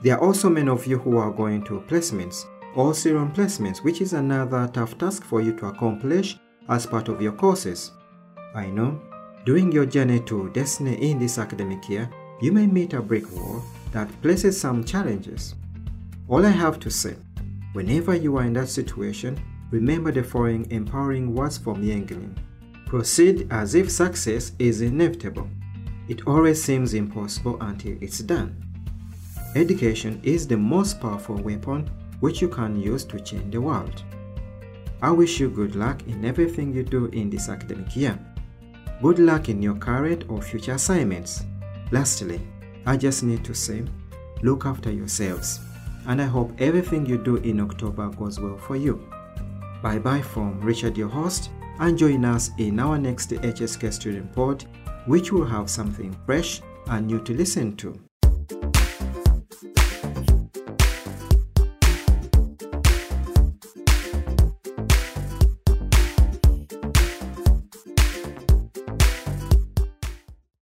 There 0.02 0.16
are 0.16 0.24
also 0.26 0.50
many 0.50 0.70
of 0.70 0.88
you 0.88 0.98
who 0.98 1.18
are 1.18 1.30
going 1.30 1.64
to 1.66 1.84
placements 1.88 2.46
or 2.74 2.96
serial 2.96 3.28
placements, 3.28 3.84
which 3.84 4.02
is 4.02 4.14
another 4.14 4.68
tough 4.74 4.98
task 4.98 5.24
for 5.24 5.40
you 5.40 5.56
to 5.58 5.68
accomplish 5.68 6.40
as 6.68 6.88
part 6.88 7.10
of 7.10 7.22
your 7.22 7.34
courses. 7.34 7.92
I 8.56 8.66
know, 8.66 9.00
during 9.46 9.72
your 9.72 9.86
journey 9.86 10.20
to 10.22 10.50
destiny 10.50 10.96
in 10.96 11.20
this 11.20 11.38
academic 11.38 11.88
year, 11.88 12.10
you 12.42 12.52
may 12.52 12.66
meet 12.66 12.94
a 12.94 13.04
brick 13.04 13.32
wall 13.32 13.62
that 13.92 14.10
places 14.24 14.60
some 14.60 14.84
challenges. 14.84 15.54
All 16.28 16.44
I 16.44 16.50
have 16.50 16.80
to 16.80 16.90
say, 16.90 17.18
whenever 17.74 18.16
you 18.16 18.36
are 18.38 18.46
in 18.46 18.54
that 18.54 18.70
situation, 18.70 19.40
remember 19.70 20.12
the 20.12 20.24
following 20.24 20.66
empowering 20.72 21.36
words 21.36 21.60
from 21.60 21.84
Yinglen. 21.84 22.36
Proceed 22.88 23.48
as 23.52 23.76
if 23.76 23.92
success 23.92 24.54
is 24.58 24.82
inevitable. 24.82 25.48
It 26.08 26.28
always 26.28 26.64
seems 26.64 26.94
impossible 26.94 27.58
until 27.62 27.98
it's 28.02 28.20
done. 28.20 28.62
Education 29.56 30.20
is 30.24 30.48
the 30.48 30.58
most 30.58 31.00
powerful 31.00 31.36
weapon 31.36 31.90
which 32.20 32.42
you 32.42 32.48
can 32.50 32.80
use 32.80 33.04
to 33.06 33.20
change 33.20 33.52
the 33.52 33.62
world. 33.62 34.04
I 35.02 35.12
wish 35.12 35.40
you 35.40 35.50
good 35.50 35.76
luck 35.76 36.02
in 36.08 36.26
everything 36.26 36.74
you 36.74 36.84
do 36.84 37.06
in 37.08 37.30
this 37.30 37.50
academic 37.50 37.96
year. 37.96 38.20
Good 39.02 39.20
luck 39.20 39.50
in 39.50 39.62
your 39.62 39.76
current 39.76 40.26
or 40.30 40.42
future 40.42 40.74
assignments. 40.74 41.44
Lastly, 41.92 42.40
I 42.86 42.98
just 42.98 43.24
need 43.24 43.44
to 43.46 43.54
say, 43.54 43.84
look 44.42 44.66
after 44.66 44.92
yourselves, 44.92 45.60
and 46.08 46.22
I 46.22 46.26
hope 46.26 46.54
everything 46.60 47.06
you 47.06 47.18
do 47.18 47.38
in 47.38 47.60
October 47.60 48.10
goes 48.10 48.40
well 48.40 48.58
for 48.58 48.76
you. 48.76 49.08
Bye 49.82 50.00
bye 50.00 50.22
from 50.22 50.60
Richard, 50.62 50.98
your 50.98 51.10
host, 51.10 51.50
and 51.80 51.98
join 51.98 52.26
us 52.26 52.52
in 52.58 52.80
our 52.80 52.98
next 52.98 53.32
HSK 53.32 53.92
Student 53.92 54.34
Pod, 54.34 54.66
which 55.06 55.32
will 55.32 55.46
have 55.46 55.70
something 55.70 56.16
fresh 56.26 56.62
and 56.88 57.08
new 57.08 57.20
to 57.22 57.34
listen 57.34 57.76
to. 57.78 58.05